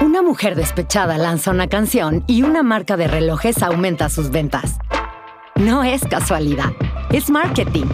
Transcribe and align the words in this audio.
Una 0.00 0.22
mujer 0.22 0.56
despechada 0.56 1.18
lanza 1.18 1.50
una 1.50 1.68
canción 1.68 2.24
y 2.26 2.42
una 2.42 2.62
marca 2.62 2.96
de 2.96 3.06
relojes 3.06 3.62
aumenta 3.62 4.08
sus 4.08 4.30
ventas. 4.30 4.78
No 5.54 5.84
es 5.84 6.02
casualidad, 6.02 6.72
es 7.10 7.30
marketing. 7.30 7.86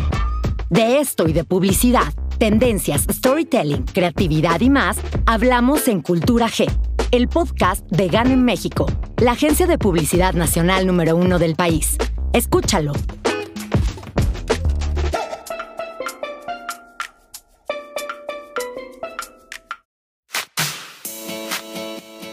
De 0.71 0.99
esto 0.99 1.29
y 1.29 1.33
de 1.33 1.45
publicidad, 1.45 2.13
tendencias, 2.39 3.07
storytelling, 3.11 3.85
creatividad 3.85 4.61
y 4.61 4.71
más, 4.71 4.99
hablamos 5.27 5.89
en 5.89 6.01
Cultura 6.01 6.47
G, 6.47 6.71
el 7.11 7.29
podcast 7.29 7.87
de 7.91 8.09
GAN 8.09 8.31
en 8.31 8.45
México, 8.45 8.87
la 9.19 9.33
agencia 9.33 9.67
de 9.67 9.79
publicidad 9.79 10.33
nacional 10.33 10.87
número 10.87 11.17
uno 11.17 11.39
del 11.39 11.55
país. 11.55 11.99
Escúchalo. 12.33 12.93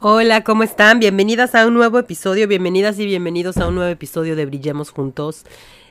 Hola, 0.00 0.44
¿cómo 0.44 0.62
están? 0.62 1.00
Bienvenidas 1.00 1.56
a 1.56 1.66
un 1.66 1.74
nuevo 1.74 1.98
episodio, 1.98 2.46
bienvenidas 2.46 3.00
y 3.00 3.04
bienvenidos 3.04 3.56
a 3.56 3.66
un 3.66 3.74
nuevo 3.74 3.90
episodio 3.90 4.36
de 4.36 4.46
Brillemos 4.46 4.90
Juntos, 4.90 5.44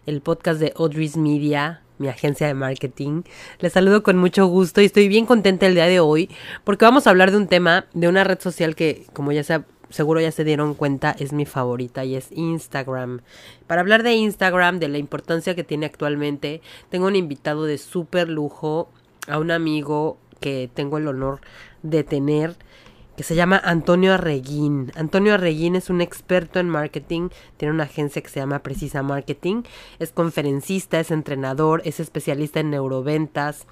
el 0.06 0.22
podcast 0.22 0.62
de 0.62 0.72
Audrey's 0.78 1.18
Media, 1.18 1.82
mi 1.98 2.08
agencia 2.08 2.48
de 2.48 2.54
marketing. 2.54 3.24
Les 3.60 3.74
saludo 3.74 4.04
con 4.04 4.16
mucho 4.18 4.48
gusto 4.48 4.80
y 4.80 4.86
estoy 4.86 5.10
bien 5.10 5.26
contenta 5.26 5.66
el 5.66 5.74
día 5.74 5.88
de 5.88 6.00
hoy 6.00 6.30
porque 6.64 6.86
vamos 6.86 7.06
a 7.06 7.10
hablar 7.10 7.32
de 7.32 7.38
un 7.38 7.48
tema, 7.48 7.88
de 7.94 8.08
una 8.08 8.24
red 8.24 8.40
social 8.40 8.78
que, 8.78 9.06
como 9.12 9.34
ya 9.34 9.44
se, 9.44 9.62
seguro 9.90 10.22
ya 10.22 10.32
se 10.32 10.46
dieron 10.46 10.74
cuenta, 10.74 11.14
es 11.20 11.34
mi 11.34 11.46
favorita 11.46 12.06
y 12.06 12.16
es 12.16 12.32
Instagram. 12.32 13.24
Para 13.68 13.82
hablar 13.82 14.04
de 14.04 14.14
Instagram, 14.14 14.80
de 14.80 14.88
la 14.88 15.00
importancia 15.00 15.54
que 15.54 15.66
tiene 15.66 15.86
actualmente, 15.86 16.62
tengo 16.90 17.08
un 17.08 17.18
invitado 17.18 17.66
de 17.66 17.78
súper 17.78 18.30
lujo, 18.30 18.90
a 19.28 19.38
un 19.38 19.52
amigo 19.52 20.18
que 20.40 20.70
tengo 20.74 20.98
el 20.98 21.10
honor 21.10 21.42
de 21.84 22.06
tener 22.06 22.56
que 23.18 23.24
se 23.24 23.36
llama 23.36 23.60
Antonio 23.66 24.14
Arreguín. 24.14 24.92
Antonio 24.96 25.34
Arreguín 25.34 25.76
es 25.76 25.90
un 25.90 26.02
experto 26.02 26.60
en 26.60 26.70
marketing, 26.70 27.30
tiene 27.58 27.74
una 27.74 27.86
agencia 27.86 28.22
que 28.22 28.30
se 28.30 28.40
llama 28.40 28.60
Precisa 28.60 29.02
Marketing, 29.02 29.64
es 29.98 30.12
conferencista, 30.12 31.00
es 31.00 31.10
entrenador, 31.10 31.82
es 31.84 32.00
especialista 32.00 32.60
en 32.60 32.70
neuroventas, 32.70 33.66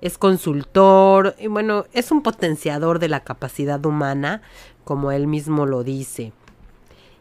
es 0.00 0.16
consultor 0.16 1.34
y 1.40 1.48
bueno, 1.48 1.86
es 1.92 2.12
un 2.12 2.22
potenciador 2.22 3.00
de 3.00 3.08
la 3.08 3.24
capacidad 3.24 3.84
humana, 3.84 4.42
como 4.84 5.10
él 5.10 5.26
mismo 5.26 5.66
lo 5.66 5.82
dice. 5.82 6.32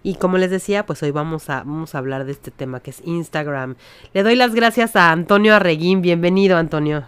Y 0.03 0.15
como 0.15 0.37
les 0.37 0.51
decía, 0.51 0.85
pues 0.85 1.01
hoy 1.01 1.09
vamos 1.09 1.49
a, 1.49 1.63
vamos 1.63 1.95
a 1.95 1.97
hablar 1.97 2.25
de 2.25 2.33
este 2.33 2.51
tema 2.51 2.81
que 2.81 2.91
es 2.91 3.01
Instagram. 3.03 3.77
Le 4.13 4.21
doy 4.21 4.35
las 4.35 4.53
gracias 4.53 4.95
a 4.95 5.11
Antonio 5.11 5.55
Arreguín. 5.55 6.03
Bienvenido, 6.03 6.57
Antonio. 6.57 7.05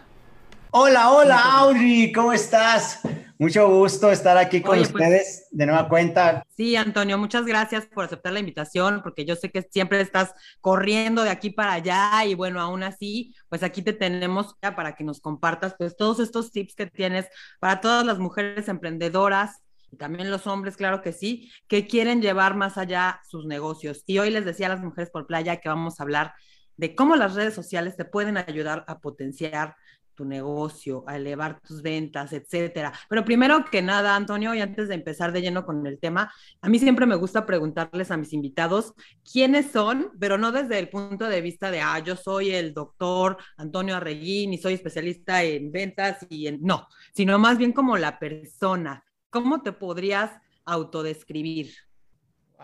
Hola, 0.78 1.10
hola, 1.10 1.42
Audrey, 1.60 2.12
¿cómo 2.12 2.34
estás? 2.34 3.00
Mucho 3.40 3.70
gusto 3.70 4.12
estar 4.12 4.38
aquí 4.38 4.62
con 4.62 4.76
pues 4.76 4.90
ustedes 4.90 5.48
de 5.52 5.66
nueva 5.66 5.88
cuenta. 5.88 6.46
Sí, 6.50 6.76
Antonio, 6.76 7.18
muchas 7.18 7.46
gracias 7.46 7.86
por 7.86 8.04
aceptar 8.04 8.34
la 8.34 8.42
invitación, 8.42 9.02
porque 9.02 9.24
yo 9.24 9.38
sé 9.38 9.52
que 9.52 9.62
siempre 9.62 10.02
estás 10.02 10.34
corriendo 10.60 11.24
de 11.24 11.30
aquí 11.30 11.50
para 11.50 11.72
allá 11.72 12.26
y 12.26 12.36
bueno, 12.36 12.60
aún 12.60 12.84
así, 12.84 13.34
pues 13.48 13.64
aquí 13.64 13.84
te 13.84 13.94
tenemos 13.94 14.58
para 14.60 14.98
que 14.98 15.06
nos 15.06 15.22
compartas 15.22 15.76
pues 15.78 15.96
todos 15.96 16.20
estos 16.20 16.52
tips 16.52 16.76
que 16.76 16.88
tienes 16.88 17.28
para 17.62 17.80
todas 17.80 18.06
las 18.06 18.20
mujeres 18.20 18.68
emprendedoras 18.68 19.62
y 19.92 19.96
también 19.96 20.30
los 20.30 20.46
hombres, 20.46 20.76
claro 20.76 21.02
que 21.02 21.14
sí, 21.14 21.50
que 21.70 21.88
quieren 21.88 22.22
llevar 22.22 22.58
más 22.58 22.78
allá 22.78 23.22
sus 23.30 23.46
negocios. 23.46 24.04
Y 24.08 24.20
hoy 24.20 24.30
les 24.30 24.44
decía 24.44 24.66
a 24.66 24.72
las 24.72 24.84
mujeres 24.84 25.10
por 25.10 25.26
playa 25.26 25.62
que 25.62 25.70
vamos 25.70 26.02
a 26.02 26.04
hablar 26.04 26.34
de 26.78 26.96
cómo 26.96 27.16
las 27.16 27.36
redes 27.36 27.54
sociales 27.54 27.96
te 27.96 28.06
pueden 28.06 28.38
ayudar 28.38 28.84
a 28.88 29.00
potenciar 29.00 29.78
tu 30.16 30.26
negocio, 30.26 31.04
a 31.08 31.18
elevar 31.18 31.60
tus 31.62 31.82
ventas, 31.82 32.34
etcétera. 32.34 32.94
Pero 33.10 33.26
primero 33.26 33.66
que 33.66 33.82
nada, 33.82 34.16
Antonio, 34.16 34.56
y 34.56 34.62
antes 34.62 34.88
de 34.88 34.96
empezar 34.96 35.32
de 35.32 35.42
lleno 35.42 35.66
con 35.66 35.86
el 35.86 36.00
tema, 36.00 36.32
a 36.62 36.70
mí 36.70 36.80
siempre 36.80 37.06
me 37.06 37.16
gusta 37.16 37.46
preguntarles 37.46 38.12
a 38.12 38.18
mis 38.18 38.34
invitados 38.34 38.94
quiénes 39.30 39.72
son, 39.72 40.12
pero 40.20 40.38
no 40.38 40.52
desde 40.52 40.80
el 40.80 40.90
punto 40.90 41.28
de 41.28 41.42
vista 41.42 41.72
de, 41.72 41.82
ah, 41.82 42.00
yo 42.00 42.16
soy 42.16 42.52
el 42.52 42.74
doctor 42.74 43.38
Antonio 43.58 43.98
Arreguín 43.98 44.54
y 44.54 44.58
soy 44.58 44.74
especialista 44.74 45.44
en 45.44 45.72
ventas 45.72 46.26
y 46.30 46.48
en, 46.48 46.62
no, 46.62 46.88
sino 47.14 47.38
más 47.38 47.58
bien 47.58 47.74
como 47.74 47.98
la 47.98 48.20
persona. 48.20 49.04
¿Cómo 49.30 49.62
te 49.62 49.74
podrías 49.74 50.32
autodescribir? 50.64 51.74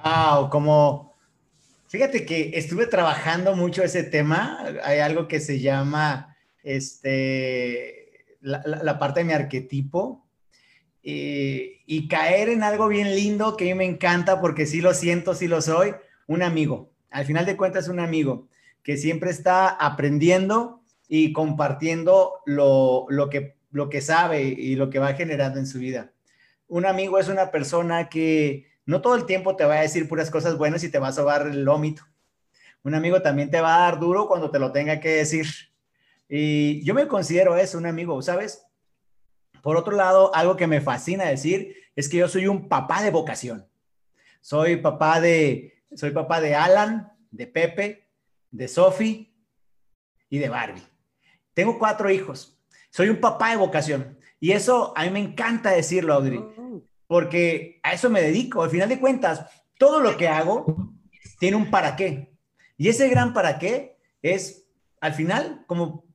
Wow, 0.04 0.50
como, 0.50 1.18
fíjate 1.88 2.26
que 2.26 2.52
estuve 2.54 2.88
trabajando 2.88 3.56
mucho 3.56 3.84
ese 3.84 4.04
tema, 4.04 4.64
hay 4.84 5.00
algo 5.00 5.28
que 5.28 5.40
se 5.40 5.60
llama 5.60 6.31
este, 6.64 8.38
la, 8.42 9.00
parte 9.00 9.22
de 9.22 9.26
mi 9.26 9.34
arquetipo 9.34 10.28
eh, 11.04 11.82
y 11.86 12.08
caer 12.08 12.50
en 12.50 12.64
algo 12.64 12.88
bien 12.88 13.16
lindo 13.16 13.58
que 13.58 13.66
a 13.66 13.68
mí 13.68 13.74
me 13.76 13.86
encanta 13.86 14.42
porque 14.42 14.66
sí 14.66 14.82
lo 14.82 14.94
siento, 14.94 15.34
sí 15.34 15.48
lo 15.48 15.62
soy, 15.62 15.94
un 16.28 16.44
amigo. 16.44 16.92
Al 17.10 17.26
final 17.26 17.46
de 17.46 17.58
cuentas, 17.58 17.88
un 17.88 18.00
amigo 18.00 18.48
que 18.84 18.98
siempre 18.98 19.30
está 19.30 19.70
aprendiendo 19.70 20.82
y 21.08 21.34
compartiendo 21.34 22.36
lo, 22.46 23.08
que, 23.30 23.58
lo 23.72 23.90
que 23.90 24.02
sabe 24.02 24.44
y 24.44 24.76
lo 24.76 24.90
que 24.90 25.00
va 25.00 25.14
generando 25.14 25.60
en 25.60 25.68
su 25.68 25.80
vida. 25.80 26.14
Un 26.68 26.86
amigo 26.86 27.20
es 27.20 27.28
una 27.28 27.52
persona 27.52 28.08
que 28.08 28.68
no 28.86 29.02
todo 29.02 29.16
el 29.16 29.26
tiempo 29.26 29.56
te 29.56 29.66
va 29.66 29.76
a 29.76 29.82
decir 29.82 30.08
puras 30.08 30.32
cosas 30.32 30.58
buenas 30.58 30.84
y 30.84 30.90
te 30.90 31.00
va 31.00 31.10
a 31.10 31.14
sobar 31.14 31.48
el 31.48 31.64
lómito. 31.64 32.04
Un 32.84 32.96
amigo 32.96 33.22
también 33.22 33.52
te 33.52 33.62
va 33.62 33.76
a 33.76 33.80
dar 33.92 34.00
duro 34.00 34.28
cuando 34.28 34.50
te 34.50 34.60
lo 34.60 34.72
tenga 34.72 35.00
que 35.00 35.10
decir. 35.10 35.46
Y 36.34 36.81
yo 36.86 36.94
me 36.94 37.09
considero 37.09 37.58
eso, 37.58 37.78
un 37.78 37.86
amigo, 37.86 38.22
¿sabes? 38.22 38.66
Por 39.62 39.75
otro 39.75 39.97
lado, 39.97 40.34
algo 40.34 40.56
que 40.56 40.66
me 40.66 40.80
fascina 40.80 41.25
decir 41.25 41.75
es 41.94 42.08
que 42.08 42.16
yo 42.16 42.30
soy 42.30 42.47
un 42.47 42.69
papá 42.69 43.03
de 43.03 43.12
vocación. 43.12 43.68
Soy 44.40 44.78
papá 44.78 45.20
de, 45.20 45.84
soy 45.94 46.12
papá 46.12 46.40
de 46.40 46.56
Alan, 46.56 47.12
de 47.31 47.47
Pepe, 47.47 48.08
de 48.50 48.70
Sophie 48.70 49.36
y 50.30 50.38
de 50.38 50.47
Barbie. 50.47 50.88
Tengo 51.53 51.78
cuatro 51.78 52.09
hijos. 52.09 52.58
Soy 52.91 53.09
un 53.09 53.20
papá 53.20 53.50
de 53.52 53.58
vocación. 53.58 54.18
Y 54.40 54.53
eso 54.53 54.94
a 54.96 55.03
mí 55.03 55.09
me 55.09 55.20
encanta 55.20 55.72
decirlo, 55.72 56.14
Audrey, 56.14 56.41
porque 57.08 57.81
a 57.84 57.91
eso 57.91 58.09
me 58.09 58.22
dedico. 58.22 58.64
Al 58.64 58.70
final 58.70 58.88
de 58.88 59.02
cuentas, 59.02 59.47
todo 59.78 60.00
lo 60.00 60.16
que 60.16 60.30
hago 60.30 60.94
tiene 61.40 61.58
un 61.58 61.70
para 61.70 61.97
qué. 61.97 62.34
Y 62.78 62.88
ese 62.88 63.09
gran 63.09 63.34
para 63.34 63.59
qué 63.59 63.97
es 64.22 64.61
al 65.02 65.14
final, 65.14 65.66
como 65.66 66.06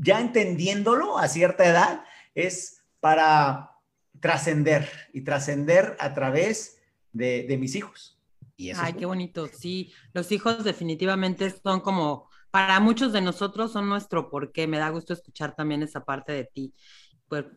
ya 0.00 0.20
entendiéndolo 0.20 1.18
a 1.18 1.28
cierta 1.28 1.66
edad, 1.66 2.04
es 2.34 2.82
para 2.98 3.72
trascender 4.20 4.88
y 5.12 5.20
trascender 5.20 5.96
a 6.00 6.14
través 6.14 6.80
de, 7.12 7.56
mis 7.60 7.74
hijos. 7.76 8.18
Y 8.56 8.70
Ay, 8.70 8.94
qué 8.94 9.04
bonito. 9.04 9.48
Sí, 9.48 9.92
los 10.14 10.32
hijos 10.32 10.64
definitivamente 10.64 11.54
son 11.62 11.80
como, 11.80 12.30
para 12.50 12.80
muchos 12.80 13.12
de 13.12 13.20
nosotros 13.20 13.72
son 13.72 13.88
nuestro 13.88 14.30
porqué. 14.30 14.66
Me 14.66 14.78
da 14.78 14.88
gusto 14.88 15.12
escuchar 15.12 15.54
también 15.54 15.82
esa 15.82 16.04
parte 16.04 16.32
de 16.32 16.44
ti, 16.44 16.74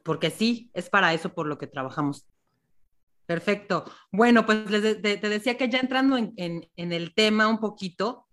porque 0.03 0.29
sí, 0.29 0.71
es 0.73 0.89
para 0.89 1.13
eso 1.13 1.33
por 1.33 1.47
lo 1.47 1.57
que 1.57 1.67
trabajamos. 1.67 2.27
Perfecto. 3.25 3.85
Bueno, 4.11 4.45
pues 4.45 4.65
te, 5.01 5.17
decía 5.17 5.57
que 5.57 5.69
ya 5.69 5.79
entrando 5.79 6.17
en, 6.17 6.33
en 6.35 6.91
el 6.91 7.13
tema 7.15 7.47
un 7.47 7.59
poquito, 7.59 8.24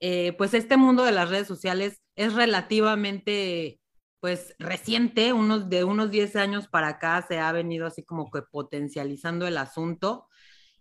eh, 0.00 0.32
pues 0.38 0.54
este 0.54 0.78
mundo 0.78 1.04
de 1.04 1.12
las 1.12 1.28
redes 1.28 1.46
sociales 1.46 2.00
es 2.16 2.32
relativamente, 2.32 3.80
pues 4.20 4.54
reciente, 4.58 5.34
unos, 5.34 5.68
de 5.68 5.84
unos 5.84 6.10
10 6.10 6.36
años 6.36 6.68
para 6.68 6.88
acá 6.88 7.24
se 7.28 7.38
ha 7.38 7.52
venido 7.52 7.86
así 7.86 8.02
como 8.02 8.30
que 8.30 8.40
potencializando 8.42 9.46
el 9.46 9.58
asunto. 9.58 10.26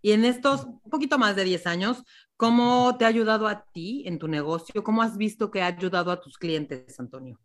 Y 0.01 0.13
en 0.13 0.23
estos 0.23 0.63
un 0.63 0.89
poquito 0.89 1.17
más 1.17 1.35
de 1.35 1.43
10 1.43 1.67
años, 1.67 2.03
¿cómo 2.37 2.95
te 2.97 3.03
ha 3.03 3.09
ayudado 3.09 3.49
a 3.49 3.65
ti 3.73 4.03
en 4.05 4.19
tu 4.19 4.29
negocio? 4.29 4.83
¿Cómo 4.85 5.01
has 5.01 5.17
visto 5.17 5.51
que 5.51 5.61
ha 5.61 5.67
ayudado 5.67 6.11
a 6.11 6.21
tus 6.21 6.37
clientes, 6.37 6.97
Antonio? 6.97 7.37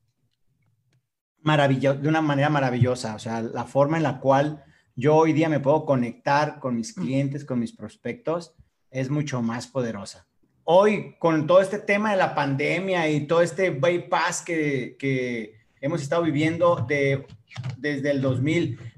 Maravilloso, 1.40 1.98
de 1.98 2.08
una 2.08 2.22
manera 2.22 2.48
maravillosa, 2.50 3.16
o 3.16 3.18
sea, 3.18 3.42
la 3.42 3.64
forma 3.64 3.96
en 3.96 4.04
la 4.04 4.20
cual 4.20 4.64
yo 4.94 5.16
hoy 5.16 5.32
día 5.32 5.48
me 5.48 5.60
puedo 5.60 5.84
conectar 5.84 6.60
con 6.60 6.76
mis 6.76 6.94
clientes, 6.94 7.44
con 7.44 7.58
mis 7.58 7.72
prospectos, 7.76 8.54
es 8.90 9.10
mucho 9.10 9.42
más 9.42 9.66
poderosa 9.66 10.28
hoy 10.64 11.16
con 11.19 11.46
todo 11.46 11.61
este 11.61 11.78
tema 11.78 12.11
de 12.11 12.16
la 12.16 12.34
pandemia 12.34 13.08
y 13.08 13.26
todo 13.26 13.40
este 13.43 13.70
bypass 13.70 14.43
que, 14.43 15.62
hemos 15.81 16.00
estado 16.00 16.22
viviendo 16.22 16.84
de, 16.88 17.26
desde 17.76 18.11
el 18.11 18.22
2020, 18.22 18.94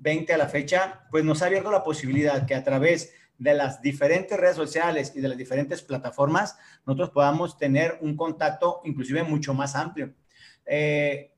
2020 0.00 0.32
a 0.32 0.38
la 0.38 0.48
fecha, 0.48 1.06
pues 1.10 1.24
nos 1.24 1.42
ha 1.42 1.46
abierto 1.46 1.70
la 1.70 1.84
posibilidad 1.84 2.46
que 2.46 2.54
a 2.54 2.64
través 2.64 3.12
de 3.38 3.54
las 3.54 3.80
diferentes 3.80 4.38
redes 4.38 4.56
sociales 4.56 5.12
y 5.14 5.20
de 5.20 5.28
las 5.28 5.38
diferentes 5.38 5.82
plataformas, 5.82 6.58
nosotros 6.86 7.10
podamos 7.10 7.56
tener 7.56 7.98
un 8.00 8.16
contacto 8.16 8.80
inclusive 8.84 9.22
mucho 9.22 9.54
más 9.54 9.74
amplio. 9.74 10.12
Eh, 10.66 11.32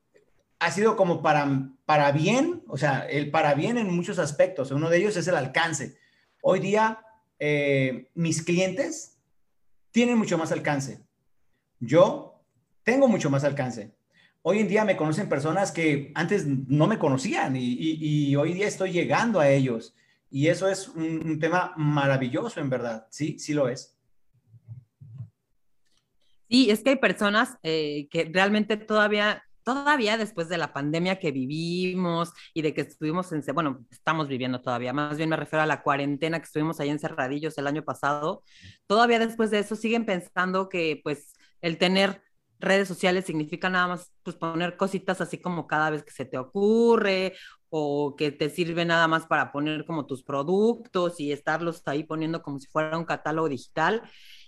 ha 0.58 0.70
sido 0.70 0.96
como 0.96 1.22
para, 1.22 1.70
para 1.84 2.12
bien, 2.12 2.62
o 2.68 2.76
sea, 2.76 3.06
el 3.08 3.30
para 3.30 3.54
bien 3.54 3.78
en 3.78 3.92
muchos 3.92 4.18
aspectos. 4.18 4.70
Uno 4.70 4.88
de 4.88 4.98
ellos 4.98 5.16
es 5.16 5.26
el 5.28 5.36
alcance. 5.36 5.96
Hoy 6.40 6.60
día, 6.60 7.04
eh, 7.38 8.10
mis 8.14 8.42
clientes 8.42 9.18
tienen 9.92 10.18
mucho 10.18 10.36
más 10.36 10.50
alcance. 10.50 11.04
Yo 11.78 12.42
tengo 12.82 13.06
mucho 13.06 13.30
más 13.30 13.44
alcance. 13.44 13.94
Hoy 14.42 14.58
en 14.58 14.66
día 14.66 14.84
me 14.84 14.96
conocen 14.96 15.28
personas 15.28 15.70
que 15.70 16.10
antes 16.16 16.46
no 16.46 16.88
me 16.88 16.98
conocían 16.98 17.54
y, 17.56 18.34
hoy 18.34 18.54
día 18.54 18.66
estoy 18.66 18.90
llegando 18.90 19.38
a 19.38 19.48
ellos. 19.48 19.94
Y 20.30 20.48
eso 20.48 20.68
es 20.68 20.88
un, 20.88 21.38
tema 21.38 21.74
maravilloso, 21.76 22.58
en 22.58 22.70
verdad. 22.70 23.06
Sí, 23.10 23.38
sí 23.38 23.52
lo 23.52 23.68
es. 23.68 23.96
Sí, 26.48 26.70
es 26.70 26.82
que 26.82 26.90
hay 26.90 26.96
personas 26.96 27.56
eh, 27.62 28.08
que 28.10 28.24
realmente 28.24 28.76
todavía 28.76 29.44
todavía 29.62 30.16
después 30.16 30.48
de 30.48 30.58
la 30.58 30.72
pandemia 30.72 31.18
que 31.18 31.32
vivimos 31.32 32.32
y 32.54 32.62
de 32.62 32.74
que 32.74 32.82
estuvimos 32.82 33.32
en, 33.32 33.42
bueno, 33.54 33.84
estamos 33.90 34.28
viviendo 34.28 34.60
todavía, 34.60 34.92
más 34.92 35.16
bien 35.16 35.28
me 35.28 35.36
refiero 35.36 35.62
a 35.62 35.66
la 35.66 35.82
cuarentena 35.82 36.38
que 36.38 36.46
estuvimos 36.46 36.80
ahí 36.80 36.90
encerradillos 36.90 37.58
el 37.58 37.66
año 37.66 37.82
pasado, 37.82 38.42
todavía 38.86 39.18
después 39.18 39.50
de 39.50 39.60
eso 39.60 39.76
siguen 39.76 40.06
pensando 40.06 40.68
que 40.68 41.00
pues 41.02 41.34
el 41.60 41.78
tener 41.78 42.22
redes 42.62 42.88
sociales 42.88 43.24
significa 43.24 43.68
nada 43.68 43.88
más 43.88 44.12
pues 44.22 44.36
poner 44.36 44.76
cositas 44.76 45.20
así 45.20 45.38
como 45.38 45.66
cada 45.66 45.90
vez 45.90 46.04
que 46.04 46.12
se 46.12 46.24
te 46.24 46.38
ocurre 46.38 47.34
o 47.74 48.16
que 48.16 48.30
te 48.30 48.50
sirve 48.50 48.84
nada 48.84 49.08
más 49.08 49.26
para 49.26 49.50
poner 49.50 49.84
como 49.86 50.06
tus 50.06 50.22
productos 50.22 51.18
y 51.20 51.32
estarlos 51.32 51.82
ahí 51.86 52.04
poniendo 52.04 52.42
como 52.42 52.58
si 52.58 52.66
fuera 52.68 52.98
un 52.98 53.06
catálogo 53.06 53.48
digital. 53.48 54.02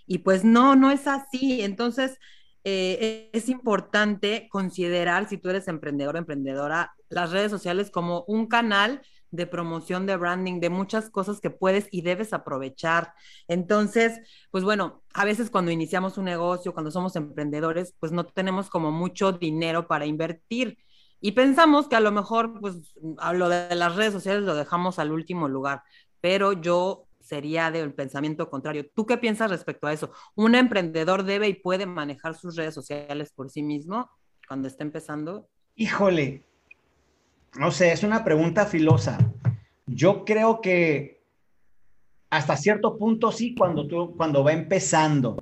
Y 0.07 0.19
pues 0.19 0.45
no, 0.45 0.77
no 0.77 0.91
es 0.91 1.07
así. 1.07 1.63
Entonces, 1.63 2.19
eh, 2.65 3.31
es 3.33 3.49
importante 3.49 4.49
considerar, 4.51 5.29
si 5.29 5.39
tú 5.39 5.51
eres 5.51 5.69
emprendedor 5.69 6.17
o 6.17 6.19
emprendedora, 6.19 6.95
las 7.11 7.31
redes 7.31 7.51
sociales 7.51 7.91
como 7.91 8.25
un 8.27 8.47
canal 8.47 9.03
de 9.31 9.47
promoción, 9.47 10.07
de 10.07 10.17
branding, 10.17 10.61
de 10.61 10.71
muchas 10.71 11.11
cosas 11.11 11.41
que 11.41 11.51
puedes 11.51 11.89
y 11.91 12.03
debes 12.03 12.33
aprovechar. 12.33 13.13
Entonces, 13.49 14.21
pues 14.51 14.65
bueno, 14.65 15.03
a 15.13 15.25
veces 15.25 15.51
cuando 15.51 15.73
iniciamos 15.73 16.19
un 16.19 16.25
negocio, 16.27 16.73
cuando 16.73 16.91
somos 16.91 17.17
emprendedores, 17.17 17.95
pues 17.99 18.13
no 18.13 18.25
tenemos 18.27 18.71
como 18.71 18.93
mucho 18.93 19.33
dinero 19.33 19.89
para 19.89 20.07
invertir. 20.07 20.79
Y 21.21 21.33
pensamos 21.33 21.89
que 21.89 21.97
a 21.97 22.01
lo 22.01 22.13
mejor, 22.13 22.61
pues, 22.61 22.95
a 23.19 23.33
lo 23.33 23.49
de 23.49 23.75
las 23.75 23.97
redes 23.97 24.13
sociales 24.13 24.45
lo 24.45 24.55
dejamos 24.55 24.99
al 24.99 25.11
último 25.13 25.49
lugar. 25.49 25.83
Pero 26.21 26.53
yo 26.53 27.07
sería 27.25 27.71
del 27.71 27.93
pensamiento 27.95 28.51
contrario. 28.51 28.87
¿Tú 28.95 29.07
qué 29.07 29.17
piensas 29.17 29.51
respecto 29.51 29.87
a 29.87 29.93
eso? 29.93 30.13
¿Un 30.35 30.55
emprendedor 30.55 31.25
debe 31.25 31.49
y 31.49 31.55
puede 31.55 31.87
manejar 31.87 32.35
sus 32.35 32.55
redes 32.55 32.75
sociales 32.75 33.33
por 33.33 33.51
sí 33.51 33.63
mismo 33.63 34.11
cuando 34.47 34.69
está 34.69 34.85
empezando? 34.85 35.49
Híjole, 35.75 36.45
no 37.59 37.71
sé, 37.71 37.93
es 37.93 38.03
una 38.03 38.23
pregunta 38.25 38.67
filosa. 38.67 39.19
Yo 39.87 40.25
creo 40.25 40.61
que 40.61 41.25
hasta 42.31 42.57
cierto 42.57 42.99
punto 42.99 43.33
sí, 43.33 43.55
cuando 43.55 43.87
tú, 43.89 44.15
cuando 44.17 44.45
va 44.45 44.53
empezando. 44.53 45.37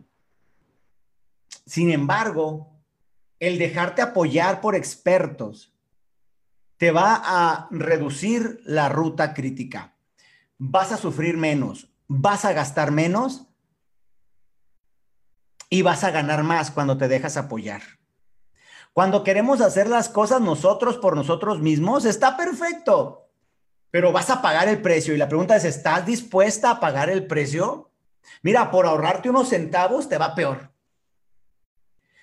Sin 1.67 1.91
embargo, 1.91 2.71
el 3.41 3.59
dejarte 3.59 4.03
apoyar 4.03 4.61
por 4.61 4.77
expertos 4.77 5.75
te 6.77 6.91
va 6.91 7.21
a 7.25 7.69
reducir 7.71 8.61
la 8.65 8.89
ruta 8.89 9.35
crítica 9.35 9.93
vas 10.65 10.93
a 10.93 10.97
sufrir 10.97 11.37
menos, 11.37 11.89
vas 12.07 12.45
a 12.45 12.53
gastar 12.53 12.93
menos 12.93 13.49
y 15.69 15.83
vas 15.83 16.05
a 16.05 16.13
ganar 16.13 16.45
más 16.45 16.71
cuando 16.71 16.97
te 16.97 17.09
dejas 17.09 17.37
apoyar. 17.37 17.83
Cuando 18.93 19.25
queremos 19.25 19.61
hacer 19.61 19.89
las 19.89 20.09
cosas 20.09 20.41
nosotros 20.41 20.99
por 20.99 21.17
nosotros 21.17 21.61
mismos, 21.61 22.05
está 22.05 22.37
perfecto, 22.37 23.29
pero 23.91 24.13
vas 24.13 24.31
a 24.31 24.41
pagar 24.41 24.69
el 24.69 24.81
precio. 24.81 25.13
Y 25.15 25.17
la 25.17 25.29
pregunta 25.29 25.57
es, 25.57 25.65
¿estás 25.65 26.07
dispuesta 26.07 26.71
a 26.71 26.81
pagar 26.81 27.11
el 27.11 27.27
precio? 27.27 27.91
Mira, 28.43 28.71
por 28.71 28.87
ahorrarte 28.87 29.31
unos 29.31 29.49
centavos 29.49 30.09
te 30.09 30.19
va 30.19 30.37
peor. 30.37 30.71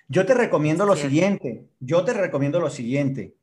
Yo 0.07 0.25
te 0.25 0.33
recomiendo 0.33 0.85
lo 0.85 0.95
siguiente, 0.95 1.67
yo 1.81 2.05
te 2.05 2.13
recomiendo 2.13 2.61
lo 2.61 2.69
siguiente. 2.69 3.35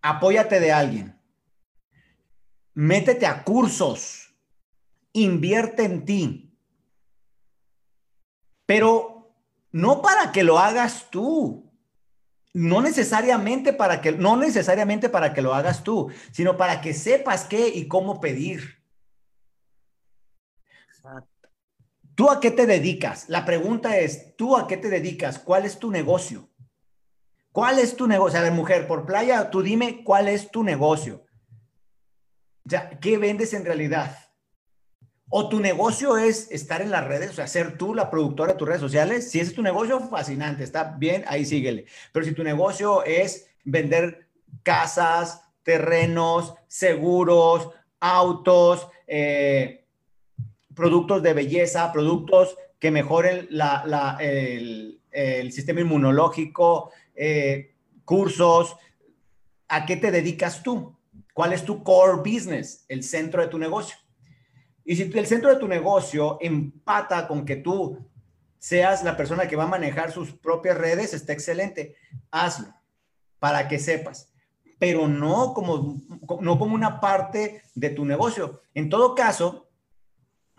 Apóyate 0.00 0.58
de 0.58 0.72
alguien 0.72 1.19
métete 2.74 3.26
a 3.26 3.44
cursos, 3.44 4.34
invierte 5.12 5.84
en 5.84 6.04
ti, 6.04 6.58
pero 8.66 9.34
no 9.72 10.02
para 10.02 10.32
que 10.32 10.44
lo 10.44 10.58
hagas 10.58 11.10
tú. 11.10 11.66
No 12.52 12.80
necesariamente 12.82 13.72
para 13.72 14.00
que 14.00 14.10
no 14.10 14.36
necesariamente 14.36 15.08
para 15.08 15.32
que 15.32 15.42
lo 15.42 15.54
hagas 15.54 15.84
tú, 15.84 16.10
sino 16.32 16.56
para 16.56 16.80
que 16.80 16.94
sepas 16.94 17.44
qué 17.44 17.68
y 17.68 17.86
cómo 17.86 18.20
pedir. 18.20 18.82
¿Tú 22.16 22.28
a 22.28 22.40
qué 22.40 22.50
te 22.50 22.66
dedicas? 22.66 23.28
La 23.28 23.44
pregunta 23.44 23.96
es, 23.98 24.36
¿tú 24.36 24.56
a 24.56 24.66
qué 24.66 24.76
te 24.76 24.88
dedicas? 24.88 25.38
¿Cuál 25.38 25.64
es 25.64 25.78
tu 25.78 25.90
negocio? 25.90 26.50
¿Cuál 27.52 27.78
es 27.78 27.96
tu 27.96 28.06
negocio? 28.06 28.38
A 28.38 28.42
ver, 28.42 28.52
mujer, 28.52 28.86
por 28.86 29.06
playa, 29.06 29.50
tú 29.50 29.62
dime 29.62 30.04
cuál 30.04 30.28
es 30.28 30.50
tu 30.50 30.62
negocio. 30.62 31.24
Sea, 32.70 32.88
¿qué 33.00 33.18
vendes 33.18 33.52
en 33.52 33.64
realidad? 33.64 34.16
O 35.28 35.48
tu 35.48 35.58
negocio 35.58 36.16
es 36.16 36.48
estar 36.52 36.80
en 36.82 36.92
las 36.92 37.04
redes, 37.04 37.30
o 37.30 37.32
sea, 37.34 37.48
ser 37.48 37.76
tú 37.76 37.94
la 37.94 38.10
productora 38.10 38.52
de 38.52 38.58
tus 38.58 38.68
redes 38.68 38.80
sociales. 38.80 39.28
Si 39.28 39.40
ese 39.40 39.50
es 39.50 39.56
tu 39.56 39.62
negocio, 39.62 39.98
fascinante, 40.08 40.62
está 40.62 40.96
bien, 40.96 41.24
ahí 41.26 41.44
síguele. 41.44 41.86
Pero 42.12 42.24
si 42.24 42.32
tu 42.32 42.44
negocio 42.44 43.02
es 43.04 43.48
vender 43.64 44.28
casas, 44.62 45.42
terrenos, 45.64 46.54
seguros, 46.68 47.70
autos, 47.98 48.86
eh, 49.08 49.84
productos 50.72 51.24
de 51.24 51.34
belleza, 51.34 51.92
productos 51.92 52.56
que 52.78 52.92
mejoren 52.92 53.48
el, 54.20 55.52
sistema 55.52 55.80
inmunológico, 55.80 56.92
eh, 57.16 57.74
cursos, 58.04 58.76
¿a 59.66 59.84
qué 59.86 59.96
te 59.96 60.12
dedicas 60.12 60.62
tú? 60.62 60.96
¿Cuál 61.40 61.54
es 61.54 61.64
tu 61.64 61.82
core 61.82 62.18
business? 62.18 62.84
El 62.86 63.02
centro 63.02 63.40
de 63.40 63.48
tu 63.48 63.58
negocio. 63.58 63.96
Y 64.84 64.94
si 64.94 65.04
el 65.04 65.26
centro 65.26 65.48
de 65.48 65.56
tu 65.56 65.66
negocio 65.66 66.36
empata 66.38 67.26
con 67.26 67.46
que 67.46 67.56
tú 67.56 68.10
seas 68.58 69.02
la 69.02 69.16
persona 69.16 69.48
que 69.48 69.56
va 69.56 69.64
a 69.64 69.68
manejar 69.68 70.12
sus 70.12 70.32
propias 70.34 70.76
redes, 70.76 71.14
está 71.14 71.32
excelente. 71.32 71.96
Hazlo 72.30 72.74
para 73.38 73.68
que 73.68 73.78
sepas, 73.78 74.30
pero 74.78 75.08
no 75.08 75.54
como, 75.54 76.02
no 76.42 76.58
como 76.58 76.74
una 76.74 77.00
parte 77.00 77.62
de 77.74 77.88
tu 77.88 78.04
negocio. 78.04 78.60
En 78.74 78.90
todo 78.90 79.14
caso, 79.14 79.70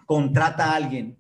contrata 0.07 0.71
a 0.71 0.77
alguien, 0.77 1.19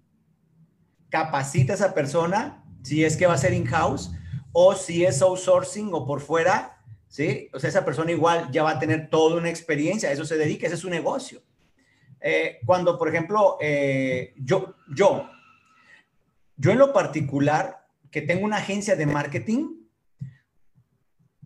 capacita 1.09 1.73
a 1.73 1.75
esa 1.75 1.93
persona, 1.93 2.65
si 2.81 3.05
es 3.05 3.15
que 3.15 3.27
va 3.27 3.35
a 3.35 3.37
ser 3.37 3.53
in-house 3.53 4.11
o 4.53 4.73
si 4.73 5.05
es 5.05 5.21
outsourcing 5.21 5.91
o 5.93 6.07
por 6.07 6.19
fuera, 6.19 6.80
¿sí? 7.11 7.49
O 7.53 7.59
sea, 7.59 7.69
esa 7.69 7.85
persona 7.85 8.11
igual 8.11 8.49
ya 8.51 8.63
va 8.63 8.71
a 8.71 8.79
tener 8.79 9.09
toda 9.09 9.37
una 9.37 9.49
experiencia, 9.49 10.09
a 10.09 10.13
eso 10.13 10.25
se 10.25 10.37
dedica, 10.37 10.65
ese 10.65 10.75
es 10.75 10.81
su 10.81 10.89
negocio. 10.89 11.43
Eh, 12.21 12.59
cuando, 12.65 12.97
por 12.97 13.09
ejemplo, 13.09 13.57
eh, 13.59 14.33
yo, 14.37 14.75
yo, 14.95 15.29
yo 16.55 16.71
en 16.71 16.79
lo 16.79 16.93
particular, 16.93 17.85
que 18.09 18.21
tengo 18.21 18.45
una 18.45 18.57
agencia 18.57 18.95
de 18.95 19.05
marketing, 19.05 19.75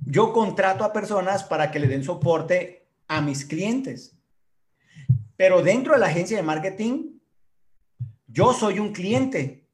yo 0.05 0.31
contrato 0.33 0.83
a 0.83 0.93
personas 0.93 1.43
para 1.43 1.71
que 1.71 1.79
le 1.79 1.87
den 1.87 2.03
soporte 2.03 2.87
a 3.07 3.21
mis 3.21 3.43
clientes. 3.43 4.15
Pero 5.35 5.63
dentro 5.63 5.93
de 5.93 5.99
la 5.99 6.07
agencia 6.07 6.37
de 6.37 6.43
marketing, 6.43 7.19
yo 8.27 8.53
soy 8.53 8.79
un 8.79 8.93
cliente 8.93 9.67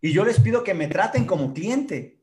y 0.00 0.12
yo 0.12 0.24
les 0.24 0.40
pido 0.40 0.64
que 0.64 0.74
me 0.74 0.88
traten 0.88 1.26
como 1.26 1.52
cliente. 1.52 2.17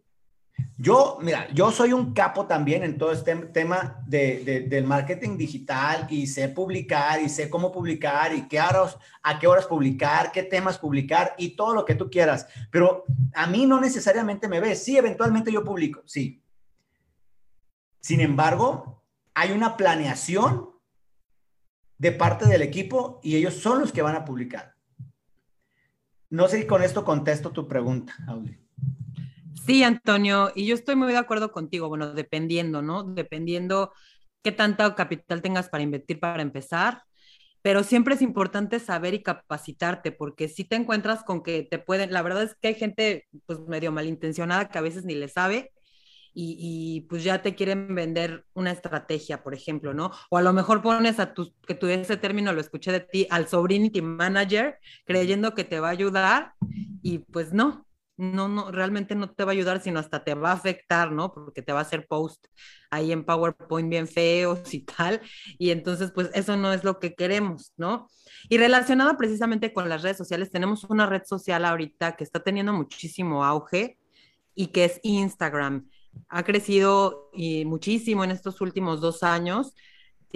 Yo, 0.78 1.18
mira, 1.22 1.48
yo 1.54 1.72
soy 1.72 1.94
un 1.94 2.14
capo 2.14 2.48
también 2.48 2.84
en 2.84 2.98
todo 2.98 3.14
este 3.14 3.34
tema 3.36 4.04
de, 4.06 4.66
del 4.70 4.84
marketing 4.84 5.38
digital 5.38 6.06
y 6.10 6.28
sé 6.28 6.50
publicar 6.50 7.22
y 7.22 7.30
sé 7.30 7.50
cómo 7.50 7.72
publicar 7.72 8.36
y 8.36 8.48
qué 8.48 8.60
horas, 8.60 8.98
a 9.24 9.40
qué 9.40 9.48
horas 9.48 9.68
publicar, 9.68 10.34
qué 10.34 10.44
temas 10.44 10.78
publicar 10.78 11.34
y 11.38 11.56
todo 11.56 11.74
lo 11.74 11.86
que 11.86 11.96
tú 11.96 12.10
quieras. 12.10 12.48
Pero 12.72 13.06
a 13.34 13.48
mí 13.48 13.66
no 13.66 13.80
necesariamente 13.80 14.50
me 14.50 14.60
ves. 14.60 14.84
Sí, 14.84 14.98
eventualmente 14.98 15.52
yo 15.52 15.64
publico, 15.64 16.02
sí. 16.06 16.44
Sin 18.02 18.20
embargo, 18.20 19.02
hay 19.34 19.52
una 19.52 19.78
planeación 19.78 20.72
de 21.98 22.12
parte 22.12 22.48
del 22.48 22.62
equipo 22.62 23.22
y 23.24 23.38
ellos 23.38 23.54
son 23.56 23.80
los 23.80 23.94
que 23.94 24.02
van 24.02 24.16
a 24.16 24.26
publicar. 24.26 24.76
No 26.30 26.50
sé 26.50 26.60
si 26.60 26.68
con 26.68 26.84
esto 26.84 27.06
contesto 27.06 27.52
tu 27.52 27.66
pregunta, 27.66 28.14
Audi. 28.28 28.65
Sí, 29.64 29.84
Antonio, 29.84 30.52
y 30.56 30.66
yo 30.66 30.76
estoy 30.76 30.96
muy 30.96 31.12
de 31.12 31.18
acuerdo 31.18 31.52
contigo, 31.52 31.88
bueno, 31.88 32.14
dependiendo, 32.14 32.82
¿no? 32.82 33.04
Dependiendo 33.04 33.94
qué 34.44 34.52
tanto 34.52 34.94
capital 34.96 35.42
tengas 35.42 35.70
para 35.70 35.84
invertir 35.84 36.20
para 36.20 36.42
empezar, 36.42 37.04
pero 37.62 37.84
siempre 37.84 38.16
es 38.16 38.22
importante 38.22 38.80
saber 38.80 39.16
y 39.16 39.24
capacitarte, 39.24 40.12
porque 40.12 40.50
si 40.50 40.66
te 40.66 40.76
encuentras 40.76 41.24
con 41.24 41.42
que 41.42 41.64
te 41.64 41.80
pueden, 41.80 42.14
la 42.14 42.22
verdad 42.22 42.44
es 42.44 42.56
que 42.56 42.70
hay 42.70 42.76
gente 42.76 43.28
pues 43.48 43.60
medio 43.62 43.92
malintencionada 43.92 44.70
que 44.70 44.78
a 44.78 44.82
veces 44.82 45.06
ni 45.06 45.16
le 45.16 45.30
sabe 45.30 45.72
y, 46.38 47.08
pues 47.10 47.24
ya 47.24 47.42
te 47.42 47.56
quieren 47.56 47.96
vender 47.96 48.46
una 48.54 48.72
estrategia, 48.72 49.42
por 49.42 49.54
ejemplo, 49.54 49.94
¿no? 49.94 50.12
O 50.30 50.38
a 50.38 50.42
lo 50.42 50.52
mejor 50.52 50.82
pones 50.82 51.20
a 51.20 51.34
tu, 51.34 51.54
que 51.66 51.76
tú 51.76 51.88
ese 51.88 52.18
término 52.18 52.52
lo 52.52 52.60
escuché 52.60 52.92
de 52.92 53.00
ti, 53.00 53.26
al 53.30 53.48
sobrinity 53.48 54.02
manager, 54.02 54.78
creyendo 55.06 55.56
que 55.56 55.64
te 55.64 55.80
va 55.80 55.88
a 55.88 55.92
ayudar 55.92 56.54
y 57.02 57.20
pues 57.20 57.54
no, 57.54 57.85
no, 58.18 58.48
no, 58.48 58.72
realmente 58.72 59.16
no 59.16 59.30
te 59.32 59.44
va 59.44 59.52
a 59.52 59.54
ayudar, 59.54 59.82
sino 59.82 60.00
hasta 60.00 60.24
te 60.24 60.34
va 60.34 60.52
a 60.52 60.54
afectar, 60.54 61.12
¿no? 61.12 61.34
Porque 61.34 61.62
te 61.62 61.74
va 61.74 61.80
a 61.80 61.82
hacer 61.84 62.08
post 62.08 62.46
ahí 62.92 63.12
en 63.12 63.26
PowerPoint 63.26 63.90
bien 63.90 64.08
feos 64.08 64.74
y 64.74 64.82
tal. 64.82 65.22
Y 65.58 65.72
entonces, 65.72 66.12
pues 66.14 66.30
eso 66.34 66.56
no 66.58 66.74
es 66.74 66.84
lo 66.84 67.00
que 67.00 67.16
queremos, 67.16 67.74
¿no? 67.78 68.08
Y 68.50 68.58
relacionado 68.58 69.18
precisamente 69.18 69.74
con 69.74 69.90
las 69.90 70.02
redes 70.02 70.18
sociales, 70.18 70.52
tenemos 70.52 70.84
una 70.86 71.06
red 71.06 71.24
social 71.26 71.66
ahorita 71.66 72.16
que 72.16 72.24
está 72.24 72.42
teniendo 72.42 72.74
muchísimo 72.74 73.44
auge 73.44 73.98
y 74.54 74.68
que 74.68 74.86
es 74.86 75.00
Instagram 75.04 75.90
ha 76.30 76.44
crecido 76.44 77.30
muchísimo 77.66 78.24
en 78.24 78.32
estos 78.32 78.62
últimos 78.62 79.02
dos 79.02 79.24
años. 79.24 79.74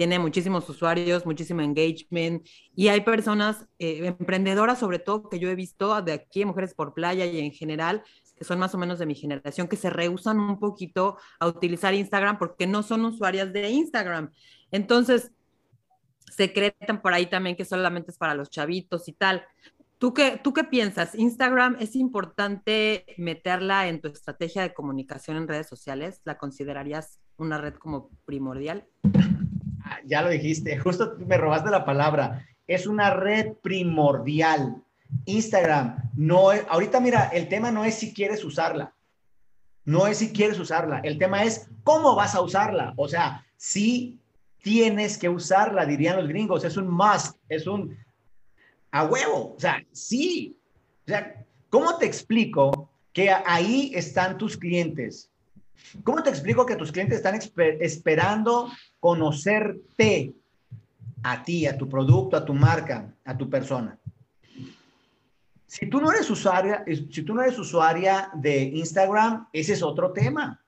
Tiene 0.00 0.18
muchísimos 0.18 0.66
usuarios, 0.66 1.26
muchísimo 1.26 1.60
engagement 1.60 2.48
y 2.74 2.88
hay 2.88 3.02
personas 3.02 3.66
eh, 3.78 4.06
emprendedoras, 4.06 4.78
sobre 4.78 4.98
todo 4.98 5.28
que 5.28 5.38
yo 5.38 5.50
he 5.50 5.54
visto 5.54 6.00
de 6.00 6.12
aquí, 6.12 6.42
Mujeres 6.46 6.72
por 6.72 6.94
Playa 6.94 7.26
y 7.26 7.38
en 7.38 7.52
general, 7.52 8.02
que 8.34 8.44
son 8.44 8.58
más 8.58 8.74
o 8.74 8.78
menos 8.78 8.98
de 8.98 9.04
mi 9.04 9.14
generación, 9.14 9.68
que 9.68 9.76
se 9.76 9.90
rehusan 9.90 10.40
un 10.40 10.58
poquito 10.58 11.18
a 11.38 11.48
utilizar 11.48 11.92
Instagram 11.92 12.38
porque 12.38 12.66
no 12.66 12.82
son 12.82 13.04
usuarias 13.04 13.52
de 13.52 13.68
Instagram. 13.68 14.32
Entonces, 14.70 15.32
se 16.34 16.50
creen 16.54 17.02
por 17.02 17.12
ahí 17.12 17.26
también 17.26 17.54
que 17.54 17.66
solamente 17.66 18.10
es 18.10 18.16
para 18.16 18.34
los 18.34 18.48
chavitos 18.48 19.06
y 19.06 19.12
tal. 19.12 19.44
¿Tú 19.98 20.14
qué, 20.14 20.40
¿Tú 20.42 20.54
qué 20.54 20.64
piensas? 20.64 21.14
¿Instagram 21.14 21.76
es 21.78 21.94
importante 21.94 23.04
meterla 23.18 23.86
en 23.86 24.00
tu 24.00 24.08
estrategia 24.08 24.62
de 24.62 24.72
comunicación 24.72 25.36
en 25.36 25.46
redes 25.46 25.68
sociales? 25.68 26.22
¿La 26.24 26.38
considerarías 26.38 27.20
una 27.36 27.58
red 27.58 27.74
como 27.74 28.08
primordial? 28.24 28.88
Ya 30.06 30.22
lo 30.22 30.30
dijiste, 30.30 30.78
justo 30.78 31.16
me 31.26 31.36
robaste 31.36 31.70
la 31.70 31.84
palabra. 31.84 32.46
Es 32.66 32.86
una 32.86 33.10
red 33.10 33.54
primordial. 33.62 34.82
Instagram, 35.24 36.10
no 36.14 36.52
es, 36.52 36.64
ahorita 36.68 37.00
mira, 37.00 37.30
el 37.32 37.48
tema 37.48 37.70
no 37.70 37.84
es 37.84 37.96
si 37.96 38.14
quieres 38.14 38.44
usarla. 38.44 38.94
No 39.84 40.06
es 40.06 40.18
si 40.18 40.32
quieres 40.32 40.58
usarla. 40.58 41.00
El 41.02 41.18
tema 41.18 41.42
es 41.42 41.68
cómo 41.82 42.14
vas 42.14 42.34
a 42.34 42.42
usarla. 42.42 42.92
O 42.96 43.08
sea, 43.08 43.44
si 43.56 44.20
tienes 44.62 45.18
que 45.18 45.28
usarla, 45.28 45.86
dirían 45.86 46.16
los 46.16 46.28
gringos. 46.28 46.64
Es 46.64 46.76
un 46.76 46.88
must, 46.88 47.36
es 47.48 47.66
un 47.66 47.96
a 48.90 49.04
huevo. 49.04 49.54
O 49.56 49.60
sea, 49.60 49.82
sí. 49.92 50.56
O 51.06 51.10
sea, 51.10 51.44
¿cómo 51.68 51.96
te 51.96 52.06
explico 52.06 52.90
que 53.12 53.30
ahí 53.30 53.92
están 53.94 54.38
tus 54.38 54.56
clientes? 54.56 55.29
¿Cómo 56.04 56.22
te 56.22 56.30
explico 56.30 56.66
que 56.66 56.76
tus 56.76 56.92
clientes 56.92 57.18
están 57.18 57.38
esperando 57.80 58.70
conocerte 58.98 60.34
a 61.22 61.42
ti, 61.42 61.66
a 61.66 61.76
tu 61.76 61.88
producto, 61.88 62.36
a 62.36 62.44
tu 62.44 62.54
marca, 62.54 63.14
a 63.24 63.36
tu 63.36 63.48
persona? 63.48 63.98
Si 65.66 65.88
tú 65.88 66.00
no 66.00 66.10
eres 66.10 66.28
usuaria, 66.30 66.84
si 66.86 67.22
tú 67.22 67.34
no 67.34 67.42
eres 67.42 67.58
usuaria 67.58 68.30
de 68.34 68.62
Instagram, 68.62 69.48
ese 69.52 69.74
es 69.74 69.82
otro 69.82 70.12
tema. 70.12 70.60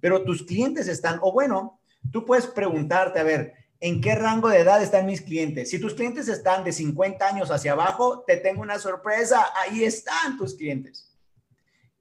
Pero 0.00 0.24
tus 0.24 0.42
clientes 0.42 0.88
están, 0.88 1.18
o 1.22 1.32
bueno, 1.32 1.80
tú 2.10 2.24
puedes 2.24 2.46
preguntarte, 2.46 3.18
a 3.18 3.24
ver, 3.24 3.54
¿En 3.80 4.00
qué 4.00 4.16
rango 4.16 4.48
de 4.48 4.58
edad 4.58 4.82
están 4.82 5.06
mis 5.06 5.20
clientes? 5.20 5.70
Si 5.70 5.78
tus 5.78 5.94
clientes 5.94 6.26
están 6.26 6.64
de 6.64 6.72
50 6.72 7.24
años 7.24 7.50
hacia 7.52 7.72
abajo, 7.72 8.24
te 8.26 8.36
tengo 8.36 8.60
una 8.60 8.78
sorpresa. 8.78 9.46
Ahí 9.54 9.84
están 9.84 10.36
tus 10.36 10.54
clientes. 10.54 11.07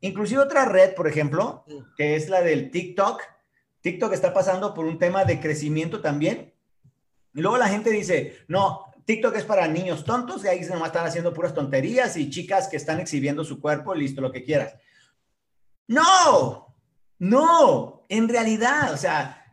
Inclusive 0.02 0.42
otra 0.42 0.66
red, 0.66 0.94
por 0.94 1.08
ejemplo, 1.08 1.66
que 1.96 2.16
es 2.16 2.30
la 2.30 2.42
del 2.42 2.72
TikTok. 2.72 3.22
TikTok 3.82 4.14
está 4.14 4.34
pasando 4.34 4.74
por 4.74 4.86
un 4.86 5.00
tema 5.00 5.26
de 5.26 5.40
crecimiento 5.40 6.02
también. 6.02 6.54
Y 7.34 7.42
luego 7.42 7.58
la 7.58 7.68
gente 7.68 7.90
dice, 7.90 8.40
no, 8.48 8.86
TikTok 9.06 9.36
es 9.36 9.46
para 9.46 9.68
niños 9.68 10.04
tontos 10.04 10.44
y 10.44 10.48
ahí 10.48 10.60
nomás 10.62 10.88
están 10.88 11.06
haciendo 11.06 11.34
puras 11.34 11.54
tonterías 11.54 12.18
y 12.18 12.30
chicas 12.30 12.68
que 12.68 12.78
están 12.78 13.00
exhibiendo 13.00 13.44
su 13.44 13.62
cuerpo, 13.62 13.96
listo, 13.96 14.22
lo 14.22 14.32
que 14.32 14.44
quieras. 14.44 14.76
No, 15.88 16.76
no, 17.20 18.06
en 18.10 18.28
realidad, 18.28 18.94
o 18.94 18.98
sea, 18.98 19.46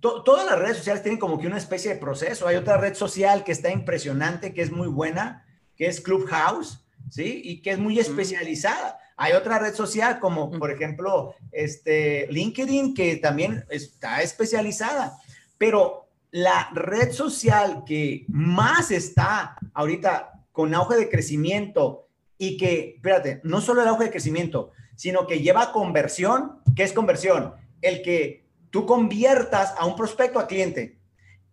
todas 0.00 0.46
las 0.46 0.58
redes 0.58 0.76
sociales 0.76 1.02
tienen 1.02 1.18
como 1.18 1.38
que 1.38 1.46
una 1.46 1.56
especie 1.56 1.94
de 1.94 2.00
proceso. 2.00 2.46
Hay 2.46 2.56
otra 2.56 2.76
red 2.76 2.94
social 2.94 3.42
que 3.42 3.52
está 3.52 3.70
impresionante, 3.70 4.52
que 4.52 4.62
es 4.62 4.70
muy 4.70 4.88
buena, 4.88 5.46
que 5.74 5.86
es 5.86 6.00
Clubhouse, 6.00 6.86
¿sí? 7.10 7.40
Y 7.44 7.62
que 7.62 7.70
es 7.70 7.78
muy 7.78 7.98
especializada. 7.98 8.98
Hay 9.20 9.32
otra 9.32 9.58
red 9.58 9.74
social 9.74 10.20
como, 10.20 10.48
por 10.48 10.70
ejemplo, 10.70 11.34
este, 11.50 12.28
LinkedIn, 12.30 12.94
que 12.94 13.16
también 13.16 13.64
está 13.68 14.22
especializada. 14.22 15.18
Pero 15.58 16.08
la 16.30 16.70
red 16.72 17.10
social 17.10 17.82
que 17.84 18.24
más 18.28 18.92
está 18.92 19.56
ahorita 19.74 20.44
con 20.52 20.72
auge 20.72 20.96
de 20.96 21.10
crecimiento 21.10 22.06
y 22.38 22.56
que, 22.56 22.94
espérate, 22.94 23.40
no 23.42 23.60
solo 23.60 23.82
el 23.82 23.88
auge 23.88 24.04
de 24.04 24.10
crecimiento, 24.12 24.70
sino 24.94 25.26
que 25.26 25.40
lleva 25.40 25.72
conversión, 25.72 26.60
¿qué 26.76 26.84
es 26.84 26.92
conversión? 26.92 27.54
El 27.82 28.02
que 28.02 28.46
tú 28.70 28.86
conviertas 28.86 29.74
a 29.78 29.84
un 29.84 29.96
prospecto 29.96 30.38
a 30.38 30.46
cliente. 30.46 31.00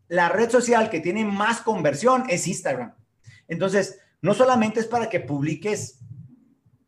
La 0.07 0.29
red 0.29 0.51
social 0.51 0.91
que 0.91 1.00
tiene 1.00 1.25
más 1.25 1.62
conversión 1.62 2.25
es 2.29 2.48
Instagram. 2.48 2.93
Entonces, 3.48 4.00
no 4.22 4.36
solamente 4.36 4.79
es 4.81 4.86
para 4.86 5.10
que 5.10 5.19
publiques 5.19 6.00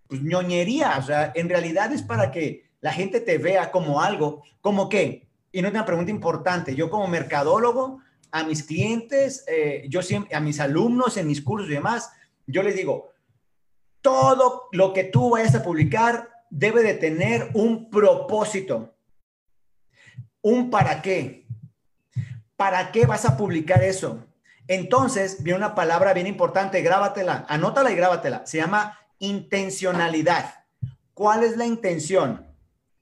pues, 0.08 0.22
ñoñería, 0.22 0.98
o 0.98 1.02
sea, 1.04 1.32
en 1.36 1.50
realidad 1.50 1.92
es 1.94 2.02
para 2.02 2.32
que 2.32 2.70
la 2.82 2.92
gente 2.92 3.20
te 3.20 3.38
vea 3.38 3.72
como 3.72 4.02
algo, 4.02 4.44
como 4.62 4.90
qué. 4.90 5.28
Y 5.52 5.62
no 5.62 5.68
es 5.68 5.74
una 5.74 5.86
pregunta 5.86 6.12
importante, 6.12 6.76
yo 6.76 6.90
como 6.90 7.08
mercadólogo, 7.08 8.02
a 8.32 8.44
mis 8.44 8.64
clientes, 8.64 9.46
eh, 9.48 9.86
yo 9.90 10.02
siempre, 10.02 10.36
a 10.36 10.40
mis 10.40 10.60
alumnos 10.60 11.18
en 11.18 11.28
mis 11.28 11.42
cursos 11.42 11.70
y 11.70 11.74
demás, 11.74 12.12
yo 12.46 12.62
les 12.62 12.76
digo, 12.76 13.12
todo 14.02 14.70
lo 14.72 14.94
que 14.94 15.06
tú 15.06 15.32
vayas 15.32 15.56
a 15.56 15.64
publicar 15.64 16.30
debe 16.50 16.84
de 16.84 16.94
tener 16.94 17.50
un 17.54 17.90
propósito 17.90 18.94
un 20.48 20.70
para 20.70 21.02
qué. 21.02 21.46
¿Para 22.56 22.92
qué 22.92 23.06
vas 23.06 23.26
a 23.26 23.38
publicar 23.38 23.84
eso? 23.84 24.26
Entonces, 24.68 25.44
viene 25.44 25.58
una 25.60 25.76
palabra 25.76 26.14
bien 26.14 26.28
importante, 26.28 26.82
grábatela, 26.82 27.46
anótala 27.50 27.92
y 27.92 27.96
grábatela. 27.96 28.46
Se 28.46 28.58
llama 28.58 28.98
intencionalidad. 29.20 30.66
¿Cuál 31.14 31.44
es 31.44 31.58
la 31.58 31.66
intención? 31.66 32.46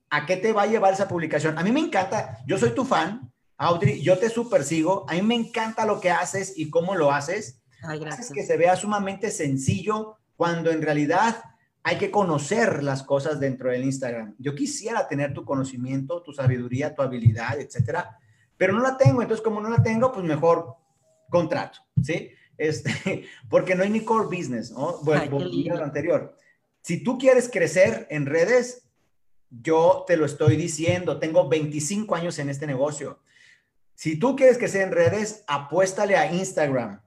¿A 0.10 0.26
qué 0.26 0.38
te 0.38 0.54
va 0.54 0.64
a 0.64 0.68
llevar 0.68 0.94
esa 0.94 1.08
publicación? 1.08 1.58
A 1.58 1.64
mí 1.64 1.72
me 1.72 1.80
encanta, 1.80 2.40
yo 2.48 2.58
soy 2.58 2.72
tu 2.72 2.86
fan, 2.86 3.32
Audrey, 3.58 4.02
yo 4.02 4.18
te 4.18 4.30
super 4.30 4.64
sigo, 4.64 5.06
a 5.10 5.14
mí 5.14 5.22
me 5.22 5.36
encanta 5.36 5.86
lo 5.86 6.00
que 6.00 6.12
haces 6.12 6.54
y 6.58 6.70
cómo 6.70 6.96
lo 6.96 7.12
haces. 7.12 7.62
Ay, 7.82 8.00
gracias. 8.00 8.32
que 8.32 8.44
se 8.44 8.58
vea 8.58 8.76
sumamente 8.76 9.30
sencillo 9.32 10.18
cuando 10.36 10.72
en 10.72 10.82
realidad 10.82 11.44
hay 11.84 11.98
que 11.98 12.10
conocer 12.10 12.84
las 12.84 13.04
cosas 13.04 13.40
dentro 13.40 13.70
del 13.70 13.84
Instagram. 13.84 14.36
Yo 14.40 14.56
quisiera 14.56 15.08
tener 15.08 15.34
tu 15.34 15.46
conocimiento, 15.46 16.24
tu 16.24 16.34
sabiduría, 16.34 16.96
tu 16.96 17.04
habilidad, 17.04 17.60
etcétera, 17.60 18.18
pero 18.58 18.74
no 18.74 18.82
la 18.82 18.98
tengo. 18.98 19.22
Entonces, 19.22 19.44
como 19.44 19.62
no 19.62 19.70
la 19.70 19.84
tengo, 19.84 20.12
pues 20.12 20.26
mejor 20.26 20.76
contrato, 21.30 21.80
¿sí? 22.02 22.32
Este, 22.58 23.26
porque 23.50 23.76
no 23.76 23.84
hay 23.84 23.90
ni 23.90 24.02
core 24.02 24.26
business, 24.26 24.72
¿no? 24.72 25.00
Bueno, 25.04 25.40
lo 25.40 25.84
anterior. 25.84 26.36
Si 26.82 27.04
tú 27.04 27.18
quieres 27.18 27.50
crecer 27.50 28.08
en 28.10 28.26
redes, 28.26 28.88
yo 29.50 30.04
te 30.08 30.18
lo 30.18 30.26
estoy 30.26 30.56
diciendo, 30.56 31.20
tengo 31.20 31.48
25 31.48 32.16
años 32.16 32.40
en 32.40 32.50
este 32.50 32.68
negocio. 32.68 33.20
Si 33.96 34.18
tú 34.18 34.36
quieres 34.36 34.58
crecer 34.58 34.82
en 34.82 34.92
redes, 34.92 35.44
apuéstale 35.48 36.16
a 36.18 36.32
Instagram 36.32 37.02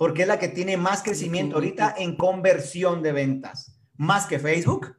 porque 0.00 0.22
es 0.22 0.28
la 0.28 0.38
que 0.38 0.48
tiene 0.48 0.78
más 0.78 1.02
crecimiento 1.02 1.56
ahorita 1.56 1.94
en 1.98 2.16
conversión 2.16 3.02
de 3.02 3.12
ventas, 3.12 3.78
más 3.98 4.24
que 4.24 4.38
Facebook, 4.38 4.96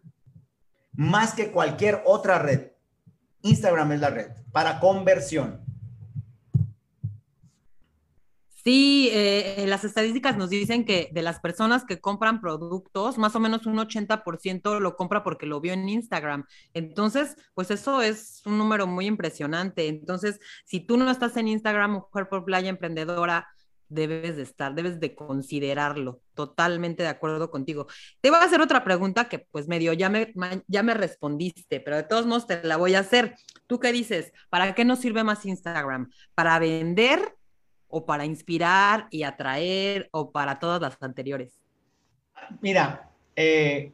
más 0.92 1.34
que 1.34 1.50
cualquier 1.50 2.04
otra 2.06 2.38
red. 2.38 2.74
Instagram 3.42 3.94
es 3.94 4.00
la 4.00 4.12
red 4.12 4.32
para 4.52 4.80
conversión. 4.80 5.66
Sí, 8.64 9.10
eh, 9.12 9.66
las 9.68 9.84
estadísticas 9.84 10.38
nos 10.38 10.52
dicen 10.52 10.86
que 10.86 11.10
de 11.12 11.24
las 11.24 11.40
personas 11.40 11.84
que 11.84 12.00
compran 12.00 12.42
productos, 12.42 13.18
más 13.18 13.36
o 13.36 13.40
menos 13.40 13.66
un 13.66 13.80
80% 13.80 14.80
lo 14.80 14.96
compra 14.96 15.24
porque 15.24 15.48
lo 15.48 15.60
vio 15.62 15.74
en 15.74 15.90
Instagram. 15.90 16.46
Entonces, 16.76 17.36
pues 17.56 17.72
eso 17.72 18.02
es 18.04 18.44
un 18.46 18.60
número 18.60 18.86
muy 18.86 19.08
impresionante. 19.08 19.88
Entonces, 19.88 20.40
si 20.66 20.80
tú 20.80 20.98
no 20.98 21.10
estás 21.10 21.38
en 21.38 21.48
Instagram, 21.48 21.92
Mujer 21.92 22.30
por 22.30 22.46
Playa 22.46 22.70
Emprendedora, 22.70 23.48
debes 23.90 24.38
de 24.38 24.44
estar, 24.44 24.76
debes 24.76 25.00
de 25.00 25.16
considerarlo. 25.16 26.22
Totalmente 26.36 27.02
de 27.02 27.10
acuerdo 27.10 27.50
contigo. 27.50 27.88
Te 28.22 28.30
voy 28.30 28.40
a 28.40 28.44
hacer 28.44 28.62
otra 28.62 28.84
pregunta 28.84 29.28
que 29.28 29.40
pues 29.40 29.68
medio 29.68 29.94
ya 29.94 30.10
me, 30.10 30.34
ya 30.68 30.84
me 30.84 30.94
respondiste, 30.94 31.80
pero 31.80 31.98
de 31.98 32.04
todos 32.04 32.28
modos 32.28 32.46
te 32.46 32.64
la 32.64 32.78
voy 32.78 32.94
a 32.94 33.00
hacer. 33.00 33.36
¿Tú 33.66 33.80
qué 33.80 33.92
dices? 33.92 34.32
¿Para 34.50 34.76
qué 34.76 34.86
nos 34.86 35.00
sirve 35.00 35.24
más 35.24 35.46
Instagram? 35.48 36.12
¿Para 36.36 36.60
vender 36.60 37.41
o 37.92 38.06
para 38.06 38.26
inspirar 38.26 39.08
y 39.12 39.24
atraer 39.24 40.10
o 40.12 40.32
para 40.32 40.60
todas 40.60 40.82
las 40.82 40.98
anteriores? 41.02 41.62
Mira, 42.62 43.10
eh, 43.36 43.94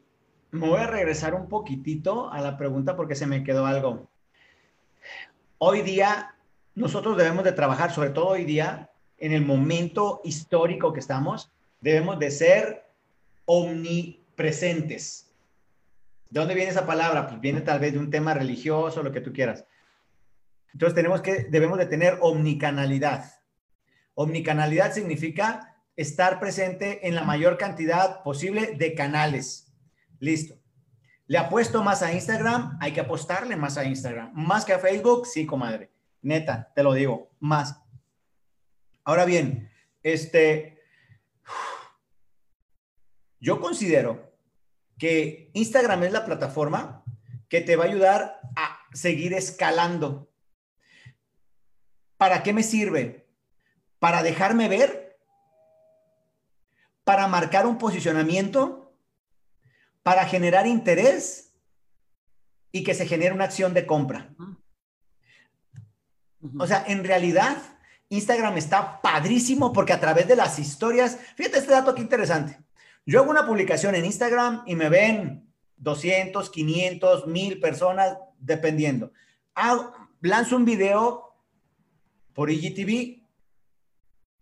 me 0.52 0.68
voy 0.68 0.80
a 0.80 0.88
regresar 0.88 1.36
un 1.36 1.48
poquitito 1.48 2.32
a 2.32 2.42
la 2.42 2.58
pregunta 2.58 2.96
porque 2.96 3.16
se 3.16 3.28
me 3.28 3.44
quedó 3.44 3.66
algo. 3.66 4.10
Hoy 5.58 5.82
día 5.82 6.36
nosotros 6.76 7.18
debemos 7.18 7.44
de 7.44 7.52
trabajar, 7.52 7.92
sobre 7.92 8.12
todo 8.12 8.28
hoy 8.28 8.46
día, 8.46 8.92
en 9.18 9.34
el 9.34 9.44
momento 9.46 10.22
histórico 10.24 10.94
que 10.94 11.00
estamos, 11.00 11.52
debemos 11.82 12.20
de 12.20 12.32
ser 12.32 12.86
omnipresentes. 13.46 15.32
¿De 16.30 16.40
dónde 16.40 16.54
viene 16.54 16.70
esa 16.70 16.86
palabra? 16.86 17.28
Pues 17.28 17.40
viene 17.40 17.62
tal 17.62 17.80
vez 17.80 17.94
de 17.94 18.00
un 18.00 18.12
tema 18.12 18.34
religioso, 18.34 19.02
lo 19.02 19.12
que 19.12 19.22
tú 19.22 19.34
quieras. 19.34 19.66
Entonces 20.74 20.94
tenemos 20.94 21.22
que, 21.22 21.46
debemos 21.50 21.78
de 21.80 21.88
tener 21.88 22.20
omnicanalidad. 22.22 23.37
Omnicanalidad 24.20 24.94
significa 24.94 25.76
estar 25.96 26.40
presente 26.40 27.08
en 27.08 27.14
la 27.14 27.22
mayor 27.22 27.60
cantidad 27.60 28.24
posible 28.24 28.74
de 28.76 28.96
canales. 28.96 29.72
Listo. 30.18 30.56
¿Le 31.28 31.38
apuesto 31.38 31.84
más 31.84 32.02
a 32.02 32.12
Instagram? 32.12 32.80
Hay 32.82 32.94
que 32.94 33.02
apostarle 33.02 33.56
más 33.56 33.78
a 33.78 33.86
Instagram. 33.86 34.32
Más 34.34 34.66
que 34.66 34.74
a 34.74 34.80
Facebook, 34.80 35.28
sí, 35.28 35.46
comadre. 35.46 35.92
Neta, 36.24 36.72
te 36.74 36.82
lo 36.82 36.94
digo, 36.94 37.30
más. 37.40 37.80
Ahora 39.04 39.24
bien, 39.24 39.70
este, 40.02 40.82
yo 43.40 43.62
considero 43.62 44.34
que 44.98 45.52
Instagram 45.54 46.06
es 46.06 46.12
la 46.12 46.26
plataforma 46.26 47.04
que 47.50 47.62
te 47.62 47.76
va 47.76 47.84
a 47.84 47.88
ayudar 47.88 48.40
a 48.56 48.80
seguir 48.94 49.36
escalando. 49.36 50.32
¿Para 52.18 52.42
qué 52.42 52.52
me 52.52 52.64
sirve? 52.64 53.27
Para 54.00 54.24
dejarme 54.24 54.70
ver, 54.70 55.18
para 57.04 57.28
marcar 57.28 57.66
un 57.66 57.78
posicionamiento, 57.78 58.94
para 60.04 60.26
generar 60.26 60.68
interés 60.68 61.54
y 62.72 62.84
que 62.84 62.94
se 62.94 63.08
genere 63.08 63.34
una 63.34 63.46
acción 63.46 63.74
de 63.74 63.86
compra. 63.86 64.34
O 66.60 66.68
sea, 66.68 66.84
en 66.88 67.04
realidad, 67.04 67.58
Instagram 68.10 68.58
está 68.58 69.02
padrísimo 69.02 69.74
porque 69.74 69.94
a 69.94 70.00
través 70.00 70.28
de 70.28 70.36
las 70.36 70.60
historias, 70.60 71.18
fíjate 71.36 71.60
este 71.60 71.72
dato 71.72 71.92
aquí 71.92 72.02
interesante. 72.02 72.60
Yo 73.06 73.22
hago 73.22 73.32
una 73.32 73.46
publicación 73.46 73.96
en 73.96 74.06
Instagram 74.06 74.64
y 74.66 74.76
me 74.76 74.90
ven 74.90 75.50
200, 75.78 76.50
500, 76.50 77.28
1000 77.28 77.60
personas, 77.60 78.18
dependiendo. 78.40 79.12
lanzo 80.22 80.56
un 80.56 80.66
video 80.66 81.36
por 82.34 82.52
IGTV 82.52 83.27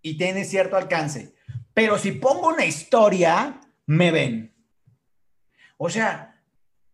y 0.05 0.17
tiene 0.17 0.45
cierto 0.45 0.77
alcance. 0.77 1.33
Pero 1.73 1.97
si 1.97 2.13
pongo 2.13 2.49
una 2.49 2.65
historia, 2.65 3.59
me 3.87 4.11
ven. 4.11 4.55
O 5.77 5.89
sea, 5.89 6.41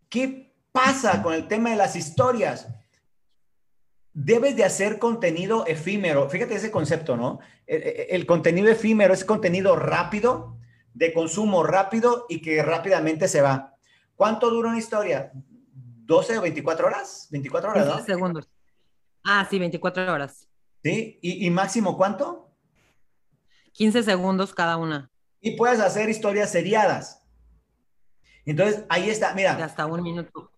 ¿qué 0.10 0.54
pasa 0.72 1.22
con 1.22 1.34
el 1.34 1.48
tema 1.48 1.72
de 1.72 1.76
las 1.76 1.96
historias? 1.96 2.68
debes 4.14 4.56
de 4.56 4.64
hacer 4.64 5.00
contenido 5.00 5.66
efímero. 5.66 6.30
Fíjate 6.30 6.56
ese 6.56 6.72
concepto, 6.72 7.16
¿no? 7.16 7.40
El, 7.66 8.26
contenido 8.26 8.70
efímero 8.70 9.14
es 9.14 9.24
contenido 9.24 9.76
rápido, 9.76 10.58
de 10.94 11.14
consumo 11.14 11.64
rápido 11.64 12.26
y 12.28 12.42
que 12.42 12.62
rápidamente 12.62 13.28
se 13.28 13.42
va. 13.42 13.76
¿Cuánto 14.16 14.50
dura 14.50 14.70
una 14.70 14.78
historia? 14.78 15.32
¿12 16.06 16.38
o 16.38 16.42
24 16.42 16.88
horas? 16.88 17.28
24 17.32 17.72
horas, 17.72 17.88
¿no? 17.88 18.04
segundos. 18.04 18.50
Ah, 19.24 19.48
sí, 19.50 19.60
24 19.60 20.12
horas. 20.12 20.48
¿Sí? 20.84 21.20
¿Y, 21.22 21.50
máximo 21.50 21.96
cuánto? 21.96 22.51
15 23.74 24.04
segundos 24.04 24.54
cada 24.54 24.78
una. 24.78 25.10
Y 25.40 25.56
puedes 25.56 25.80
hacer 25.80 26.10
historias 26.10 26.52
seriadas. 26.52 27.22
Entonces, 28.46 28.86
ahí 28.90 29.10
está, 29.10 29.34
mira. 29.34 29.54
hasta 29.64 29.86
un 29.86 30.02
minuto. 30.02 30.52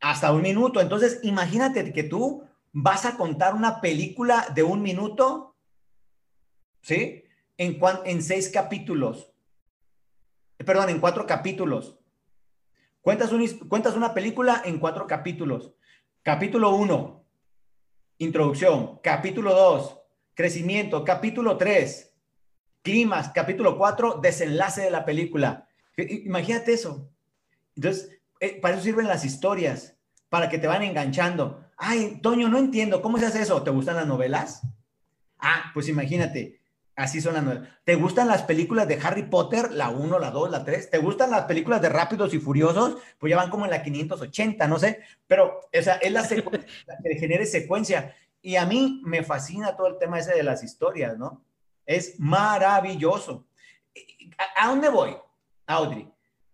Hasta 0.00 0.32
un 0.32 0.42
minuto. 0.42 0.80
Entonces, 0.80 1.20
imagínate 1.22 1.92
que 1.92 2.02
tú 2.02 2.44
vas 2.72 3.04
a 3.04 3.16
contar 3.16 3.54
una 3.54 3.80
película 3.80 4.46
de 4.54 4.62
un 4.62 4.82
minuto, 4.82 5.56
¿sí? 6.80 7.24
En, 7.56 7.78
en 8.04 8.22
seis 8.22 8.48
capítulos. 8.48 9.32
Perdón, 10.58 10.90
en 10.90 11.00
cuatro 11.00 11.26
capítulos. 11.26 11.98
Cuentas, 13.00 13.30
cuentas 13.68 13.96
una 13.96 14.14
película 14.14 14.62
en 14.64 14.78
cuatro 14.78 15.06
capítulos. 15.06 15.72
Capítulo 16.22 16.70
uno, 16.70 17.24
introducción. 18.18 19.00
Capítulo 19.02 19.54
dos, 19.54 19.98
crecimiento. 20.34 21.04
Capítulo 21.04 21.56
tres, 21.56 22.11
climas. 22.82 23.30
Capítulo 23.30 23.78
cuatro, 23.78 24.18
desenlace 24.20 24.82
de 24.82 24.90
la 24.90 25.04
película. 25.04 25.68
Imagínate 25.96 26.72
eso. 26.72 27.10
Entonces, 27.76 28.10
eh, 28.40 28.58
para 28.60 28.74
eso 28.74 28.84
sirven 28.84 29.06
las 29.06 29.24
historias, 29.24 29.96
para 30.28 30.48
que 30.48 30.58
te 30.58 30.66
van 30.66 30.82
enganchando. 30.82 31.64
Ay, 31.76 32.18
Toño, 32.22 32.48
no 32.48 32.58
entiendo, 32.58 33.02
¿cómo 33.02 33.18
se 33.18 33.26
hace 33.26 33.42
eso? 33.42 33.62
¿Te 33.62 33.70
gustan 33.70 33.96
las 33.96 34.06
novelas? 34.06 34.62
Ah, 35.38 35.70
pues 35.74 35.88
imagínate, 35.88 36.60
así 36.96 37.20
son 37.20 37.34
las 37.34 37.42
novelas. 37.42 37.68
¿Te 37.84 37.94
gustan 37.94 38.28
las 38.28 38.42
películas 38.42 38.86
de 38.88 38.98
Harry 39.02 39.24
Potter, 39.24 39.72
la 39.72 39.90
1, 39.90 40.18
la 40.18 40.30
2, 40.30 40.50
la 40.50 40.64
3? 40.64 40.90
¿Te 40.90 40.98
gustan 40.98 41.30
las 41.30 41.44
películas 41.44 41.80
de 41.80 41.88
Rápidos 41.88 42.34
y 42.34 42.38
Furiosos? 42.38 42.98
Pues 43.18 43.30
ya 43.30 43.36
van 43.36 43.50
como 43.50 43.64
en 43.64 43.70
la 43.70 43.82
580, 43.82 44.68
no 44.68 44.78
sé, 44.78 45.00
pero 45.26 45.60
esa 45.72 45.94
es 45.94 46.12
la, 46.12 46.22
la 46.86 46.98
que 47.02 47.18
genere 47.18 47.46
secuencia. 47.46 48.14
Y 48.40 48.56
a 48.56 48.66
mí 48.66 49.02
me 49.04 49.22
fascina 49.22 49.76
todo 49.76 49.86
el 49.86 49.98
tema 49.98 50.18
ese 50.18 50.34
de 50.34 50.42
las 50.42 50.64
historias, 50.64 51.16
¿no? 51.16 51.44
Es 51.86 52.18
maravilloso. 52.18 53.46
¿A, 54.56 54.68
dónde 54.68 54.88
voy, 54.88 55.16
Audrey? 55.66 56.08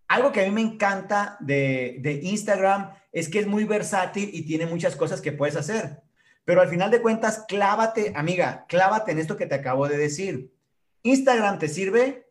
Algo 0.08 0.32
que 0.32 0.42
a 0.42 0.44
mí 0.44 0.50
me 0.50 0.60
encanta 0.60 1.36
de, 1.40 2.20
Instagram 2.22 2.94
es 3.12 3.28
que 3.28 3.40
es 3.40 3.46
muy 3.46 3.64
versátil 3.64 4.30
y 4.32 4.46
tiene 4.46 4.66
muchas 4.66 4.96
cosas 4.96 5.20
que 5.20 5.32
puedes 5.32 5.56
hacer. 5.56 6.02
Pero 6.44 6.62
al 6.62 6.68
final 6.68 6.90
de 6.90 7.02
cuentas, 7.02 7.44
clávate, 7.46 8.12
amiga, 8.16 8.64
clávate 8.68 9.12
en 9.12 9.18
esto 9.18 9.36
que 9.36 9.46
te 9.46 9.54
acabo 9.54 9.86
de 9.86 9.98
decir. 9.98 10.54
Instagram 11.02 11.58
te 11.58 11.68
sirve, 11.68 12.26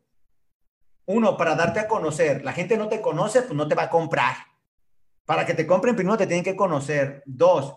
uno, 1.05 1.37
para 1.37 1.55
darte 1.55 1.79
a 1.79 1.87
conocer. 1.87 2.43
La 2.43 2.53
gente 2.53 2.77
no 2.77 2.89
te 2.89 3.01
conoce, 3.01 3.43
pues 3.43 3.53
no 3.53 3.67
te 3.67 3.75
va 3.75 3.83
a 3.83 3.89
comprar. 3.89 4.35
Para 5.25 5.45
que 5.45 5.53
te 5.53 5.67
compren, 5.67 5.95
primero 5.95 6.17
te 6.17 6.25
tienen 6.25 6.43
que 6.43 6.55
conocer. 6.55 7.21
Dos, 7.25 7.75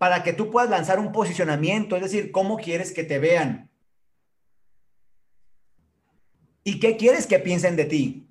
para 0.00 0.22
que 0.22 0.32
tú 0.32 0.50
puedas 0.50 0.70
lanzar 0.70 0.98
un 0.98 1.12
posicionamiento, 1.12 1.94
es 1.94 2.02
decir, 2.02 2.32
cómo 2.32 2.56
quieres 2.56 2.92
que 2.92 3.04
te 3.04 3.18
vean. 3.18 3.69
¿Y 6.64 6.78
qué 6.78 6.96
quieres 6.96 7.26
que 7.26 7.38
piensen 7.38 7.76
de 7.76 7.84
ti? 7.84 8.28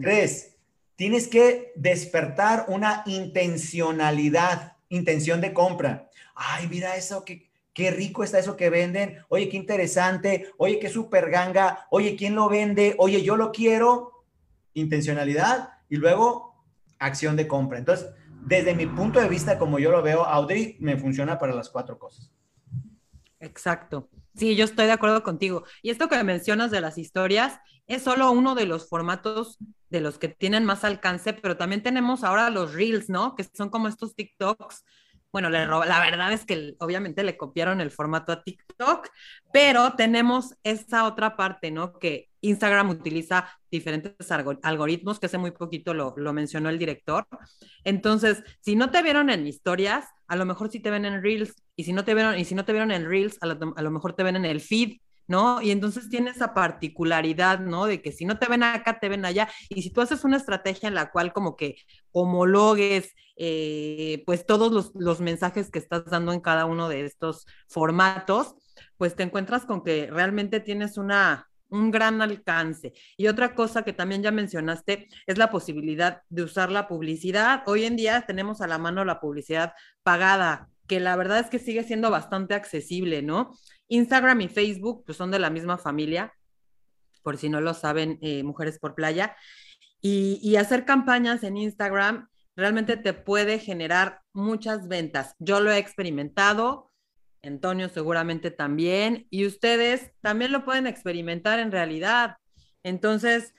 Tres, 0.00 0.56
tienes 0.94 1.26
que 1.26 1.72
despertar 1.74 2.66
una 2.68 3.02
intencionalidad, 3.06 4.76
intención 4.88 5.40
de 5.40 5.52
compra. 5.52 6.10
Ay, 6.34 6.68
mira 6.68 6.96
eso, 6.96 7.24
qué, 7.24 7.50
qué 7.72 7.90
rico 7.90 8.22
está 8.22 8.38
eso 8.38 8.56
que 8.56 8.70
venden. 8.70 9.18
Oye, 9.28 9.48
qué 9.48 9.56
interesante. 9.56 10.52
Oye, 10.58 10.78
qué 10.78 10.88
super 10.88 11.30
ganga. 11.30 11.86
Oye, 11.90 12.16
¿quién 12.16 12.34
lo 12.34 12.48
vende? 12.48 12.94
Oye, 12.98 13.22
yo 13.22 13.36
lo 13.36 13.52
quiero. 13.52 14.24
Intencionalidad 14.74 15.70
y 15.88 15.96
luego 15.96 16.64
acción 16.98 17.36
de 17.36 17.48
compra. 17.48 17.78
Entonces, 17.78 18.10
desde 18.42 18.74
mi 18.74 18.86
punto 18.86 19.20
de 19.20 19.28
vista, 19.28 19.58
como 19.58 19.78
yo 19.78 19.90
lo 19.90 20.02
veo, 20.02 20.24
Audrey 20.24 20.76
me 20.80 20.96
funciona 20.96 21.38
para 21.38 21.54
las 21.54 21.68
cuatro 21.70 21.98
cosas. 21.98 22.30
Exacto. 23.38 24.08
Sí, 24.40 24.56
yo 24.56 24.64
estoy 24.64 24.86
de 24.86 24.92
acuerdo 24.92 25.22
contigo. 25.22 25.64
Y 25.82 25.90
esto 25.90 26.08
que 26.08 26.24
mencionas 26.24 26.70
de 26.70 26.80
las 26.80 26.96
historias 26.96 27.60
es 27.86 28.02
solo 28.02 28.30
uno 28.32 28.54
de 28.54 28.64
los 28.64 28.88
formatos 28.88 29.58
de 29.90 30.00
los 30.00 30.18
que 30.18 30.28
tienen 30.28 30.64
más 30.64 30.82
alcance, 30.82 31.34
pero 31.34 31.58
también 31.58 31.82
tenemos 31.82 32.24
ahora 32.24 32.48
los 32.48 32.72
Reels, 32.72 33.10
¿no? 33.10 33.34
Que 33.36 33.44
son 33.44 33.68
como 33.68 33.86
estos 33.86 34.14
TikToks. 34.14 34.82
Bueno, 35.32 35.48
la 35.48 36.00
verdad 36.00 36.32
es 36.32 36.44
que 36.44 36.74
obviamente 36.80 37.22
le 37.22 37.36
copiaron 37.36 37.80
el 37.80 37.92
formato 37.92 38.32
a 38.32 38.42
TikTok, 38.42 39.08
pero 39.52 39.94
tenemos 39.94 40.56
esa 40.64 41.04
otra 41.04 41.36
parte, 41.36 41.70
¿no? 41.70 41.98
Que 41.98 42.28
Instagram 42.40 42.90
utiliza 42.90 43.48
diferentes 43.70 44.14
algoritmos, 44.62 45.20
que 45.20 45.26
hace 45.26 45.38
muy 45.38 45.52
poquito 45.52 45.94
lo, 45.94 46.14
mencionó 46.32 46.68
el 46.68 46.78
director. 46.78 47.26
Entonces, 47.84 48.42
si 48.60 48.74
no 48.74 48.90
te 48.90 49.02
vieron 49.02 49.30
en 49.30 49.46
historias, 49.46 50.06
a 50.26 50.36
lo 50.36 50.46
mejor 50.46 50.70
sí 50.70 50.80
te 50.80 50.90
ven 50.90 51.04
en 51.04 51.22
Reels, 51.22 51.54
y 51.76 51.84
si 51.84 51.92
no 51.92 52.04
te 52.04 52.14
vieron, 52.14 52.38
y 52.38 52.44
si 52.44 52.54
no 52.54 52.64
te 52.64 52.72
vieron 52.72 52.90
en 52.90 53.08
Reels, 53.08 53.38
a 53.40 53.46
lo 53.82 53.90
mejor 53.90 54.14
te 54.14 54.22
ven 54.22 54.36
en 54.36 54.44
el 54.44 54.60
feed, 54.60 54.98
¿no? 55.30 55.62
Y 55.62 55.70
entonces 55.70 56.08
tiene 56.08 56.30
esa 56.30 56.54
particularidad, 56.54 57.60
¿no? 57.60 57.86
De 57.86 58.02
que 58.02 58.10
si 58.10 58.24
no 58.24 58.40
te 58.40 58.48
ven 58.48 58.64
acá, 58.64 58.98
te 58.98 59.08
ven 59.08 59.24
allá. 59.24 59.48
Y 59.68 59.82
si 59.82 59.90
tú 59.90 60.00
haces 60.00 60.24
una 60.24 60.36
estrategia 60.36 60.88
en 60.88 60.96
la 60.96 61.12
cual 61.12 61.32
como 61.32 61.56
que 61.56 61.76
homologues, 62.10 63.14
eh, 63.36 64.24
pues 64.26 64.44
todos 64.44 64.92
los, 64.92 65.20
mensajes 65.20 65.70
que 65.70 65.78
estás 65.78 66.04
dando 66.06 66.32
en 66.32 66.40
cada 66.40 66.64
uno 66.66 66.88
de 66.88 67.04
estos 67.06 67.46
formatos, 67.68 68.56
pues 68.96 69.14
te 69.14 69.22
encuentras 69.22 69.66
con 69.66 69.84
que 69.84 70.08
realmente 70.10 70.58
tienes 70.58 70.98
una, 70.98 71.48
un 71.68 71.92
gran 71.92 72.20
alcance. 72.22 72.92
Y 73.16 73.28
otra 73.28 73.54
cosa 73.54 73.84
que 73.84 73.92
también 73.92 74.24
ya 74.24 74.32
mencionaste 74.32 75.06
es 75.28 75.38
la 75.38 75.48
posibilidad 75.48 76.22
de 76.28 76.42
usar 76.42 76.72
la 76.72 76.88
publicidad. 76.88 77.62
Hoy 77.66 77.84
en 77.84 77.94
día 77.94 78.24
tenemos 78.26 78.60
a 78.62 78.66
la 78.66 78.78
mano 78.78 79.04
la 79.04 79.20
publicidad 79.20 79.74
pagada, 80.02 80.68
que 80.88 80.98
la 80.98 81.14
verdad 81.14 81.38
es 81.38 81.50
que 81.50 81.60
sigue 81.60 81.84
siendo 81.84 82.10
bastante 82.10 82.54
accesible, 82.54 83.22
¿no? 83.22 83.52
Instagram 83.90 84.40
y 84.40 84.48
Facebook 84.48 85.04
pues 85.04 85.18
son 85.18 85.30
de 85.30 85.38
la 85.38 85.50
misma 85.50 85.76
familia, 85.76 86.32
por 87.22 87.36
si 87.36 87.50
no 87.50 87.60
lo 87.60 87.74
saben, 87.74 88.18
eh, 88.22 88.42
Mujeres 88.42 88.78
por 88.78 88.94
Playa. 88.94 89.36
Y, 90.00 90.40
y 90.42 90.56
hacer 90.56 90.86
campañas 90.86 91.42
en 91.44 91.58
Instagram 91.58 92.28
realmente 92.56 92.96
te 92.96 93.12
puede 93.12 93.58
generar 93.58 94.22
muchas 94.32 94.88
ventas. 94.88 95.34
Yo 95.38 95.60
lo 95.60 95.70
he 95.70 95.78
experimentado, 95.78 96.90
Antonio 97.42 97.88
seguramente 97.88 98.50
también, 98.50 99.26
y 99.30 99.46
ustedes 99.46 100.12
también 100.20 100.52
lo 100.52 100.64
pueden 100.64 100.86
experimentar 100.86 101.58
en 101.58 101.72
realidad. 101.72 102.36
Entonces, 102.82 103.54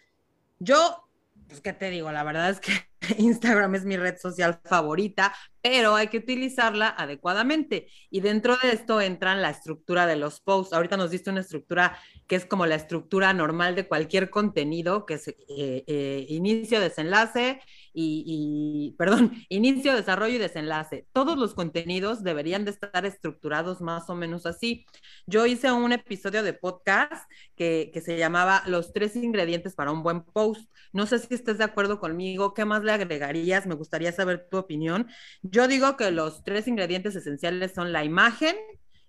yo, 0.59 1.07
pues, 1.51 1.59
¿qué 1.59 1.73
te 1.73 1.89
digo? 1.89 2.09
La 2.13 2.23
verdad 2.23 2.49
es 2.49 2.61
que 2.61 2.71
Instagram 3.17 3.75
es 3.75 3.83
mi 3.83 3.97
red 3.97 4.17
social 4.17 4.61
favorita, 4.63 5.35
pero 5.61 5.95
hay 5.95 6.07
que 6.07 6.19
utilizarla 6.19 6.87
adecuadamente. 6.87 7.89
Y 8.09 8.21
dentro 8.21 8.55
de 8.55 8.71
esto 8.71 9.01
entran 9.01 9.41
la 9.41 9.49
estructura 9.49 10.07
de 10.07 10.15
los 10.15 10.39
posts. 10.39 10.71
Ahorita 10.73 10.95
nos 10.95 11.11
diste 11.11 11.29
una 11.29 11.41
estructura 11.41 11.97
que 12.25 12.37
es 12.37 12.45
como 12.45 12.65
la 12.65 12.75
estructura 12.75 13.33
normal 13.33 13.75
de 13.75 13.85
cualquier 13.85 14.29
contenido, 14.29 15.05
que 15.05 15.15
es 15.15 15.27
eh, 15.27 15.35
eh, 15.49 16.25
inicio, 16.29 16.79
desenlace, 16.79 17.59
y, 17.93 18.95
perdón, 18.97 19.31
inicio, 19.49 19.95
desarrollo 19.95 20.35
y 20.35 20.39
desenlace. 20.39 21.07
Todos 21.13 21.37
los 21.37 21.53
contenidos 21.53 22.23
deberían 22.23 22.65
de 22.65 22.71
estar 22.71 23.05
estructurados 23.05 23.81
más 23.81 24.09
o 24.09 24.15
menos 24.15 24.45
así. 24.45 24.85
Yo 25.25 25.45
hice 25.45 25.71
un 25.71 25.91
episodio 25.91 26.43
de 26.43 26.53
podcast 26.53 27.29
que, 27.55 27.91
que 27.93 28.01
se 28.01 28.17
llamaba 28.17 28.63
Los 28.65 28.93
tres 28.93 29.15
ingredientes 29.15 29.75
para 29.75 29.91
un 29.91 30.03
buen 30.03 30.23
post. 30.23 30.69
No 30.93 31.05
sé 31.05 31.19
si 31.19 31.33
estés 31.33 31.57
de 31.57 31.63
acuerdo 31.63 31.99
conmigo, 31.99 32.53
¿qué 32.53 32.65
más 32.65 32.83
le 32.83 32.91
agregarías? 32.91 33.67
Me 33.67 33.75
gustaría 33.75 34.11
saber 34.11 34.47
tu 34.49 34.57
opinión. 34.57 35.07
Yo 35.41 35.67
digo 35.67 35.97
que 35.97 36.11
los 36.11 36.43
tres 36.43 36.67
ingredientes 36.67 37.15
esenciales 37.15 37.73
son 37.73 37.91
la 37.91 38.03
imagen, 38.03 38.55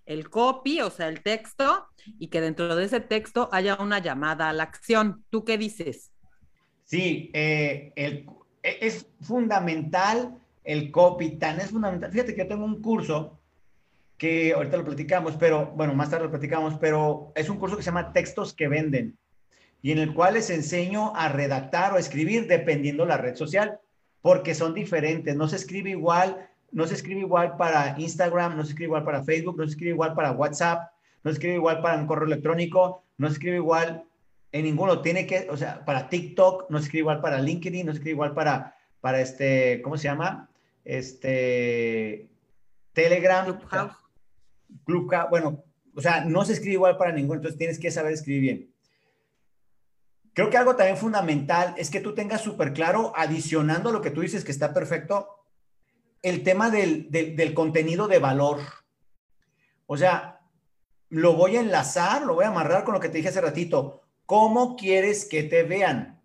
el 0.05 0.29
copy, 0.29 0.81
o 0.81 0.89
sea, 0.89 1.07
el 1.07 1.21
texto, 1.21 1.87
y 2.19 2.27
que 2.27 2.41
dentro 2.41 2.75
de 2.75 2.85
ese 2.85 2.99
texto 2.99 3.49
haya 3.51 3.75
una 3.75 3.99
llamada 3.99 4.49
a 4.49 4.53
la 4.53 4.63
acción. 4.63 5.25
¿Tú 5.29 5.43
qué 5.45 5.57
dices? 5.57 6.11
Sí, 6.83 7.31
eh, 7.33 7.93
el, 7.95 8.25
es 8.63 9.07
fundamental 9.21 10.37
el 10.63 10.91
copy, 10.91 11.37
tan 11.37 11.59
es 11.59 11.71
fundamental. 11.71 12.11
Fíjate 12.11 12.33
que 12.33 12.41
yo 12.41 12.47
tengo 12.47 12.65
un 12.65 12.81
curso 12.81 13.39
que 14.17 14.53
ahorita 14.53 14.77
lo 14.77 14.85
platicamos, 14.85 15.35
pero 15.35 15.67
bueno, 15.75 15.93
más 15.93 16.09
tarde 16.09 16.25
lo 16.25 16.31
platicamos, 16.31 16.75
pero 16.79 17.31
es 17.35 17.49
un 17.49 17.57
curso 17.57 17.75
que 17.75 17.83
se 17.83 17.87
llama 17.87 18.13
Textos 18.13 18.53
que 18.53 18.67
venden 18.67 19.17
y 19.83 19.91
en 19.91 19.99
el 19.99 20.13
cual 20.13 20.35
les 20.35 20.49
enseño 20.49 21.13
a 21.15 21.27
redactar 21.27 21.93
o 21.93 21.97
escribir 21.97 22.47
dependiendo 22.47 23.05
la 23.05 23.17
red 23.17 23.35
social, 23.35 23.79
porque 24.21 24.55
son 24.55 24.73
diferentes, 24.73 25.35
no 25.35 25.49
se 25.49 25.57
escribe 25.57 25.89
igual, 25.89 26.49
no 26.71 26.87
se 26.87 26.93
escribe 26.93 27.19
igual 27.19 27.57
para 27.57 27.99
Instagram, 27.99 28.55
no 28.55 28.63
se 28.63 28.69
escribe 28.69 28.87
igual 28.87 29.03
para 29.03 29.25
Facebook, 29.25 29.57
no 29.57 29.65
se 29.65 29.71
escribe 29.71 29.91
igual 29.91 30.15
para 30.15 30.31
WhatsApp, 30.31 30.89
no 31.23 31.31
se 31.31 31.33
escribe 31.33 31.55
igual 31.55 31.81
para 31.81 31.97
un 31.97 32.07
correo 32.07 32.27
electrónico, 32.27 33.03
no 33.17 33.27
se 33.27 33.33
escribe 33.33 33.57
igual 33.57 34.05
en 34.53 34.63
ninguno. 34.63 35.01
Tiene 35.01 35.27
que, 35.27 35.47
o 35.49 35.57
sea, 35.57 35.83
para 35.83 36.07
TikTok, 36.07 36.69
no 36.69 36.77
se 36.77 36.85
escribe 36.85 37.01
igual 37.01 37.19
para 37.19 37.39
LinkedIn, 37.39 37.85
no 37.85 37.91
se 37.91 37.97
escribe 37.97 38.13
igual 38.13 38.33
para, 38.33 38.77
para 39.01 39.19
este, 39.19 39.81
¿cómo 39.81 39.97
se 39.97 40.03
llama? 40.05 40.49
Este, 40.85 42.29
Telegram. 42.93 43.45
Clubhouse. 43.45 43.97
Clubhouse, 44.85 45.29
bueno, 45.29 45.63
o 45.93 46.01
sea, 46.01 46.23
no 46.23 46.45
se 46.45 46.53
escribe 46.53 46.73
igual 46.73 46.97
para 46.97 47.11
ninguno, 47.11 47.39
entonces 47.39 47.57
tienes 47.57 47.79
que 47.79 47.91
saber 47.91 48.13
escribir 48.13 48.41
bien. 48.41 48.73
Creo 50.33 50.49
que 50.49 50.57
algo 50.57 50.75
también 50.75 50.97
fundamental 50.97 51.75
es 51.77 51.89
que 51.89 51.99
tú 51.99 52.15
tengas 52.15 52.41
súper 52.41 52.73
claro, 52.73 53.11
adicionando 53.15 53.91
lo 53.91 54.01
que 54.01 54.09
tú 54.09 54.21
dices 54.21 54.43
que 54.43 54.51
está 54.51 54.73
perfecto, 54.73 55.27
el 56.21 56.43
tema 56.43 56.69
del, 56.69 57.11
del, 57.11 57.35
del 57.35 57.53
contenido 57.53 58.07
de 58.07 58.19
valor. 58.19 58.59
O 59.85 59.97
sea, 59.97 60.41
lo 61.09 61.33
voy 61.33 61.57
a 61.57 61.61
enlazar, 61.61 62.23
lo 62.23 62.35
voy 62.35 62.45
a 62.45 62.47
amarrar 62.47 62.83
con 62.83 62.93
lo 62.93 62.99
que 62.99 63.09
te 63.09 63.17
dije 63.17 63.29
hace 63.29 63.41
ratito 63.41 64.02
¿Cómo 64.25 64.75
quieres 64.75 65.25
que 65.25 65.43
te 65.43 65.63
vean? 65.63 66.21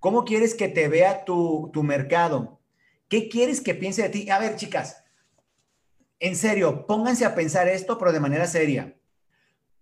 ¿Cómo 0.00 0.24
quieres 0.24 0.54
que 0.54 0.68
te 0.68 0.88
vea 0.88 1.24
tu, 1.24 1.70
mercado? 1.84 2.60
¿Qué 3.08 3.28
quieres 3.28 3.60
que 3.60 3.74
piense 3.74 4.02
de 4.02 4.08
ti? 4.08 4.30
A 4.30 4.38
ver, 4.40 4.56
chicas, 4.56 5.04
en 6.18 6.34
serio, 6.34 6.86
pónganse 6.86 7.24
a 7.24 7.34
pensar 7.34 7.68
esto, 7.68 7.98
pero 7.98 8.12
de 8.12 8.20
manera 8.20 8.46
seria. 8.46 8.96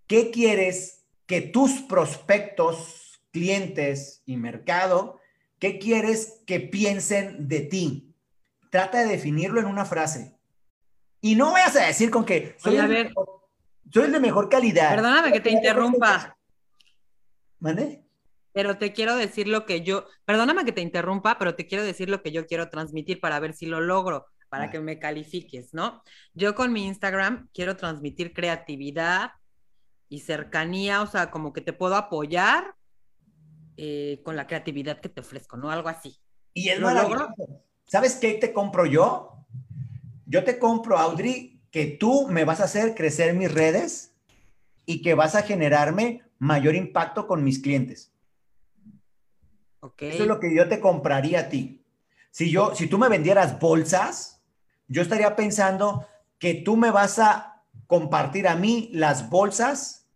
¿Qué 0.07 0.31
quieres 0.31 1.07
que 1.27 1.41
tus 1.41 1.81
prospectos, 1.83 3.23
clientes 3.31 4.23
y 4.27 4.37
mercado, 4.37 5.21
qué 5.59 5.79
quieres 5.79 6.43
que 6.47 6.61
piensen 6.61 7.49
de 7.49 7.61
ti? 7.61 8.15
Trata 8.71 9.01
de 9.01 9.07
definirlo 9.13 9.61
en 9.61 9.67
una 9.67 9.87
frase. 9.87 10.37
Y 11.23 11.35
no 11.35 11.53
vayas 11.53 11.77
a 11.77 11.87
decir 11.87 12.11
con 12.11 12.25
que 12.25 12.57
soy, 12.59 12.77
a 12.77 12.87
ver, 12.87 13.13
soy 13.91 14.11
de 14.11 14.21
mejor 14.21 14.49
calidad. 14.49 14.91
Perdóname 14.91 15.33
que 15.33 15.41
te 15.41 15.51
interrumpa. 15.51 16.37
¿Vale? 17.61 18.05
Pero 18.53 18.79
te 18.79 18.93
quiero 18.93 19.17
decir 19.17 19.47
lo 19.47 19.65
que 19.65 19.83
yo, 19.83 20.07
perdóname 20.25 20.65
que 20.65 20.73
te 20.73 20.81
interrumpa, 20.81 21.39
pero 21.39 21.55
te 21.55 21.67
quiero 21.67 21.85
decir 21.85 22.11
lo 22.11 22.23
que 22.23 22.33
yo 22.33 22.47
quiero 22.47 22.69
transmitir 22.69 23.21
para 23.21 23.39
ver 23.39 23.55
si 23.55 23.67
lo 23.67 23.81
logro, 23.81 24.27
para 24.49 24.71
que 24.71 24.81
me 24.81 24.99
califiques, 24.99 25.73
¿no? 25.73 26.03
Yo 26.35 26.57
con 26.57 26.73
mi 26.73 26.87
Instagram 26.87 27.49
quiero 27.55 27.77
transmitir 27.77 28.33
creatividad 28.33 29.31
y 30.09 30.21
cercanía, 30.21 31.03
o 31.03 31.07
sea, 31.07 31.31
como 31.31 31.53
que 31.53 31.61
te 31.61 31.73
puedo 31.73 31.95
apoyar 31.95 32.75
eh, 33.77 34.21
con 34.25 34.35
la 34.35 34.49
creatividad 34.49 35.01
que 35.01 35.09
te 35.09 35.21
ofrezco, 35.21 35.57
¿no? 35.57 35.71
Algo 35.71 35.89
así. 35.89 36.19
Y 36.53 36.69
es 36.69 36.81
maravilloso. 36.81 37.33
¿Sabes 37.87 38.17
qué 38.17 38.35
te 38.35 38.53
compro 38.53 38.87
yo? 38.87 39.47
Yo 40.27 40.43
te 40.43 40.59
compro, 40.59 40.99
Audrey, 40.99 41.63
que 41.71 41.87
tú 41.87 42.27
me 42.29 42.45
vas 42.45 42.61
a 42.61 42.65
hacer 42.65 42.95
crecer 42.95 43.35
mis 43.35 43.53
redes 43.53 44.10
y 44.91 45.03
que 45.03 45.15
vas 45.15 45.37
a 45.37 45.43
generarme 45.43 46.25
mayor 46.41 46.75
impacto 46.75 47.29
con 47.29 47.45
mis 47.45 47.61
clientes. 47.61 48.13
Eso 49.99 50.23
es 50.23 50.27
lo 50.27 50.41
que 50.41 50.53
yo 50.53 50.69
te 50.69 50.81
compraría 50.81 51.41
a 51.41 51.49
ti. 51.49 51.85
Si 52.33 52.51
yo, 52.51 52.75
si 52.75 52.89
tú 52.89 52.99
me 52.99 53.09
vendieras 53.09 53.61
bolsas, 53.61 54.43
yo 54.89 55.01
estaría 55.01 55.37
pensando 55.37 56.09
que 56.41 56.55
tú 56.55 56.77
me 56.77 56.91
vas 56.91 57.21
a 57.21 57.63
compartir 57.87 58.49
a 58.49 58.57
mí 58.57 58.91
las 58.93 59.31
bolsas 59.31 60.09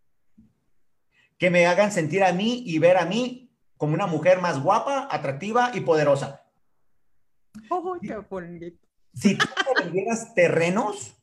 que 1.37 1.49
me 1.49 1.67
hagan 1.67 1.93
sentir 1.93 2.21
a 2.25 2.33
mí 2.33 2.61
y 2.65 2.77
ver 2.79 2.97
a 2.97 3.05
mí 3.05 3.49
como 3.77 3.93
una 3.93 4.07
mujer 4.07 4.41
más 4.41 4.61
guapa, 4.61 5.07
atractiva 5.09 5.71
y 5.73 5.81
poderosa. 5.81 6.43
Oh, 7.69 7.97
qué 8.01 8.17
bonito. 8.17 8.85
Si 9.13 9.37
tú 9.37 9.45
me 9.55 9.85
vendieras 9.85 10.33
terrenos, 10.33 11.15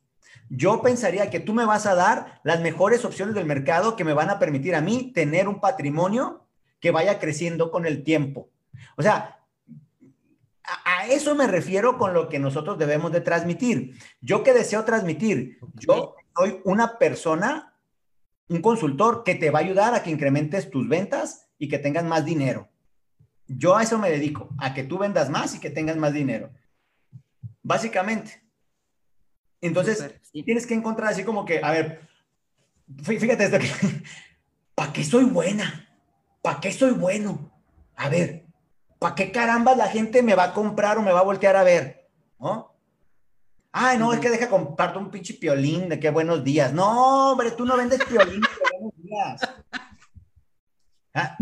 yo 0.54 0.82
pensaría 0.82 1.30
que 1.30 1.40
tú 1.40 1.54
me 1.54 1.64
vas 1.64 1.86
a 1.86 1.94
dar 1.94 2.42
las 2.44 2.60
mejores 2.60 3.06
opciones 3.06 3.34
del 3.34 3.46
mercado 3.46 3.96
que 3.96 4.04
me 4.04 4.12
van 4.12 4.28
a 4.28 4.38
permitir 4.38 4.74
a 4.74 4.82
mí 4.82 5.10
tener 5.14 5.48
un 5.48 5.60
patrimonio 5.60 6.46
que 6.78 6.90
vaya 6.90 7.18
creciendo 7.18 7.70
con 7.70 7.86
el 7.86 8.04
tiempo. 8.04 8.50
O 8.98 9.02
sea, 9.02 9.40
a, 10.62 11.06
eso 11.06 11.34
me 11.34 11.46
refiero 11.46 11.96
con 11.96 12.12
lo 12.12 12.28
que 12.28 12.38
nosotros 12.38 12.76
debemos 12.76 13.12
de 13.12 13.22
transmitir. 13.22 13.96
Yo 14.20 14.42
que 14.42 14.52
deseo 14.52 14.84
transmitir, 14.84 15.58
yo 15.72 16.16
soy 16.36 16.60
una 16.64 16.98
persona, 16.98 17.74
un 18.50 18.60
consultor 18.60 19.24
que 19.24 19.34
te 19.34 19.50
va 19.50 19.60
a 19.60 19.62
ayudar 19.62 19.94
a 19.94 20.02
que 20.02 20.10
incrementes 20.10 20.68
tus 20.68 20.86
ventas 20.86 21.48
y 21.58 21.68
que 21.68 21.78
tengas 21.78 22.04
más 22.04 22.26
dinero. 22.26 22.68
Yo 23.46 23.74
a 23.74 23.84
eso 23.84 23.98
me 23.98 24.10
dedico, 24.10 24.50
a 24.58 24.74
que 24.74 24.84
tú 24.84 24.98
vendas 24.98 25.30
más 25.30 25.54
y 25.54 25.60
que 25.60 25.70
tengas 25.70 25.96
más 25.96 26.12
dinero. 26.12 26.50
Básicamente. 27.62 28.41
Entonces, 29.62 30.20
tienes 30.32 30.66
que 30.66 30.74
encontrar 30.74 31.12
así 31.12 31.24
como 31.24 31.44
que, 31.44 31.60
a 31.62 31.70
ver, 31.70 32.00
fíjate 33.02 33.44
esto, 33.44 33.58
¿para 34.74 34.92
qué 34.92 35.04
soy 35.04 35.24
buena? 35.24 35.88
¿Para 36.42 36.60
qué 36.60 36.72
soy 36.72 36.90
bueno? 36.90 37.50
A 37.94 38.08
ver, 38.08 38.44
¿para 38.98 39.14
qué 39.14 39.30
caramba 39.30 39.76
la 39.76 39.86
gente 39.86 40.20
me 40.22 40.34
va 40.34 40.44
a 40.44 40.52
comprar 40.52 40.98
o 40.98 41.02
me 41.02 41.12
va 41.12 41.20
a 41.20 41.24
voltear 41.24 41.56
a 41.56 41.62
ver? 41.62 42.10
¿No? 42.40 42.74
Ay, 43.70 43.96
no, 43.98 44.12
es 44.12 44.18
que 44.18 44.30
deja 44.30 44.50
comparto 44.50 44.98
un 44.98 45.10
pinche 45.10 45.34
piolín 45.34 45.88
de 45.88 45.98
qué 46.00 46.10
buenos 46.10 46.42
días. 46.42 46.72
No, 46.72 47.30
hombre, 47.30 47.52
tú 47.52 47.64
no 47.64 47.76
vendes 47.76 48.04
piolín 48.04 48.40
de 48.40 48.48
buenos 48.72 48.94
días. 48.96 49.40
Ah, 51.14 51.36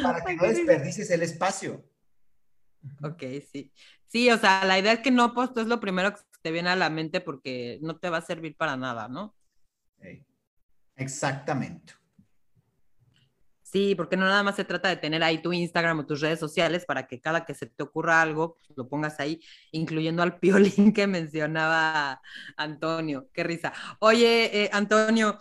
para 0.00 0.24
que 0.24 0.36
no 0.36 0.44
desperdicies 0.44 1.10
el 1.10 1.22
espacio. 1.22 1.84
Ok, 3.02 3.20
sí. 3.50 3.72
Sí, 4.06 4.30
o 4.30 4.38
sea, 4.38 4.64
la 4.64 4.78
idea 4.78 4.92
es 4.92 5.00
que 5.00 5.10
no 5.10 5.34
pues 5.34 5.50
es 5.56 5.66
lo 5.66 5.80
primero 5.80 6.14
que 6.14 6.20
te 6.42 6.50
viene 6.50 6.70
a 6.70 6.76
la 6.76 6.90
mente 6.90 7.20
porque 7.20 7.78
no 7.82 7.96
te 7.98 8.10
va 8.10 8.18
a 8.18 8.22
servir 8.22 8.56
para 8.56 8.76
nada, 8.76 9.08
¿no? 9.08 9.34
Exactamente. 10.96 11.94
Sí, 13.70 13.94
porque 13.94 14.16
no 14.16 14.24
nada 14.24 14.42
más 14.42 14.56
se 14.56 14.64
trata 14.64 14.88
de 14.88 14.96
tener 14.96 15.22
ahí 15.22 15.42
tu 15.42 15.52
Instagram 15.52 15.98
o 15.98 16.06
tus 16.06 16.22
redes 16.22 16.40
sociales 16.40 16.86
para 16.86 17.06
que 17.06 17.20
cada 17.20 17.44
que 17.44 17.52
se 17.52 17.66
te 17.66 17.82
ocurra 17.82 18.22
algo, 18.22 18.54
pues, 18.54 18.70
lo 18.78 18.88
pongas 18.88 19.20
ahí, 19.20 19.40
incluyendo 19.72 20.22
al 20.22 20.38
piolín 20.38 20.92
que 20.94 21.06
mencionaba 21.06 22.22
Antonio. 22.56 23.28
Qué 23.32 23.44
risa. 23.44 23.74
Oye, 23.98 24.64
eh, 24.64 24.70
Antonio, 24.72 25.38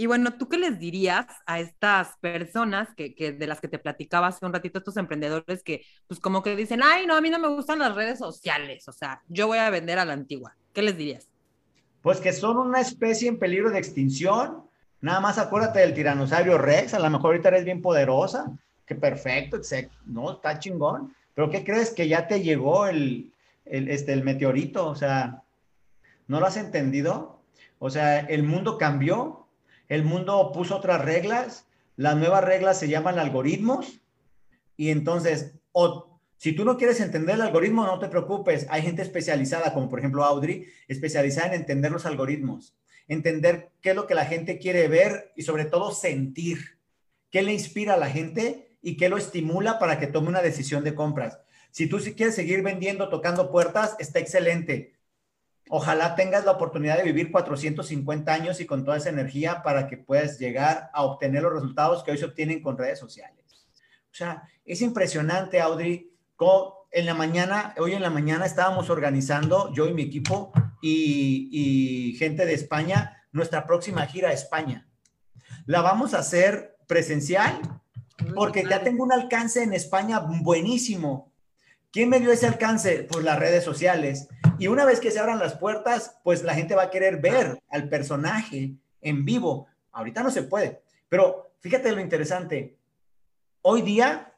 Y 0.00 0.06
bueno, 0.06 0.32
¿tú 0.32 0.48
qué 0.48 0.56
les 0.56 0.78
dirías 0.78 1.26
a 1.44 1.60
estas 1.60 2.16
personas 2.22 2.88
que, 2.96 3.14
que, 3.14 3.32
de 3.32 3.46
las 3.46 3.60
que 3.60 3.68
te 3.68 3.78
platicaba 3.78 4.28
hace 4.28 4.46
un 4.46 4.52
ratito, 4.54 4.78
estos 4.78 4.96
emprendedores 4.96 5.62
que 5.62 5.84
pues 6.06 6.18
como 6.18 6.42
que 6.42 6.56
dicen, 6.56 6.80
ay, 6.82 7.06
no, 7.06 7.14
a 7.14 7.20
mí 7.20 7.28
no 7.28 7.38
me 7.38 7.48
gustan 7.48 7.80
las 7.80 7.94
redes 7.94 8.18
sociales, 8.18 8.88
o 8.88 8.92
sea, 8.92 9.20
yo 9.28 9.46
voy 9.46 9.58
a 9.58 9.68
vender 9.68 9.98
a 9.98 10.06
la 10.06 10.14
antigua? 10.14 10.56
¿Qué 10.72 10.80
les 10.80 10.96
dirías? 10.96 11.28
Pues 12.00 12.18
que 12.18 12.32
son 12.32 12.56
una 12.56 12.80
especie 12.80 13.28
en 13.28 13.38
peligro 13.38 13.70
de 13.70 13.78
extinción. 13.78 14.62
Nada 15.02 15.20
más 15.20 15.36
acuérdate 15.36 15.80
del 15.80 15.92
tiranosaurio 15.92 16.56
Rex, 16.56 16.94
a 16.94 16.98
lo 16.98 17.10
mejor 17.10 17.32
ahorita 17.32 17.50
eres 17.50 17.66
bien 17.66 17.82
poderosa, 17.82 18.50
que 18.86 18.94
perfecto, 18.94 19.60
no, 20.06 20.32
está 20.32 20.58
chingón. 20.58 21.14
Pero 21.34 21.50
¿qué 21.50 21.62
crees 21.62 21.90
que 21.90 22.08
ya 22.08 22.26
te 22.26 22.40
llegó 22.40 22.86
el, 22.86 23.30
este, 23.66 24.14
el 24.14 24.24
meteorito? 24.24 24.86
O 24.86 24.94
sea, 24.94 25.42
¿no 26.26 26.40
lo 26.40 26.46
has 26.46 26.56
entendido? 26.56 27.42
O 27.78 27.90
sea, 27.90 28.20
el 28.20 28.44
mundo 28.44 28.78
cambió, 28.78 29.39
el 29.90 30.04
mundo 30.04 30.52
puso 30.52 30.76
otras 30.76 31.04
reglas, 31.04 31.66
las 31.96 32.16
nuevas 32.16 32.44
reglas 32.44 32.78
se 32.78 32.88
llaman 32.88 33.18
algoritmos 33.18 34.00
y 34.76 34.90
entonces, 34.90 35.56
o, 35.72 36.20
si 36.36 36.52
tú 36.52 36.64
no 36.64 36.78
quieres 36.78 37.00
entender 37.00 37.34
el 37.34 37.42
algoritmo, 37.42 37.84
no 37.84 37.98
te 37.98 38.08
preocupes, 38.08 38.66
hay 38.70 38.82
gente 38.82 39.02
especializada, 39.02 39.74
como 39.74 39.90
por 39.90 39.98
ejemplo 39.98 40.24
Audrey, 40.24 40.66
especializada 40.86 41.48
en 41.48 41.60
entender 41.60 41.90
los 41.90 42.06
algoritmos, 42.06 42.76
entender 43.08 43.72
qué 43.82 43.90
es 43.90 43.96
lo 43.96 44.06
que 44.06 44.14
la 44.14 44.24
gente 44.24 44.58
quiere 44.58 44.86
ver 44.86 45.32
y 45.34 45.42
sobre 45.42 45.64
todo 45.64 45.90
sentir, 45.90 46.78
qué 47.28 47.42
le 47.42 47.52
inspira 47.52 47.94
a 47.94 47.98
la 47.98 48.08
gente 48.08 48.78
y 48.82 48.96
qué 48.96 49.08
lo 49.08 49.18
estimula 49.18 49.80
para 49.80 49.98
que 49.98 50.06
tome 50.06 50.28
una 50.28 50.40
decisión 50.40 50.84
de 50.84 50.94
compras. 50.94 51.40
Si 51.72 51.88
tú 51.88 51.98
sí 51.98 52.14
quieres 52.14 52.36
seguir 52.36 52.62
vendiendo, 52.62 53.08
tocando 53.08 53.50
puertas, 53.50 53.96
está 53.98 54.20
excelente. 54.20 54.94
Ojalá 55.72 56.16
tengas 56.16 56.44
la 56.44 56.50
oportunidad 56.50 56.96
de 56.96 57.04
vivir 57.04 57.30
450 57.30 58.32
años 58.32 58.60
y 58.60 58.66
con 58.66 58.84
toda 58.84 58.96
esa 58.96 59.08
energía 59.08 59.62
para 59.62 59.86
que 59.86 59.96
puedas 59.96 60.38
llegar 60.38 60.90
a 60.92 61.04
obtener 61.04 61.44
los 61.44 61.52
resultados 61.52 62.02
que 62.02 62.10
hoy 62.10 62.18
se 62.18 62.24
obtienen 62.24 62.60
con 62.60 62.76
redes 62.76 62.98
sociales. 62.98 63.44
O 64.10 64.14
sea, 64.14 64.42
es 64.64 64.82
impresionante, 64.82 65.60
Audrey, 65.60 66.12
en 66.90 67.06
la 67.06 67.14
mañana, 67.14 67.74
hoy 67.78 67.92
en 67.92 68.02
la 68.02 68.10
mañana 68.10 68.46
estábamos 68.46 68.90
organizando, 68.90 69.72
yo 69.72 69.86
y 69.86 69.94
mi 69.94 70.02
equipo 70.02 70.52
y, 70.82 71.48
y 71.52 72.16
gente 72.16 72.46
de 72.46 72.54
España, 72.54 73.24
nuestra 73.30 73.64
próxima 73.64 74.06
gira 74.06 74.30
a 74.30 74.32
España. 74.32 74.88
La 75.66 75.82
vamos 75.82 76.14
a 76.14 76.18
hacer 76.18 76.78
presencial 76.88 77.60
porque 78.34 78.64
ya 78.68 78.82
tengo 78.82 79.04
un 79.04 79.12
alcance 79.12 79.62
en 79.62 79.72
España 79.72 80.18
buenísimo. 80.18 81.29
¿Quién 81.92 82.08
me 82.08 82.20
dio 82.20 82.30
ese 82.30 82.46
alcance? 82.46 83.08
Pues 83.10 83.24
las 83.24 83.38
redes 83.38 83.64
sociales. 83.64 84.28
Y 84.58 84.68
una 84.68 84.84
vez 84.84 85.00
que 85.00 85.10
se 85.10 85.18
abran 85.18 85.40
las 85.40 85.56
puertas, 85.56 86.20
pues 86.22 86.42
la 86.44 86.54
gente 86.54 86.76
va 86.76 86.84
a 86.84 86.90
querer 86.90 87.20
ver 87.20 87.60
al 87.68 87.88
personaje 87.88 88.74
en 89.00 89.24
vivo. 89.24 89.66
Ahorita 89.90 90.22
no 90.22 90.30
se 90.30 90.44
puede, 90.44 90.82
pero 91.08 91.52
fíjate 91.58 91.90
lo 91.90 92.00
interesante. 92.00 92.78
Hoy 93.62 93.82
día 93.82 94.34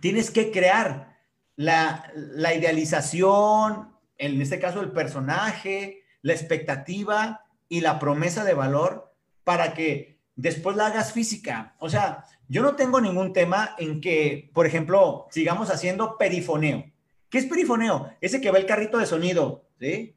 tienes 0.00 0.30
que 0.32 0.50
crear 0.50 1.16
la, 1.54 2.10
la 2.14 2.54
idealización, 2.54 3.94
en 4.16 4.42
este 4.42 4.58
caso 4.58 4.80
el 4.80 4.90
personaje, 4.90 6.02
la 6.22 6.32
expectativa 6.32 7.44
y 7.68 7.82
la 7.82 8.00
promesa 8.00 8.44
de 8.44 8.54
valor 8.54 9.14
para 9.44 9.74
que 9.74 10.17
después 10.38 10.76
la 10.76 10.86
hagas 10.86 11.12
física. 11.12 11.74
O 11.78 11.90
sea, 11.90 12.24
yo 12.48 12.62
no 12.62 12.76
tengo 12.76 13.00
ningún 13.00 13.32
tema 13.32 13.74
en 13.76 14.00
que, 14.00 14.50
por 14.54 14.66
ejemplo, 14.66 15.26
sigamos 15.30 15.68
haciendo 15.70 16.16
perifoneo. 16.16 16.84
¿Qué 17.28 17.38
es 17.38 17.46
perifoneo? 17.46 18.10
Ese 18.20 18.40
que 18.40 18.50
va 18.50 18.58
el 18.58 18.64
carrito 18.64 18.98
de 18.98 19.06
sonido, 19.06 19.64
¿sí? 19.78 20.14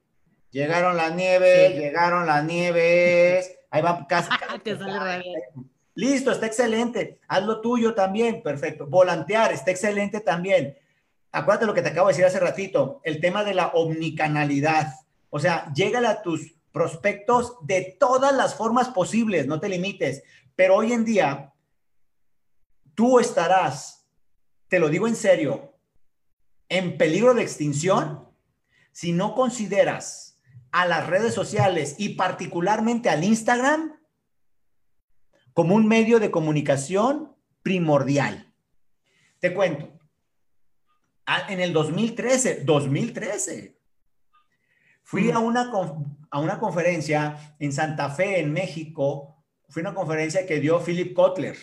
Llegaron 0.51 0.95
las 0.95 1.15
nieves, 1.15 1.75
llegaron 1.75 2.27
las 2.27 2.45
nieves, 2.45 3.51
ahí 3.69 3.81
va 3.81 4.05
casi. 4.07 4.29
Listo, 5.95 6.31
está 6.31 6.45
excelente. 6.45 7.19
Haz 7.27 7.43
lo 7.43 7.59
tuyo 7.59 7.93
también, 7.95 8.41
perfecto. 8.43 8.85
Volantear, 8.85 9.51
está 9.51 9.71
excelente 9.71 10.21
también. 10.21 10.77
Acuérdate 11.31 11.65
lo 11.65 11.73
que 11.73 11.81
te 11.81 11.89
acabo 11.89 12.07
de 12.07 12.13
decir 12.13 12.25
hace 12.25 12.39
ratito, 12.39 13.01
el 13.03 13.19
tema 13.19 13.43
de 13.43 13.55
la 13.55 13.67
omnicanalidad. 13.69 14.93
O 15.29 15.39
sea, 15.39 15.71
llégale 15.73 16.07
a 16.07 16.21
tus 16.21 16.53
prospectos 16.71 17.55
de 17.61 17.95
todas 17.99 18.33
las 18.33 18.55
formas 18.55 18.89
posibles, 18.89 19.47
no 19.47 19.59
te 19.59 19.69
limites. 19.69 20.23
Pero 20.55 20.75
hoy 20.75 20.93
en 20.93 21.05
día, 21.05 21.53
tú 22.95 23.19
estarás, 23.19 24.07
te 24.67 24.79
lo 24.79 24.89
digo 24.89 25.07
en 25.07 25.15
serio, 25.15 25.73
en 26.69 26.97
peligro 26.97 27.33
de 27.33 27.43
extinción 27.43 28.29
si 28.91 29.11
no 29.11 29.35
consideras 29.35 30.39
a 30.71 30.85
las 30.85 31.07
redes 31.07 31.33
sociales 31.33 31.95
y 31.97 32.09
particularmente 32.09 33.09
al 33.09 33.23
Instagram 33.23 33.99
como 35.53 35.75
un 35.75 35.87
medio 35.87 36.19
de 36.19 36.31
comunicación 36.31 37.35
primordial. 37.61 38.53
Te 39.39 39.53
cuento, 39.53 39.91
en 41.49 41.59
el 41.59 41.73
2013, 41.73 42.63
2013, 42.63 43.80
fui 45.11 45.29
a 45.29 45.39
una, 45.39 45.69
a 46.29 46.39
una 46.39 46.57
conferencia 46.57 47.55
en 47.59 47.73
Santa 47.73 48.09
Fe, 48.09 48.39
en 48.39 48.53
México, 48.53 49.43
fue 49.67 49.81
una 49.81 49.93
conferencia 49.93 50.45
que 50.45 50.61
dio 50.61 50.79
Philip 50.79 51.13
Kotler. 51.13 51.57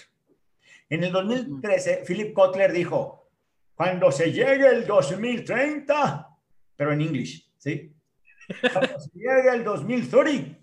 En 0.91 1.03
el 1.03 1.11
2013, 1.11 2.05
Philip 2.07 2.35
Kotler 2.35 2.71
dijo, 2.73 3.31
cuando 3.75 4.13
se 4.13 4.33
llegue 4.33 4.67
el 4.67 4.87
2030, 4.87 6.29
pero 6.77 6.93
en 6.93 7.01
inglés, 7.01 7.51
¿sí? 7.57 7.95
Cuando 8.73 9.01
se 9.01 9.11
llegue 9.15 9.49
el 9.55 9.65
2030, 9.65 10.59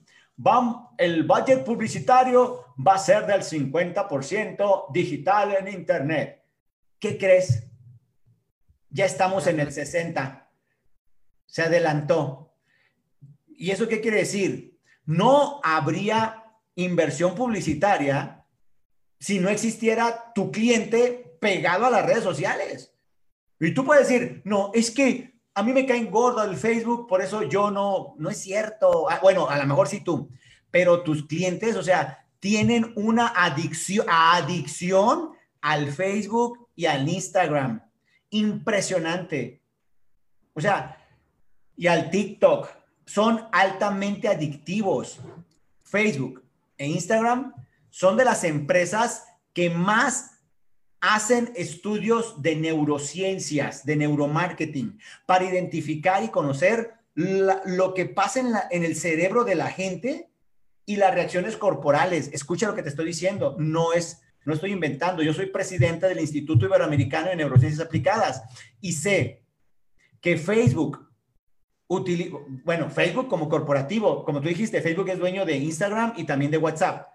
el 1.00 1.24
budget 1.24 1.64
publicitario 1.64 2.66
va 2.86 2.94
a 2.96 3.00
ser 3.00 3.26
del 3.26 3.42
50% 3.42 4.92
digital 4.92 5.56
en 5.56 5.70
Internet. 5.70 6.44
¿Qué 7.00 7.18
crees? 7.18 7.68
Ya 8.92 9.06
estamos 9.06 9.48
en 9.48 9.60
el 9.60 9.72
60. 9.72 10.52
Se 11.48 11.62
adelantó. 11.64 12.46
¿Y 13.58 13.72
eso 13.72 13.88
qué 13.88 14.02
quiere 14.02 14.18
decir? 14.18 14.80
No 15.06 15.60
habría 15.64 16.44
inversión 16.76 17.36
publicitaria 17.36 18.46
si 19.20 19.40
no 19.40 19.50
existiera 19.50 20.34
tu 20.34 20.52
cliente 20.52 21.38
pegado 21.40 21.86
a 21.86 21.90
las 21.90 22.06
redes 22.06 22.24
sociales. 22.24 22.94
Y 23.60 23.74
tú 23.74 23.86
puedes 23.86 24.08
decir, 24.08 24.42
no, 24.46 24.72
es 24.74 24.92
que 24.92 25.36
a 25.54 25.64
mí 25.64 25.72
me 25.72 25.86
caen 25.86 26.12
gordo 26.12 26.44
el 26.44 26.58
Facebook, 26.58 27.08
por 27.08 27.22
eso 27.22 27.44
yo 27.44 27.72
no, 27.72 28.16
no 28.18 28.30
es 28.30 28.38
cierto. 28.38 29.10
Ah, 29.10 29.20
bueno, 29.22 29.50
a 29.50 29.58
lo 29.58 29.66
mejor 29.66 29.88
sí 29.88 30.02
tú, 30.02 30.30
pero 30.70 31.02
tus 31.02 31.26
clientes, 31.26 31.76
o 31.78 31.84
sea, 31.84 32.28
tienen 32.40 32.92
una 32.96 33.28
adicción, 33.28 34.06
adicción 34.10 35.32
al 35.62 35.92
Facebook 35.92 36.70
y 36.76 36.86
al 36.86 37.08
Instagram. 37.08 37.82
Impresionante. 38.30 39.62
O 40.54 40.62
sea, 40.62 40.98
y 41.76 41.88
al 41.88 42.10
TikTok. 42.10 42.70
Son 43.06 43.48
altamente 43.52 44.28
adictivos. 44.28 45.20
Facebook 45.84 46.44
e 46.78 46.88
Instagram 46.88 47.54
son 47.90 48.18
de 48.18 48.26
las 48.26 48.44
empresas 48.44 49.24
que 49.54 49.70
más 49.70 50.32
hacen 51.00 51.52
estudios 51.56 52.42
de 52.42 52.56
neurociencias, 52.56 53.86
de 53.86 53.96
neuromarketing, 53.96 55.00
para 55.26 55.46
identificar 55.46 56.24
y 56.24 56.30
conocer 56.30 56.96
lo 57.16 57.94
que 57.94 58.06
pasa 58.06 58.68
en, 58.72 58.84
el 58.84 58.96
cerebro 58.96 59.44
de 59.44 59.56
la 59.56 59.70
gente 59.70 60.30
y 60.86 60.98
las 60.98 61.14
reacciones 61.14 61.56
corporales. 61.58 62.30
Escucha 62.34 62.68
lo 62.68 62.76
que 62.76 62.84
te 62.84 62.90
estoy 62.90 63.06
diciendo, 63.06 63.56
no 63.58 63.94
es, 63.94 64.22
no 64.44 64.54
estoy 64.54 64.72
inventando. 64.72 65.24
Yo 65.24 65.34
soy 65.34 65.46
presidente 65.46 66.08
del 66.08 66.20
Instituto 66.20 66.66
Iberoamericano 66.66 67.30
de 67.30 67.38
Neurociencias 67.38 67.86
Aplicadas 67.86 68.42
y 68.82 68.94
sé 68.94 69.44
que 70.20 70.38
Facebook 70.38 71.08
bueno, 71.88 72.90
Facebook 72.90 73.28
como 73.28 73.48
corporativo, 73.48 74.26
como 74.26 74.42
tú 74.42 74.48
dijiste, 74.48 74.82
Facebook 74.82 75.10
es 75.10 75.20
dueño 75.20 75.46
de 75.46 75.58
Instagram 75.58 76.14
y 76.18 76.24
también 76.24 76.52
de 76.52 76.58
WhatsApp. 76.58 77.10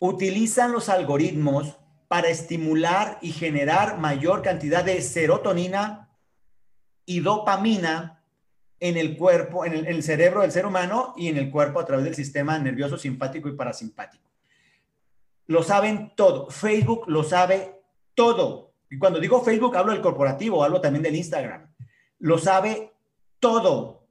Utilizan 0.00 0.72
los 0.72 0.88
algoritmos 0.88 1.76
para 2.08 2.28
estimular 2.28 3.18
y 3.20 3.32
generar 3.32 3.98
mayor 3.98 4.42
cantidad 4.42 4.84
de 4.84 5.00
serotonina 5.02 6.10
y 7.04 7.20
dopamina 7.20 8.22
en 8.80 8.96
el 8.96 9.16
cuerpo, 9.16 9.64
en 9.64 9.86
el, 9.86 10.02
cerebro 10.02 10.42
del 10.42 10.52
ser 10.52 10.66
humano 10.66 11.14
y 11.16 11.28
en 11.28 11.38
el 11.38 11.50
cuerpo 11.50 11.80
a 11.80 11.86
través 11.86 12.04
del 12.04 12.14
sistema 12.14 12.58
nervioso 12.58 12.98
simpático 12.98 13.48
y 13.48 13.56
parasimpático. 13.56 14.30
Lo 15.46 15.62
saben 15.62 16.12
todo. 16.14 16.50
Facebook 16.50 17.04
lo 17.06 17.22
sabe 17.22 17.82
todo. 18.14 18.74
Y 18.90 18.98
cuando 18.98 19.20
digo 19.20 19.42
Facebook, 19.42 19.76
hablo 19.76 19.92
del 19.92 20.02
corporativo, 20.02 20.62
hablo 20.62 20.80
también 20.80 21.02
del 21.02 21.16
Instagram. 21.16 21.72
Lo 22.18 22.38
sabe 22.38 22.92
todo. 23.40 24.08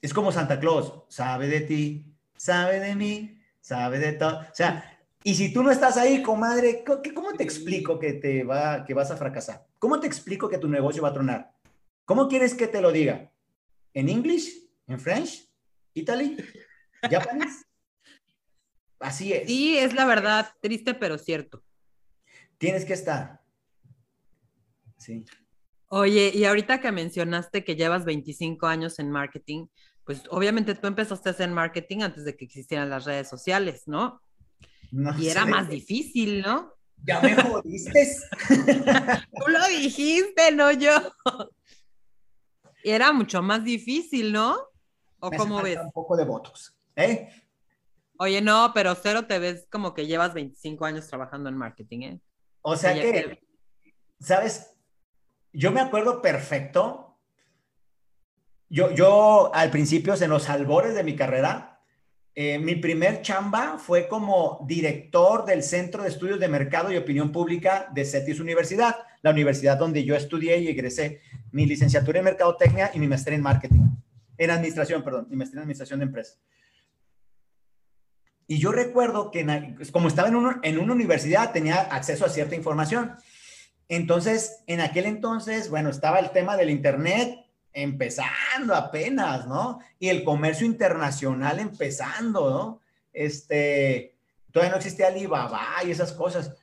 Es 0.00 0.14
como 0.14 0.32
Santa 0.32 0.60
Claus. 0.60 1.04
Sabe 1.08 1.48
de 1.48 1.60
ti, 1.62 2.14
sabe 2.36 2.80
de 2.80 2.94
mí, 2.94 3.40
sabe 3.60 3.98
de 3.98 4.12
todo. 4.12 4.40
O 4.40 4.54
sea, 4.54 4.98
y 5.24 5.34
si 5.34 5.52
tú 5.52 5.62
no 5.62 5.70
estás 5.70 5.96
ahí, 5.96 6.22
comadre, 6.22 6.84
¿cómo 7.14 7.32
te 7.34 7.44
explico 7.44 7.98
que, 7.98 8.14
te 8.14 8.44
va, 8.44 8.84
que 8.84 8.94
vas 8.94 9.10
a 9.10 9.16
fracasar? 9.16 9.66
¿Cómo 9.78 10.00
te 10.00 10.06
explico 10.06 10.48
que 10.48 10.58
tu 10.58 10.68
negocio 10.68 11.02
va 11.02 11.10
a 11.10 11.14
tronar? 11.14 11.52
¿Cómo 12.04 12.28
quieres 12.28 12.54
que 12.54 12.68
te 12.68 12.80
lo 12.80 12.92
diga? 12.92 13.30
¿En 13.92 14.08
English? 14.08 14.70
¿En 14.86 14.98
French? 14.98 15.48
¿Italy? 15.94 16.36
¿Japanese? 17.02 17.64
Así 19.00 19.32
es. 19.32 19.46
Sí, 19.46 19.78
es 19.78 19.94
la 19.94 20.04
verdad, 20.04 20.48
triste 20.60 20.94
pero 20.94 21.18
cierto. 21.18 21.62
Tienes 22.56 22.84
que 22.84 22.94
estar. 22.94 23.40
Sí. 24.96 25.24
Oye, 25.88 26.30
y 26.34 26.44
ahorita 26.44 26.80
que 26.80 26.92
mencionaste 26.92 27.64
que 27.64 27.76
llevas 27.76 28.04
25 28.04 28.66
años 28.66 28.98
en 28.98 29.10
marketing, 29.10 29.66
pues 30.04 30.22
obviamente 30.30 30.74
tú 30.74 30.86
empezaste 30.86 31.28
a 31.30 31.32
hacer 31.32 31.50
marketing 31.50 32.02
antes 32.02 32.24
de 32.24 32.36
que 32.36 32.44
existieran 32.44 32.90
las 32.90 33.04
redes 33.04 33.28
sociales, 33.28 33.84
¿no? 33.86 34.22
No 34.90 35.18
y 35.18 35.28
era 35.28 35.44
sé. 35.44 35.50
más 35.50 35.68
difícil, 35.68 36.42
¿no? 36.42 36.74
Ya 37.04 37.20
me 37.20 37.34
jodiste. 37.36 38.16
Tú 38.48 39.50
lo 39.50 39.68
dijiste, 39.68 40.50
no 40.52 40.72
yo. 40.72 40.90
Y 42.82 42.90
era 42.90 43.12
mucho 43.12 43.42
más 43.42 43.64
difícil, 43.64 44.32
¿no? 44.32 44.56
¿O 45.20 45.30
Me 45.30 45.36
cómo 45.36 45.62
ves? 45.62 45.78
Un 45.78 45.92
poco 45.92 46.16
de 46.16 46.24
votos. 46.24 46.76
¿eh? 46.96 47.28
Oye, 48.18 48.40
no, 48.40 48.72
pero 48.74 48.94
cero 48.94 49.26
te 49.26 49.38
ves 49.38 49.66
como 49.70 49.94
que 49.94 50.06
llevas 50.06 50.34
25 50.34 50.84
años 50.84 51.06
trabajando 51.06 51.48
en 51.48 51.56
marketing, 51.56 52.00
¿eh? 52.00 52.20
O 52.62 52.76
sea 52.76 52.92
Oye, 52.92 53.02
que, 53.02 53.46
¿sabes? 54.20 54.77
Yo 55.52 55.72
me 55.72 55.80
acuerdo 55.80 56.22
perfecto. 56.22 57.16
Yo, 58.68 58.90
yo 58.92 59.50
al 59.54 59.70
principio, 59.70 60.14
en 60.20 60.30
los 60.30 60.48
albores 60.48 60.94
de 60.94 61.04
mi 61.04 61.16
carrera, 61.16 61.80
eh, 62.40 62.58
mi 62.58 62.76
primer 62.76 63.22
chamba 63.22 63.78
fue 63.78 64.06
como 64.06 64.64
director 64.68 65.44
del 65.44 65.62
Centro 65.62 66.04
de 66.04 66.10
Estudios 66.10 66.38
de 66.38 66.46
Mercado 66.46 66.92
y 66.92 66.96
Opinión 66.96 67.32
Pública 67.32 67.88
de 67.92 68.04
CETIS 68.04 68.38
Universidad, 68.38 68.94
la 69.22 69.30
universidad 69.30 69.76
donde 69.76 70.04
yo 70.04 70.14
estudié 70.14 70.58
y 70.58 70.68
egresé 70.68 71.20
mi 71.50 71.66
licenciatura 71.66 72.20
en 72.20 72.26
Mercadotecnia 72.26 72.92
y 72.94 73.00
mi 73.00 73.08
maestría 73.08 73.34
en 73.34 73.42
Marketing, 73.42 73.80
en 74.36 74.50
Administración, 74.50 75.02
perdón, 75.02 75.26
mi 75.28 75.36
maestría 75.36 75.58
en 75.58 75.62
Administración 75.62 75.98
de 75.98 76.04
Empresas. 76.04 76.38
Y 78.46 78.58
yo 78.58 78.70
recuerdo 78.70 79.30
que 79.32 79.44
como 79.90 80.06
estaba 80.06 80.28
en 80.28 80.78
una 80.78 80.92
universidad 80.92 81.52
tenía 81.52 81.80
acceso 81.80 82.24
a 82.24 82.28
cierta 82.28 82.54
información. 82.54 83.16
Entonces, 83.88 84.62
en 84.66 84.80
aquel 84.80 85.06
entonces, 85.06 85.70
bueno, 85.70 85.88
estaba 85.90 86.18
el 86.18 86.30
tema 86.30 86.56
del 86.56 86.70
Internet 86.70 87.38
empezando 87.72 88.74
apenas, 88.74 89.46
¿no? 89.46 89.78
Y 89.98 90.08
el 90.08 90.24
comercio 90.24 90.66
internacional 90.66 91.58
empezando, 91.58 92.50
¿no? 92.50 92.80
Este, 93.12 94.14
todavía 94.52 94.72
no 94.72 94.76
existía 94.76 95.08
Alibaba 95.08 95.66
y 95.86 95.90
esas 95.90 96.12
cosas, 96.12 96.54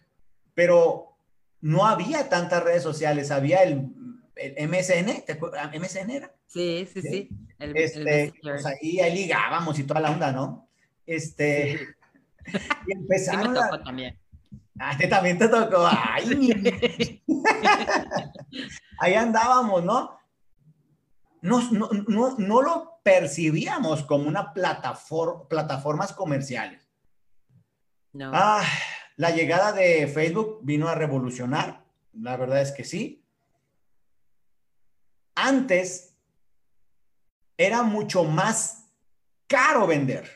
pero 0.53 1.17
no 1.61 1.85
había 1.85 2.29
tantas 2.29 2.63
redes 2.63 2.83
sociales, 2.83 3.31
había 3.31 3.63
el, 3.63 3.87
el 4.35 4.67
MSN, 4.69 5.25
¿te 5.25 5.33
acuerdas? 5.33 5.71
¿MSN 5.73 6.09
era? 6.11 6.31
Sí, 6.45 6.87
sí, 6.93 7.01
Sí. 7.01 7.07
sí. 7.09 7.29
El, 7.57 7.69
el 7.71 7.77
Este, 7.77 7.99
Messenger. 8.03 8.41
pues 8.41 8.65
ahí, 8.65 8.99
ahí 8.99 9.13
ligábamos 9.15 9.79
y 9.79 9.83
toda 9.83 10.01
la 10.01 10.11
onda, 10.11 10.31
¿no? 10.31 10.67
Este, 11.05 11.79
y 12.87 13.17
Sí 13.17 13.31
me 13.37 13.79
también. 13.83 14.19
Ah, 14.79 14.95
te 14.97 15.07
también 15.07 15.37
te 15.37 15.47
tocó. 15.47 15.87
Ay, 15.89 17.21
Ahí 18.99 19.13
andábamos, 19.13 19.83
¿no? 19.83 20.17
Nos- 21.41 21.71
no, 21.71 21.89
no, 22.07 22.35
no 22.37 22.61
lo 22.61 22.99
percibíamos 23.03 24.03
como 24.03 24.27
una 24.27 24.53
plataforma, 24.53 25.47
plataformas 25.47 26.11
comerciales. 26.13 26.87
No. 28.13 28.31
Ah, 28.33 28.63
la 29.17 29.29
llegada 29.31 29.71
de 29.71 30.07
Facebook 30.07 30.59
vino 30.63 30.87
a 30.89 30.95
revolucionar, 30.95 31.85
la 32.13 32.35
verdad 32.37 32.61
es 32.61 32.71
que 32.71 32.83
sí. 32.83 33.23
Antes 35.35 36.17
era 37.57 37.83
mucho 37.83 38.23
más 38.23 38.85
caro 39.47 39.85
vender. 39.87 40.29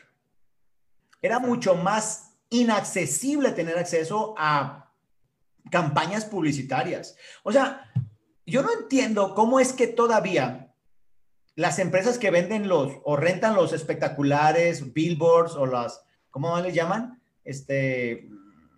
Era 1.22 1.38
mucho 1.38 1.74
más 1.74 2.29
inaccesible 2.50 3.52
tener 3.52 3.78
acceso 3.78 4.34
a 4.36 4.92
campañas 5.70 6.24
publicitarias. 6.24 7.16
O 7.42 7.52
sea, 7.52 7.90
yo 8.46 8.62
no 8.62 8.72
entiendo 8.72 9.34
cómo 9.34 9.60
es 9.60 9.72
que 9.72 9.86
todavía 9.86 10.74
las 11.54 11.78
empresas 11.78 12.18
que 12.18 12.30
venden 12.30 12.68
los 12.68 12.92
o 13.04 13.16
rentan 13.16 13.54
los 13.54 13.72
espectaculares, 13.72 14.92
billboards 14.92 15.54
o 15.54 15.66
las, 15.66 16.02
¿cómo 16.30 16.58
les 16.60 16.74
llaman? 16.74 17.20
Este, 17.44 18.28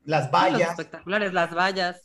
las 0.04 0.24
los 0.24 0.32
vallas, 0.32 0.70
espectaculares, 0.70 1.32
las 1.32 1.54
vallas. 1.54 2.00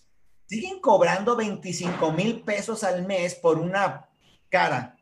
siguen 0.46 0.80
cobrando 0.80 1.36
25 1.36 2.12
mil 2.12 2.42
pesos 2.42 2.84
al 2.84 3.06
mes 3.06 3.36
por 3.36 3.58
una 3.60 4.08
cara. 4.50 4.98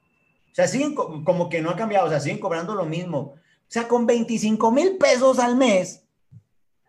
O 0.52 0.56
sea, 0.56 0.68
siguen 0.68 0.96
co- 0.96 1.24
como 1.26 1.50
que 1.50 1.62
no 1.62 1.70
ha 1.70 1.76
cambiado, 1.76 2.08
o 2.08 2.10
sea, 2.10 2.20
siguen 2.22 2.40
cobrando 2.40 2.74
lo 2.74 2.86
mismo. 2.86 3.18
O 3.20 3.68
sea, 3.68 3.88
con 3.88 4.06
25 4.06 4.72
mil 4.72 4.98
pesos 4.98 5.38
al 5.40 5.56
mes, 5.58 6.05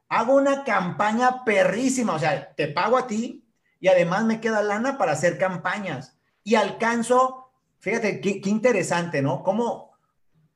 hago 0.08 0.34
una 0.34 0.64
campaña 0.64 1.44
perrísima, 1.44 2.14
o 2.14 2.18
sea, 2.18 2.54
te 2.54 2.68
pago 2.68 2.96
a 2.96 3.06
ti 3.06 3.44
y 3.80 3.88
además 3.88 4.24
me 4.24 4.40
queda 4.40 4.62
lana 4.62 4.98
para 4.98 5.12
hacer 5.12 5.38
campañas. 5.38 6.16
Y 6.44 6.54
alcanzo, 6.54 7.50
fíjate, 7.78 8.20
qué, 8.20 8.40
qué 8.40 8.50
interesante, 8.50 9.20
¿no? 9.22 9.42
Cómo 9.42 9.92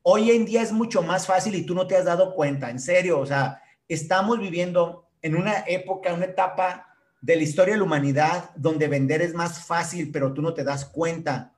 hoy 0.02 0.30
en 0.30 0.44
día 0.44 0.62
es 0.62 0.72
mucho 0.72 1.02
más 1.02 1.26
fácil 1.26 1.54
y 1.54 1.66
tú 1.66 1.74
no 1.74 1.86
te 1.86 1.96
has 1.96 2.04
dado 2.04 2.34
cuenta, 2.34 2.70
en 2.70 2.80
serio, 2.80 3.18
o 3.18 3.26
sea, 3.26 3.62
estamos 3.88 4.38
viviendo 4.38 5.08
en 5.22 5.36
una 5.36 5.64
época, 5.66 6.14
una 6.14 6.26
etapa 6.26 6.86
de 7.20 7.36
la 7.36 7.42
historia 7.42 7.74
de 7.74 7.78
la 7.78 7.84
humanidad 7.84 8.50
donde 8.54 8.88
vender 8.88 9.20
es 9.20 9.34
más 9.34 9.66
fácil, 9.66 10.10
pero 10.10 10.32
tú 10.32 10.40
no 10.42 10.54
te 10.54 10.64
das 10.64 10.84
cuenta. 10.84 11.54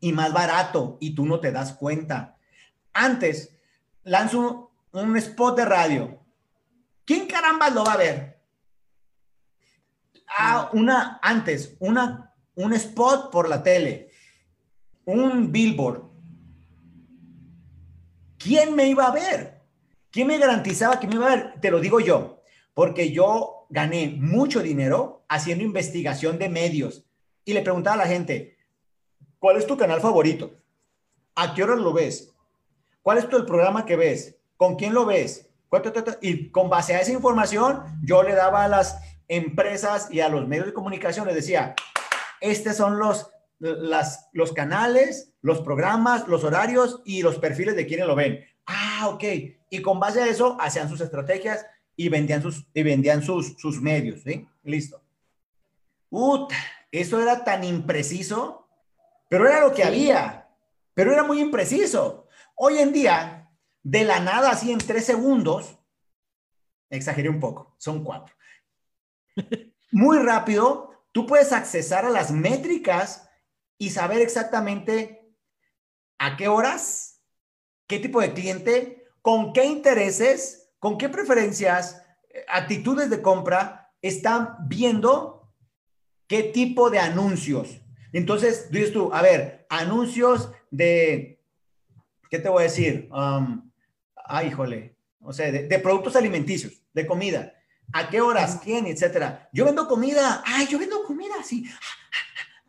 Y 0.00 0.12
más 0.12 0.32
barato, 0.32 0.98
y 1.00 1.14
tú 1.14 1.24
no 1.24 1.40
te 1.40 1.52
das 1.52 1.72
cuenta. 1.72 2.36
Antes, 2.92 3.56
lanzo 4.02 4.70
un, 4.92 5.00
un 5.00 5.16
spot 5.16 5.56
de 5.56 5.64
radio. 5.64 6.23
¿Quién 7.04 7.26
carambas 7.26 7.74
lo 7.74 7.84
va 7.84 7.94
a 7.94 7.98
ver? 7.98 8.40
Ah, 10.26 10.70
una, 10.72 11.18
antes, 11.22 11.76
una, 11.78 12.34
un 12.54 12.72
spot 12.72 13.30
por 13.30 13.48
la 13.48 13.62
tele, 13.62 14.10
un 15.04 15.52
billboard. 15.52 16.02
¿Quién 18.38 18.74
me 18.74 18.88
iba 18.88 19.06
a 19.06 19.12
ver? 19.12 19.62
¿Quién 20.10 20.26
me 20.26 20.38
garantizaba 20.38 20.98
que 20.98 21.06
me 21.06 21.14
iba 21.16 21.26
a 21.26 21.36
ver? 21.36 21.60
Te 21.60 21.70
lo 21.70 21.80
digo 21.80 22.00
yo, 22.00 22.42
porque 22.72 23.10
yo 23.10 23.66
gané 23.70 24.16
mucho 24.18 24.60
dinero 24.60 25.24
haciendo 25.28 25.64
investigación 25.64 26.38
de 26.38 26.48
medios 26.48 27.04
y 27.44 27.52
le 27.52 27.62
preguntaba 27.62 27.94
a 27.94 28.04
la 28.04 28.06
gente, 28.06 28.56
¿cuál 29.38 29.56
es 29.56 29.66
tu 29.66 29.76
canal 29.76 30.00
favorito? 30.00 30.58
¿A 31.34 31.54
qué 31.54 31.62
hora 31.62 31.74
lo 31.76 31.92
ves? 31.92 32.32
¿Cuál 33.02 33.18
es 33.18 33.28
tu 33.28 33.36
el 33.36 33.44
programa 33.44 33.84
que 33.84 33.96
ves? 33.96 34.36
¿Con 34.56 34.76
quién 34.76 34.94
lo 34.94 35.04
ves? 35.04 35.50
Y 36.20 36.50
con 36.50 36.68
base 36.68 36.94
a 36.94 37.00
esa 37.00 37.12
información, 37.12 37.82
yo 38.02 38.22
le 38.22 38.34
daba 38.34 38.64
a 38.64 38.68
las 38.68 39.00
empresas 39.28 40.08
y 40.10 40.20
a 40.20 40.28
los 40.28 40.46
medios 40.46 40.66
de 40.66 40.72
comunicación, 40.74 41.26
les 41.26 41.36
decía, 41.36 41.74
estos 42.40 42.76
son 42.76 42.98
los, 42.98 43.30
las, 43.58 44.28
los 44.32 44.52
canales, 44.52 45.32
los 45.40 45.60
programas, 45.60 46.28
los 46.28 46.44
horarios 46.44 47.00
y 47.04 47.22
los 47.22 47.38
perfiles 47.38 47.76
de 47.76 47.86
quienes 47.86 48.06
lo 48.06 48.14
ven. 48.14 48.44
Ah, 48.66 49.08
ok. 49.08 49.24
Y 49.70 49.82
con 49.82 49.98
base 50.00 50.22
a 50.22 50.26
eso, 50.28 50.56
hacían 50.60 50.88
sus 50.88 51.00
estrategias 51.00 51.66
y 51.96 52.08
vendían 52.08 52.42
sus, 52.42 52.66
y 52.74 52.82
vendían 52.82 53.22
sus, 53.22 53.54
sus 53.58 53.80
medios, 53.80 54.22
¿sí? 54.22 54.46
Listo. 54.62 55.00
Ut, 56.10 56.52
eso 56.92 57.20
era 57.20 57.44
tan 57.44 57.64
impreciso, 57.64 58.68
pero 59.28 59.48
era 59.48 59.60
lo 59.60 59.70
que 59.72 59.82
Sí. 59.82 59.88
había, 59.88 60.48
pero 60.94 61.12
era 61.12 61.22
muy 61.24 61.40
impreciso. 61.40 62.26
Hoy 62.54 62.78
en 62.78 62.92
día, 62.92 63.43
de 63.84 64.02
la 64.04 64.18
nada, 64.18 64.50
así 64.50 64.72
en 64.72 64.78
tres 64.78 65.04
segundos, 65.04 65.78
exageré 66.90 67.28
un 67.28 67.38
poco, 67.38 67.76
son 67.78 68.02
cuatro. 68.02 68.34
Muy 69.92 70.18
rápido, 70.18 71.06
tú 71.12 71.26
puedes 71.26 71.52
accesar 71.52 72.04
a 72.04 72.10
las 72.10 72.32
métricas 72.32 73.28
y 73.78 73.90
saber 73.90 74.20
exactamente 74.22 75.36
a 76.18 76.36
qué 76.36 76.48
horas, 76.48 77.22
qué 77.86 77.98
tipo 77.98 78.20
de 78.20 78.32
cliente, 78.32 79.04
con 79.20 79.52
qué 79.52 79.66
intereses, 79.66 80.72
con 80.78 80.96
qué 80.96 81.08
preferencias, 81.08 82.02
eh, 82.30 82.44
actitudes 82.48 83.10
de 83.10 83.20
compra 83.20 83.92
están 84.00 84.56
viendo 84.66 85.52
qué 86.26 86.42
tipo 86.42 86.88
de 86.90 87.00
anuncios. 87.00 87.80
Entonces, 88.12 88.70
dices 88.70 88.92
tú, 88.92 89.12
a 89.12 89.20
ver, 89.20 89.66
anuncios 89.68 90.50
de, 90.70 91.42
¿qué 92.30 92.38
te 92.38 92.48
voy 92.48 92.62
a 92.62 92.66
decir? 92.66 93.10
Um, 93.12 93.70
ay, 94.24 94.48
híjole, 94.48 94.96
o 95.20 95.32
sea, 95.32 95.50
de, 95.52 95.68
de 95.68 95.78
productos 95.78 96.16
alimenticios, 96.16 96.82
de 96.92 97.06
comida. 97.06 97.52
¿A 97.92 98.08
qué 98.08 98.20
horas? 98.20 98.60
¿Quién? 98.64 98.86
Etcétera. 98.86 99.48
Yo 99.52 99.64
vendo 99.66 99.86
comida. 99.86 100.42
Ay, 100.46 100.66
yo 100.66 100.78
vendo 100.78 101.04
comida, 101.04 101.34
sí. 101.44 101.64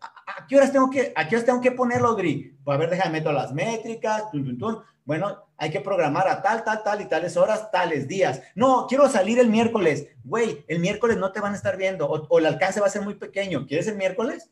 ¿A, 0.01 0.45
qué 0.47 0.57
horas 0.57 0.71
tengo 0.71 0.89
que, 0.89 1.13
a 1.15 1.27
qué 1.27 1.35
horas 1.35 1.45
tengo 1.45 1.61
que 1.61 1.71
ponerlo, 1.71 2.13
Dri? 2.15 2.57
Pues 2.63 2.75
a 2.75 2.77
ver, 2.77 2.89
déjame 2.89 3.19
meto 3.19 3.31
las 3.31 3.53
métricas, 3.53 4.29
tun, 4.31 4.43
tun, 4.43 4.57
tun. 4.57 4.83
Bueno, 5.05 5.47
hay 5.57 5.69
que 5.69 5.79
programar 5.81 6.27
a 6.27 6.41
tal, 6.41 6.63
tal, 6.63 6.83
tal 6.83 6.99
y 7.01 7.05
tales 7.05 7.37
horas, 7.37 7.71
tales 7.71 8.07
días. 8.07 8.41
No, 8.55 8.87
quiero 8.87 9.07
salir 9.07 9.39
el 9.39 9.49
miércoles. 9.49 10.07
Güey, 10.23 10.65
el 10.67 10.79
miércoles 10.79 11.17
no 11.17 11.31
te 11.31 11.39
van 11.39 11.53
a 11.53 11.55
estar 11.55 11.77
viendo 11.77 12.09
o, 12.09 12.27
o 12.27 12.39
el 12.39 12.45
alcance 12.47 12.81
va 12.81 12.87
a 12.87 12.89
ser 12.89 13.03
muy 13.03 13.15
pequeño. 13.15 13.65
¿Quieres 13.67 13.87
el 13.87 13.95
miércoles? 13.95 14.51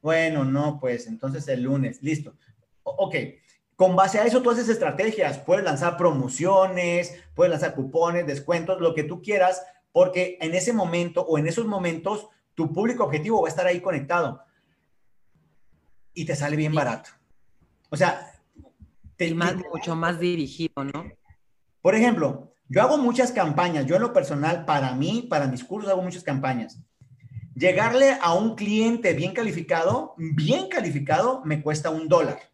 Bueno, 0.00 0.44
no, 0.44 0.78
pues 0.80 1.06
entonces 1.06 1.46
el 1.48 1.62
lunes, 1.64 2.02
listo. 2.02 2.34
O- 2.82 3.06
ok, 3.06 3.14
con 3.80 3.96
base 3.96 4.18
a 4.18 4.26
eso 4.26 4.42
tú 4.42 4.50
haces 4.50 4.68
estrategias, 4.68 5.38
puedes 5.38 5.64
lanzar 5.64 5.96
promociones, 5.96 7.18
puedes 7.34 7.50
lanzar 7.50 7.74
cupones, 7.74 8.26
descuentos, 8.26 8.78
lo 8.78 8.94
que 8.94 9.04
tú 9.04 9.22
quieras, 9.22 9.64
porque 9.90 10.36
en 10.42 10.54
ese 10.54 10.74
momento 10.74 11.22
o 11.22 11.38
en 11.38 11.46
esos 11.46 11.64
momentos 11.64 12.28
tu 12.54 12.74
público 12.74 13.04
objetivo 13.04 13.40
va 13.40 13.48
a 13.48 13.50
estar 13.50 13.66
ahí 13.66 13.80
conectado 13.80 14.42
y 16.12 16.26
te 16.26 16.36
sale 16.36 16.56
bien 16.56 16.74
barato. 16.74 17.08
O 17.88 17.96
sea, 17.96 18.30
te, 19.16 19.34
más, 19.34 19.56
mucho 19.56 19.96
más 19.96 20.20
dirigido, 20.20 20.84
¿no? 20.84 21.10
Por 21.80 21.94
ejemplo, 21.94 22.52
yo 22.68 22.82
hago 22.82 22.98
muchas 22.98 23.32
campañas, 23.32 23.86
yo 23.86 23.96
en 23.96 24.02
lo 24.02 24.12
personal, 24.12 24.66
para 24.66 24.94
mí, 24.94 25.26
para 25.30 25.46
mis 25.46 25.64
cursos, 25.64 25.90
hago 25.90 26.02
muchas 26.02 26.22
campañas. 26.22 26.78
Llegarle 27.54 28.18
a 28.20 28.34
un 28.34 28.56
cliente 28.56 29.14
bien 29.14 29.32
calificado, 29.32 30.14
bien 30.18 30.68
calificado, 30.68 31.40
me 31.46 31.62
cuesta 31.62 31.88
un 31.88 32.08
dólar. 32.08 32.50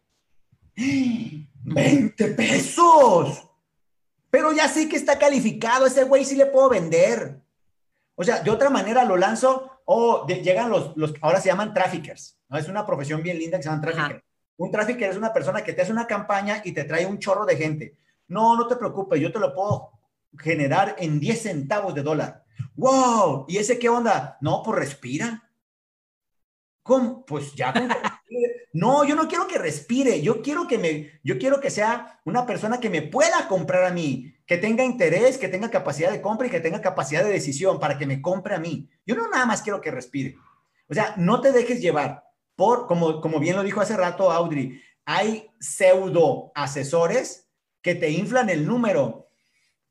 20 0.77 2.25
pesos. 2.29 3.43
Pero 4.29 4.53
ya 4.53 4.67
sé 4.67 4.87
que 4.87 4.95
está 4.95 5.17
calificado, 5.17 5.85
ese 5.85 6.03
güey 6.03 6.23
sí 6.23 6.35
le 6.35 6.45
puedo 6.45 6.69
vender. 6.69 7.41
O 8.15 8.23
sea, 8.23 8.41
de 8.41 8.51
otra 8.51 8.69
manera 8.69 9.03
lo 9.03 9.17
lanzo 9.17 9.81
o 9.85 10.27
llegan 10.27 10.69
los, 10.69 10.95
los, 10.97 11.13
ahora 11.21 11.39
se 11.39 11.49
llaman 11.49 11.73
traffickers, 11.73 12.37
¿no? 12.49 12.57
Es 12.57 12.67
una 12.67 12.85
profesión 12.85 13.23
bien 13.23 13.39
linda 13.39 13.57
que 13.57 13.63
se 13.63 13.69
llama 13.69 13.81
trafficker. 13.81 14.23
Un 14.57 14.71
trafficker 14.71 15.09
es 15.09 15.17
una 15.17 15.33
persona 15.33 15.63
que 15.63 15.73
te 15.73 15.81
hace 15.81 15.91
una 15.91 16.07
campaña 16.07 16.61
y 16.63 16.71
te 16.71 16.83
trae 16.83 17.05
un 17.05 17.19
chorro 17.19 17.45
de 17.45 17.55
gente. 17.55 17.97
No, 18.27 18.55
no 18.55 18.67
te 18.67 18.75
preocupes, 18.75 19.21
yo 19.21 19.31
te 19.31 19.39
lo 19.39 19.53
puedo 19.53 19.91
generar 20.37 20.95
en 20.99 21.19
10 21.19 21.41
centavos 21.41 21.93
de 21.95 22.03
dólar. 22.03 22.43
¡Wow! 22.75 23.45
¿Y 23.47 23.57
ese 23.57 23.79
qué 23.79 23.89
onda? 23.89 24.37
No, 24.41 24.61
pues 24.63 24.79
respira. 24.79 25.43
¿Cómo? 26.83 27.25
Pues 27.25 27.53
ya. 27.53 27.73
no, 28.77 29.03
yo 29.03 29.15
no 29.15 29.27
quiero 29.27 29.47
que 29.47 29.57
respire. 29.57 30.21
Yo 30.21 30.43
quiero 30.43 30.67
que 30.67 30.77
me, 30.77 31.19
yo 31.23 31.39
quiero 31.39 31.59
que 31.59 31.71
sea 31.71 32.19
una 32.25 32.45
persona 32.45 32.79
que 32.79 32.91
me 32.91 33.01
pueda 33.01 33.47
comprar 33.47 33.83
a 33.85 33.89
mí, 33.89 34.35
que 34.45 34.59
tenga 34.59 34.83
interés, 34.83 35.39
que 35.39 35.47
tenga 35.47 35.71
capacidad 35.71 36.11
de 36.11 36.21
compra 36.21 36.45
y 36.45 36.51
que 36.51 36.59
tenga 36.59 36.79
capacidad 36.79 37.23
de 37.23 37.31
decisión 37.31 37.79
para 37.79 37.97
que 37.97 38.05
me 38.05 38.21
compre 38.21 38.53
a 38.53 38.59
mí. 38.59 38.87
Yo 39.03 39.15
no 39.15 39.27
nada 39.29 39.47
más 39.47 39.63
quiero 39.63 39.81
que 39.81 39.89
respire. 39.89 40.35
O 40.87 40.93
sea, 40.93 41.15
no 41.17 41.41
te 41.41 41.51
dejes 41.51 41.81
llevar 41.81 42.23
por, 42.55 42.85
como, 42.85 43.19
como 43.19 43.39
bien 43.39 43.55
lo 43.55 43.63
dijo 43.63 43.81
hace 43.81 43.97
rato 43.97 44.31
Audrey, 44.31 44.79
hay 45.05 45.49
pseudo 45.59 46.51
asesores 46.53 47.49
que 47.81 47.95
te 47.95 48.11
inflan 48.11 48.51
el 48.51 48.67
número. 48.67 49.27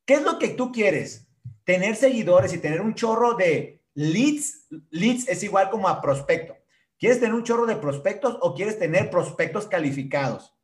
¿Qué 0.04 0.14
es 0.14 0.22
lo 0.22 0.38
que 0.38 0.50
tú 0.50 0.70
quieres? 0.70 1.26
Tener 1.64 1.96
seguidores 1.96 2.52
y 2.52 2.58
tener 2.58 2.80
un 2.80 2.94
chorro 2.94 3.34
de 3.34 3.82
leads. 3.94 4.68
Leads 4.90 5.26
es 5.26 5.42
igual 5.42 5.70
como 5.70 5.88
a 5.88 6.00
prospecto. 6.00 6.55
¿Quieres 6.98 7.20
tener 7.20 7.34
un 7.34 7.44
chorro 7.44 7.66
de 7.66 7.76
prospectos 7.76 8.38
o 8.40 8.54
quieres 8.54 8.78
tener 8.78 9.10
prospectos 9.10 9.66
calificados? 9.66 10.54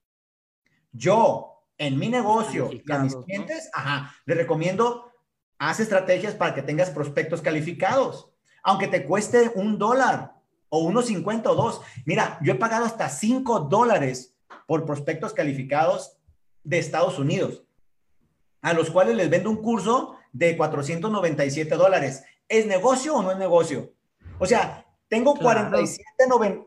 Yo, 0.92 1.64
en 1.76 1.98
mi 1.98 2.08
negocio 2.08 2.70
y 2.72 2.90
a 2.90 2.98
mis 2.98 3.16
clientes, 3.16 3.70
ajá, 3.72 4.14
les 4.24 4.36
recomiendo, 4.36 5.12
haz 5.58 5.80
estrategias 5.80 6.34
para 6.34 6.54
que 6.54 6.62
tengas 6.62 6.90
prospectos 6.90 7.42
calificados, 7.42 8.30
aunque 8.62 8.88
te 8.88 9.04
cueste 9.04 9.50
un 9.54 9.78
dólar 9.78 10.34
o 10.68 10.78
unos 10.78 11.06
50 11.06 11.50
o 11.50 11.54
dos. 11.54 11.82
Mira, 12.06 12.38
yo 12.42 12.52
he 12.52 12.56
pagado 12.56 12.86
hasta 12.86 13.08
5 13.08 13.60
dólares 13.60 14.34
por 14.66 14.86
prospectos 14.86 15.34
calificados 15.34 16.16
de 16.64 16.78
Estados 16.78 17.18
Unidos, 17.18 17.64
a 18.62 18.72
los 18.72 18.90
cuales 18.90 19.16
les 19.16 19.28
vendo 19.28 19.50
un 19.50 19.60
curso 19.60 20.16
de 20.32 20.56
497 20.56 21.74
dólares. 21.74 22.24
¿Es 22.48 22.66
negocio 22.66 23.16
o 23.16 23.22
no 23.22 23.32
es 23.32 23.38
negocio? 23.38 23.92
O 24.38 24.46
sea, 24.46 24.86
tengo 25.12 25.34
47, 25.34 26.06
90, 26.26 26.66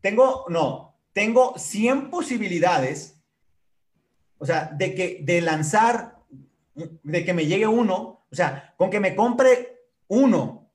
tengo, 0.00 0.44
no, 0.50 0.94
tengo 1.12 1.58
100 1.58 2.10
posibilidades, 2.10 3.20
o 4.38 4.46
sea, 4.46 4.66
de 4.66 4.94
que, 4.94 5.18
de 5.24 5.40
lanzar, 5.40 6.20
de 6.76 7.24
que 7.24 7.34
me 7.34 7.46
llegue 7.46 7.66
uno, 7.66 8.24
o 8.30 8.34
sea, 8.36 8.72
con 8.76 8.88
que 8.88 9.00
me 9.00 9.16
compre 9.16 9.80
uno 10.06 10.70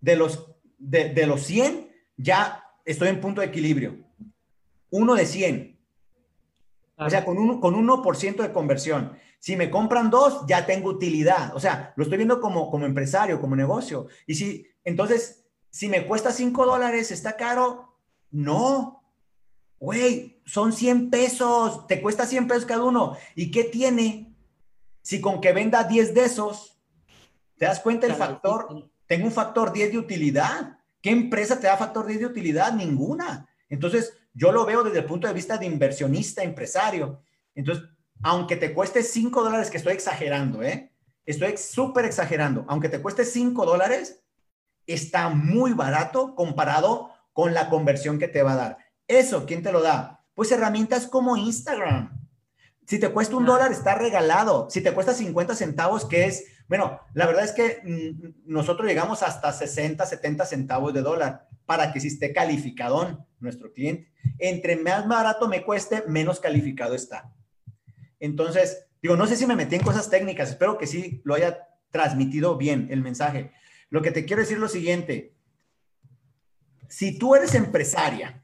de 0.00 0.16
los, 0.16 0.50
de, 0.78 1.10
de 1.10 1.26
los 1.26 1.42
100, 1.42 1.90
ya 2.16 2.64
estoy 2.86 3.08
en 3.08 3.20
punto 3.20 3.42
de 3.42 3.48
equilibrio. 3.48 3.98
Uno 4.88 5.14
de 5.14 5.26
100. 5.26 5.78
O 6.96 7.10
sea, 7.10 7.22
con 7.22 7.36
un, 7.36 7.60
con 7.60 7.74
1% 7.74 8.36
de 8.36 8.52
conversión. 8.52 9.18
Si 9.40 9.56
me 9.56 9.68
compran 9.68 10.08
dos, 10.08 10.46
ya 10.46 10.64
tengo 10.64 10.88
utilidad. 10.88 11.54
O 11.54 11.60
sea, 11.60 11.92
lo 11.96 12.04
estoy 12.04 12.16
viendo 12.16 12.40
como, 12.40 12.70
como 12.70 12.86
empresario, 12.86 13.42
como 13.42 13.56
negocio. 13.56 14.06
Y 14.26 14.36
si, 14.36 14.66
entonces, 14.84 15.44
si 15.70 15.88
me 15.88 16.06
cuesta 16.06 16.30
5 16.30 16.66
dólares, 16.66 17.10
¿está 17.10 17.36
caro? 17.36 17.98
No. 18.30 19.02
Güey, 19.80 20.40
son 20.44 20.72
100 20.72 21.10
pesos. 21.10 21.86
Te 21.86 22.00
cuesta 22.00 22.26
100 22.26 22.46
pesos 22.46 22.64
cada 22.64 22.84
uno. 22.84 23.16
¿Y 23.34 23.50
qué 23.50 23.64
tiene? 23.64 24.36
Si 25.02 25.20
con 25.20 25.40
que 25.40 25.52
venda 25.52 25.84
10 25.84 26.14
de 26.14 26.24
esos, 26.24 26.80
¿te 27.56 27.66
das 27.66 27.80
cuenta 27.80 28.06
el 28.06 28.14
factor? 28.14 28.90
Tengo 29.06 29.26
un 29.26 29.32
factor 29.32 29.72
10 29.72 29.92
de 29.92 29.98
utilidad. 29.98 30.78
¿Qué 31.02 31.10
empresa 31.10 31.58
te 31.58 31.66
da 31.66 31.76
factor 31.76 32.06
10 32.06 32.20
de 32.20 32.26
utilidad? 32.26 32.72
Ninguna. 32.72 33.48
Entonces, 33.68 34.16
yo 34.32 34.52
lo 34.52 34.64
veo 34.64 34.82
desde 34.82 35.00
el 35.00 35.04
punto 35.04 35.26
de 35.26 35.34
vista 35.34 35.58
de 35.58 35.66
inversionista, 35.66 36.42
empresario. 36.42 37.22
Entonces, 37.54 37.84
aunque 38.22 38.56
te 38.56 38.72
cueste 38.72 39.02
5 39.02 39.42
dólares, 39.42 39.70
que 39.70 39.76
estoy 39.76 39.92
exagerando, 39.92 40.62
¿eh? 40.62 40.92
Estoy 41.26 41.56
súper 41.56 42.04
exagerando. 42.04 42.64
Aunque 42.68 42.88
te 42.88 43.02
cueste 43.02 43.24
5 43.24 43.66
dólares, 43.66 44.23
está 44.86 45.28
muy 45.28 45.72
barato 45.72 46.34
comparado 46.34 47.10
con 47.32 47.54
la 47.54 47.68
conversión 47.68 48.18
que 48.18 48.28
te 48.28 48.42
va 48.42 48.52
a 48.52 48.56
dar. 48.56 48.78
Eso, 49.08 49.46
¿quién 49.46 49.62
te 49.62 49.72
lo 49.72 49.82
da? 49.82 50.24
Pues 50.34 50.50
herramientas 50.52 51.06
como 51.06 51.36
Instagram. 51.36 52.20
Si 52.86 52.98
te 52.98 53.08
cuesta 53.10 53.36
un 53.36 53.46
dólar, 53.46 53.72
está 53.72 53.94
regalado. 53.94 54.68
Si 54.70 54.80
te 54.82 54.92
cuesta 54.92 55.14
50 55.14 55.54
centavos, 55.54 56.04
que 56.04 56.26
es, 56.26 56.44
bueno, 56.68 57.00
la 57.14 57.26
verdad 57.26 57.44
es 57.44 57.52
que 57.52 57.80
mm, 57.82 58.52
nosotros 58.52 58.86
llegamos 58.86 59.22
hasta 59.22 59.52
60, 59.52 60.04
70 60.04 60.44
centavos 60.44 60.92
de 60.92 61.02
dólar 61.02 61.48
para 61.66 61.92
que 61.92 62.00
si 62.00 62.08
esté 62.08 62.32
calificadón 62.32 63.26
nuestro 63.40 63.72
cliente. 63.72 64.12
Entre 64.38 64.76
más 64.76 65.06
barato 65.08 65.48
me 65.48 65.64
cueste, 65.64 66.04
menos 66.08 66.40
calificado 66.40 66.94
está. 66.94 67.32
Entonces, 68.20 68.86
digo, 69.02 69.16
no 69.16 69.26
sé 69.26 69.36
si 69.36 69.46
me 69.46 69.56
metí 69.56 69.76
en 69.76 69.82
cosas 69.82 70.10
técnicas, 70.10 70.50
espero 70.50 70.78
que 70.78 70.86
sí 70.86 71.22
lo 71.24 71.34
haya 71.34 71.68
transmitido 71.90 72.56
bien 72.56 72.88
el 72.90 73.00
mensaje. 73.00 73.52
Lo 73.94 74.02
que 74.02 74.10
te 74.10 74.24
quiero 74.24 74.42
decir 74.42 74.56
es 74.56 74.60
lo 74.60 74.66
siguiente. 74.66 75.36
Si 76.88 77.16
tú 77.16 77.36
eres 77.36 77.54
empresaria, 77.54 78.42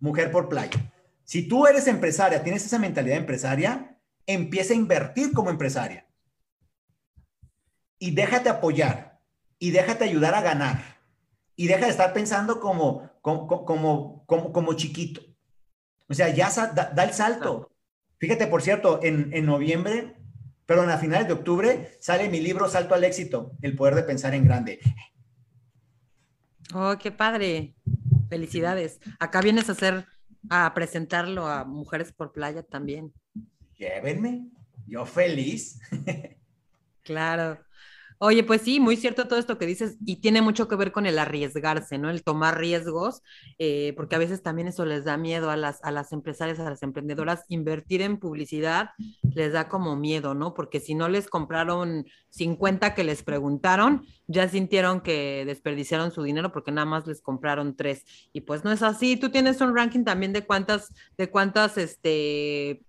mujer 0.00 0.32
por 0.32 0.48
playa, 0.48 0.92
si 1.22 1.46
tú 1.46 1.68
eres 1.68 1.86
empresaria, 1.86 2.42
tienes 2.42 2.66
esa 2.66 2.80
mentalidad 2.80 3.16
empresaria, 3.16 3.96
empieza 4.26 4.72
a 4.72 4.76
invertir 4.76 5.32
como 5.32 5.48
empresaria. 5.48 6.08
Y 8.00 8.10
déjate 8.16 8.48
apoyar 8.48 9.20
y 9.60 9.70
déjate 9.70 10.06
ayudar 10.06 10.34
a 10.34 10.42
ganar 10.42 10.82
y 11.54 11.68
deja 11.68 11.84
de 11.84 11.92
estar 11.92 12.12
pensando 12.12 12.58
como, 12.58 13.08
como, 13.20 13.46
como, 13.46 14.24
como, 14.26 14.72
chiquito. 14.74 15.20
O 16.08 16.14
sea, 16.14 16.30
ya 16.30 16.50
da, 16.50 17.04
el 17.04 17.12
salto. 17.12 17.70
Fíjate, 18.18 18.48
por 18.48 18.60
cierto, 18.60 18.98
en, 19.04 19.32
en 19.34 19.46
noviembre, 19.46 20.16
perdón, 20.70 20.88
a 20.90 20.98
finales 20.98 21.26
de 21.26 21.32
octubre, 21.32 21.96
sale 21.98 22.28
mi 22.28 22.40
libro 22.40 22.68
Salto 22.68 22.94
al 22.94 23.02
éxito, 23.02 23.50
el 23.60 23.74
poder 23.74 23.96
de 23.96 24.04
pensar 24.04 24.34
en 24.34 24.44
grande. 24.44 24.78
Oh, 26.72 26.94
qué 26.96 27.10
padre. 27.10 27.74
Felicidades. 28.28 29.00
Acá 29.18 29.40
vienes 29.40 29.68
a 29.68 29.72
hacer, 29.72 30.06
a 30.48 30.72
presentarlo 30.72 31.48
a 31.48 31.64
Mujeres 31.64 32.12
por 32.12 32.30
Playa 32.30 32.62
también. 32.62 33.12
Llévenme, 33.74 34.46
yo 34.86 35.04
feliz. 35.06 35.80
claro. 37.02 37.58
Oye, 38.22 38.44
pues 38.44 38.60
sí, 38.60 38.80
muy 38.80 38.98
cierto 38.98 39.26
todo 39.28 39.38
esto 39.38 39.56
que 39.56 39.64
dices 39.64 39.96
y 40.04 40.16
tiene 40.16 40.42
mucho 40.42 40.68
que 40.68 40.76
ver 40.76 40.92
con 40.92 41.06
el 41.06 41.18
arriesgarse, 41.18 41.96
¿no? 41.96 42.10
El 42.10 42.22
tomar 42.22 42.58
riesgos, 42.58 43.22
eh, 43.58 43.94
porque 43.96 44.14
a 44.14 44.18
veces 44.18 44.42
también 44.42 44.68
eso 44.68 44.84
les 44.84 45.04
da 45.04 45.16
miedo 45.16 45.48
a 45.50 45.56
las, 45.56 45.82
a 45.82 45.90
las 45.90 46.12
empresarias, 46.12 46.58
a 46.60 46.68
las 46.68 46.82
emprendedoras, 46.82 47.44
invertir 47.48 48.02
en 48.02 48.18
publicidad 48.18 48.90
les 49.34 49.54
da 49.54 49.70
como 49.70 49.96
miedo, 49.96 50.34
¿no? 50.34 50.52
Porque 50.52 50.80
si 50.80 50.94
no 50.94 51.08
les 51.08 51.28
compraron 51.28 52.04
50 52.28 52.94
que 52.94 53.04
les 53.04 53.22
preguntaron, 53.22 54.04
ya 54.26 54.46
sintieron 54.48 55.00
que 55.00 55.44
desperdiciaron 55.46 56.10
su 56.10 56.22
dinero 56.22 56.52
porque 56.52 56.72
nada 56.72 56.84
más 56.84 57.06
les 57.06 57.22
compraron 57.22 57.74
tres. 57.74 58.04
Y 58.34 58.42
pues 58.42 58.64
no 58.64 58.72
es 58.72 58.82
así. 58.82 59.16
Tú 59.16 59.30
tienes 59.30 59.62
un 59.62 59.74
ranking 59.74 60.04
también 60.04 60.34
de 60.34 60.44
cuántas, 60.44 60.92
de 61.16 61.30
cuántas, 61.30 61.78
este, 61.78 62.82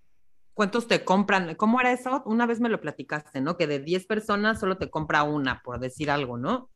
¿Cuántos 0.54 0.88
te 0.88 1.04
compran? 1.04 1.56
¿Cómo 1.56 1.80
era 1.80 1.94
eso? 1.94 2.24
Una 2.26 2.46
vez 2.46 2.60
me 2.60 2.70
lo 2.70 2.82
platicaste, 2.82 3.40
¿no? 3.40 3.58
Que 3.58 3.68
de 3.68 3.80
10 3.80 4.06
personas 4.06 4.60
solo 4.60 4.78
te 4.78 4.90
compra 4.90 5.24
una, 5.24 5.62
por 5.64 5.80
decir 5.80 6.12
algo, 6.12 6.38
¿no? 6.38 6.70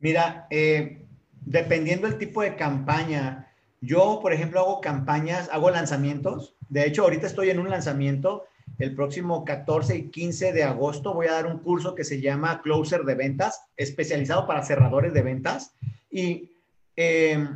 Mira, 0.00 0.46
eh, 0.50 1.06
dependiendo 1.40 2.08
del 2.08 2.18
tipo 2.18 2.42
de 2.42 2.56
campaña, 2.56 3.52
yo, 3.80 4.18
por 4.20 4.32
ejemplo, 4.32 4.60
hago 4.60 4.80
campañas, 4.80 5.48
hago 5.52 5.70
lanzamientos. 5.70 6.56
De 6.68 6.86
hecho, 6.86 7.02
ahorita 7.02 7.26
estoy 7.26 7.50
en 7.50 7.60
un 7.60 7.70
lanzamiento. 7.70 8.44
El 8.78 8.96
próximo 8.96 9.44
14 9.44 9.96
y 9.96 10.10
15 10.10 10.52
de 10.52 10.64
agosto 10.64 11.14
voy 11.14 11.28
a 11.28 11.32
dar 11.32 11.46
un 11.46 11.58
curso 11.58 11.94
que 11.94 12.02
se 12.02 12.20
llama 12.20 12.62
Closer 12.62 13.04
de 13.04 13.14
Ventas, 13.14 13.62
especializado 13.76 14.46
para 14.46 14.64
cerradores 14.64 15.14
de 15.14 15.22
ventas. 15.22 15.74
Y 16.10 16.50
eh, 16.96 17.46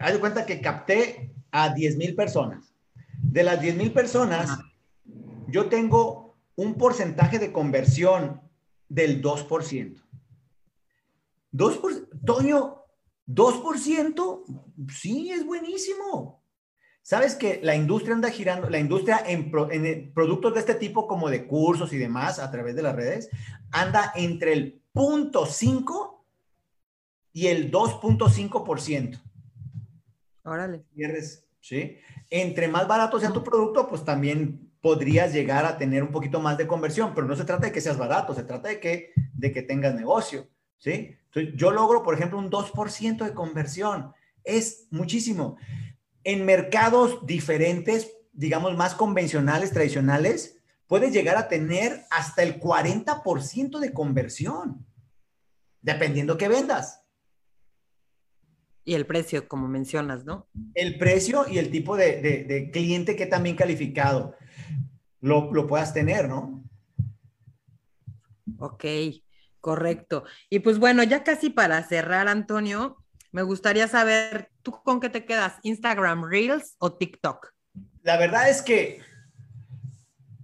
haz 0.00 0.12
de 0.12 0.20
cuenta 0.20 0.46
que 0.46 0.62
capté 0.62 1.34
a 1.50 1.74
10 1.74 1.96
mil 1.98 2.14
personas 2.14 2.75
De 3.30 3.42
las 3.42 3.60
10 3.60 3.76
mil 3.76 3.92
personas, 3.92 4.58
yo 5.48 5.68
tengo 5.68 6.36
un 6.54 6.74
porcentaje 6.74 7.38
de 7.38 7.52
conversión 7.52 8.40
del 8.88 9.22
2%. 9.22 10.02
2%, 11.52 12.08
Toño, 12.24 12.82
2%, 13.28 14.44
sí, 14.90 15.30
es 15.30 15.44
buenísimo. 15.44 16.42
Sabes 17.02 17.36
que 17.36 17.60
la 17.62 17.76
industria 17.76 18.14
anda 18.14 18.30
girando, 18.30 18.68
la 18.68 18.78
industria 18.78 19.22
en, 19.26 19.52
en, 19.70 20.12
productos 20.12 20.54
de 20.54 20.60
este 20.60 20.74
tipo, 20.74 21.06
como 21.06 21.28
de 21.28 21.46
cursos 21.46 21.92
y 21.92 21.98
demás, 21.98 22.38
a 22.38 22.50
través 22.50 22.74
de 22.74 22.82
las 22.82 22.96
redes, 22.96 23.28
anda 23.70 24.12
entre 24.16 24.52
el 24.54 24.82
0.5 24.94 26.16
y 27.32 27.46
el 27.48 27.70
2.5%. 27.70 29.20
Órale. 30.44 30.84
¿Sí? 31.66 31.98
Entre 32.30 32.68
más 32.68 32.86
barato 32.86 33.18
sea 33.18 33.32
tu 33.32 33.42
producto, 33.42 33.88
pues 33.88 34.04
también 34.04 34.70
podrías 34.80 35.32
llegar 35.32 35.64
a 35.64 35.76
tener 35.76 36.04
un 36.04 36.12
poquito 36.12 36.40
más 36.40 36.56
de 36.56 36.66
conversión, 36.68 37.12
pero 37.12 37.26
no 37.26 37.34
se 37.34 37.44
trata 37.44 37.66
de 37.66 37.72
que 37.72 37.80
seas 37.80 37.98
barato, 37.98 38.34
se 38.34 38.44
trata 38.44 38.68
de 38.68 38.78
que, 38.78 39.12
de 39.34 39.52
que 39.52 39.62
tengas 39.62 39.94
negocio, 39.94 40.48
¿sí? 40.78 41.16
Yo 41.54 41.72
logro, 41.72 42.02
por 42.04 42.14
ejemplo, 42.14 42.38
un 42.38 42.50
2% 42.50 43.24
de 43.24 43.34
conversión. 43.34 44.12
Es 44.44 44.86
muchísimo. 44.90 45.58
En 46.22 46.46
mercados 46.46 47.26
diferentes, 47.26 48.12
digamos, 48.32 48.74
más 48.76 48.94
convencionales, 48.94 49.72
tradicionales, 49.72 50.56
puedes 50.86 51.12
llegar 51.12 51.36
a 51.36 51.48
tener 51.48 52.04
hasta 52.10 52.42
el 52.42 52.60
40% 52.60 53.80
de 53.80 53.92
conversión, 53.92 54.86
dependiendo 55.82 56.38
qué 56.38 56.48
vendas. 56.48 57.02
Y 58.86 58.94
el 58.94 59.04
precio, 59.04 59.48
como 59.48 59.68
mencionas, 59.68 60.24
¿no? 60.24 60.46
El 60.74 60.96
precio 60.96 61.44
y 61.46 61.58
el 61.58 61.70
tipo 61.70 61.96
de, 61.96 62.70
cliente 62.72 63.16
que 63.16 63.26
también 63.26 63.56
calificado 63.56 64.34
lo, 65.20 65.52
lo 65.52 65.66
puedas 65.66 65.92
tener, 65.92 66.28
¿no? 66.28 66.62
Ok, 68.58 68.84
correcto. 69.60 70.24
Y 70.48 70.60
pues 70.60 70.78
bueno, 70.78 71.02
ya 71.02 71.24
casi 71.24 71.50
para 71.50 71.82
cerrar, 71.82 72.28
Antonio, 72.28 73.04
me 73.32 73.42
gustaría 73.42 73.88
saber, 73.88 74.50
¿tú 74.62 74.72
con 74.84 75.00
qué 75.00 75.10
te 75.10 75.24
quedas? 75.24 75.54
¿Instagram 75.62 76.24
Reels 76.24 76.76
o 76.78 76.94
TikTok? 76.94 77.52
La 78.02 78.16
verdad 78.16 78.48
es 78.48 78.62
que 78.62 79.00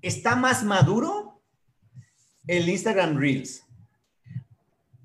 está 0.02 0.34
más 0.34 0.64
maduro 0.64 1.40
el 2.48 2.68
Instagram 2.68 3.16
Reels 3.18 3.64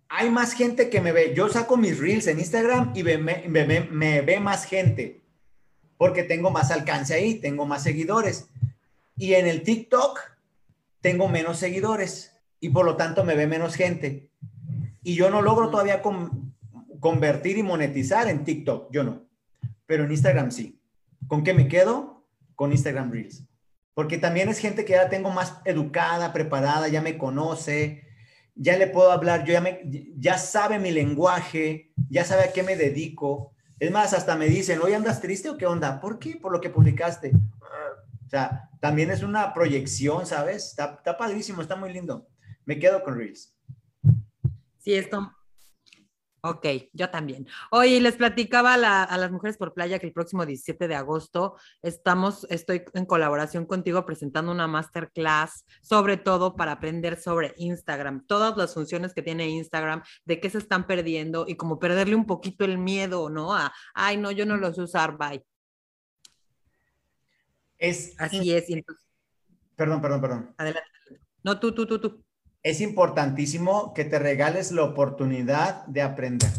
hay 0.09 0.29
más 0.29 0.53
gente 0.53 0.89
que 0.89 1.01
me 1.01 1.11
ve. 1.11 1.33
Yo 1.35 1.49
saco 1.49 1.77
mis 1.77 1.99
reels 1.99 2.27
en 2.27 2.39
Instagram 2.39 2.93
y 2.95 3.03
me, 3.03 3.17
me, 3.17 4.21
ve 4.21 4.39
más 4.39 4.65
gente 4.65 5.21
porque 5.97 6.23
tengo 6.23 6.51
más 6.51 6.71
alcance 6.71 7.13
ahí, 7.13 7.35
tengo 7.35 7.65
más 7.65 7.83
seguidores. 7.83 8.49
Y 9.15 9.33
en 9.33 9.47
el 9.47 9.63
TikTok 9.63 10.19
tengo 11.01 11.27
menos 11.27 11.57
seguidores 11.57 12.33
y 12.59 12.69
por 12.69 12.85
lo 12.85 12.95
tanto 12.95 13.23
me 13.23 13.35
ve 13.35 13.47
menos 13.47 13.75
gente. 13.75 14.29
Y 15.03 15.15
yo 15.15 15.29
no 15.29 15.41
logro 15.41 15.69
todavía 15.69 16.01
convertir 16.99 17.57
y 17.57 17.63
monetizar 17.63 18.27
en 18.27 18.43
TikTok, 18.43 18.91
yo 18.91 19.03
no. 19.03 19.23
Pero 19.85 20.03
en 20.03 20.11
Instagram 20.11 20.51
sí. 20.51 20.79
¿Con 21.27 21.43
qué 21.43 21.53
me 21.53 21.67
quedo? 21.67 22.23
Con 22.55 22.71
Instagram 22.71 23.11
Reels. 23.11 23.43
Porque 23.93 24.17
también 24.17 24.49
es 24.49 24.59
gente 24.59 24.85
que 24.85 24.93
ya 24.93 25.09
tengo 25.09 25.31
más 25.31 25.57
educada, 25.65 26.31
preparada, 26.31 26.87
ya 26.87 27.01
me 27.01 27.17
conoce, 27.17 28.06
ya 28.57 28.77
le 28.77 28.87
puedo 28.87 29.11
hablar, 29.11 29.45
yo 29.45 29.53
ya, 29.53 29.61
me, 29.61 29.81
ya 30.17 30.37
sabe 30.37 30.79
mi 30.79 30.91
lenguaje, 30.91 31.91
ya 32.09 32.25
sabe 32.25 32.43
a 32.43 32.53
qué 32.53 32.63
me 32.63 32.75
dedico. 32.75 33.53
Es 33.79 33.91
más, 33.91 34.13
hasta 34.13 34.35
me 34.35 34.47
dicen, 34.47 34.79
hoy 34.81 34.93
andas 34.93 35.21
triste 35.21 35.49
o 35.49 35.57
qué 35.57 35.65
onda? 35.65 36.01
¿Por 36.01 36.19
qué? 36.19 36.35
Por 36.35 36.51
lo 36.51 36.59
que 36.59 36.69
publicaste. 36.69 37.31
O 38.25 38.29
sea, 38.29 38.69
también 38.81 39.11
es 39.11 39.23
una 39.23 39.53
proyección, 39.53 40.25
¿sabes? 40.25 40.65
Está, 40.65 40.95
está 40.97 41.17
padrísimo, 41.17 41.61
está 41.61 41.75
muy 41.75 41.93
lindo. 41.93 42.27
Me 42.65 42.79
quedo 42.79 43.03
con 43.03 43.17
Reels. 43.17 43.55
Sí, 44.79 44.93
esto, 44.95 45.31
Ok, 46.49 46.65
yo 46.93 47.09
también. 47.09 47.45
Hoy 47.71 47.99
les 47.99 48.15
platicaba 48.15 48.75
a, 48.75 49.17
las 49.17 49.31
mujeres 49.31 49.57
por 49.57 49.73
playa 49.73 49.99
que 49.99 50.07
el 50.07 50.13
próximo 50.13 50.45
17 50.45 50.87
de 50.87 50.95
agosto 50.95 51.57
estamos, 51.81 52.47
estoy 52.49 52.85
en 52.93 53.05
colaboración 53.05 53.65
contigo 53.65 54.05
presentando 54.05 54.53
una 54.53 54.65
masterclass, 54.65 55.65
sobre 55.81 56.15
todo 56.15 56.55
para 56.55 56.71
aprender 56.71 57.19
sobre 57.19 57.53
Instagram, 57.57 58.25
todas 58.27 58.55
las 58.55 58.73
funciones 58.73 59.13
que 59.13 59.21
tiene 59.21 59.49
Instagram, 59.49 60.03
de 60.23 60.39
qué 60.39 60.49
se 60.49 60.59
están 60.59 60.87
perdiendo 60.87 61.43
y 61.47 61.55
como 61.55 61.79
perderle 61.79 62.15
un 62.15 62.25
poquito 62.25 62.63
el 62.63 62.77
miedo, 62.77 63.29
¿no? 63.29 63.53
A, 63.53 63.73
ay, 63.93 64.15
no, 64.15 64.31
yo 64.31 64.45
no 64.45 64.55
lo 64.55 64.73
sé 64.73 64.81
usar, 64.81 65.17
bye. 65.17 65.43
Es, 67.77 68.15
Así 68.17 68.53
es. 68.53 68.67
Perdón, 69.75 70.01
perdón, 70.01 70.21
perdón. 70.21 70.55
Adelante. 70.57 70.89
No, 71.43 71.59
tú, 71.59 71.73
tú, 71.73 71.85
tú, 71.85 71.99
tú 71.99 72.26
es 72.67 72.81
importantísimo 72.81 73.93
que 73.93 74.03
te 74.03 74.19
regales 74.19 74.73
la 74.73 74.83
oportunidad 74.83 75.85
de 75.85 76.01
aprender. 76.01 76.49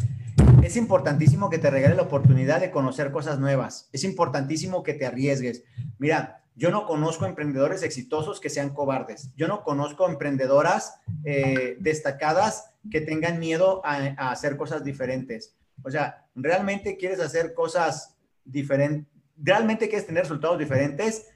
Es 0.62 0.74
importantísimo 0.76 1.50
que 1.50 1.58
te 1.58 1.68
regales 1.68 1.98
la 1.98 2.04
oportunidad 2.04 2.60
de 2.60 2.70
conocer 2.70 3.12
cosas 3.12 3.38
nuevas. 3.38 3.90
Es 3.92 4.04
importantísimo 4.04 4.82
que 4.82 4.94
te 4.94 5.04
arriesgues. 5.04 5.64
Mira, 5.98 6.42
yo 6.56 6.70
no 6.70 6.86
conozco 6.86 7.26
emprendedores 7.26 7.82
exitosos 7.82 8.40
que 8.40 8.48
sean 8.48 8.70
cobardes. 8.70 9.34
Yo 9.36 9.48
no 9.48 9.62
conozco 9.62 10.08
emprendedoras 10.08 10.98
eh, 11.24 11.76
destacadas 11.78 12.70
que 12.90 13.02
tengan 13.02 13.38
miedo 13.38 13.82
a, 13.84 13.96
a, 14.16 14.30
hacer 14.30 14.56
cosas 14.56 14.84
diferentes. 14.84 15.56
O 15.84 15.90
sea, 15.90 16.26
realmente 16.34 16.96
quieres 16.96 17.20
hacer 17.20 17.52
cosas 17.52 18.16
diferentes, 18.46 19.06
realmente 19.36 19.90
quieres 19.90 20.06
tener 20.06 20.22
resultados 20.22 20.58
diferentes, 20.58 21.26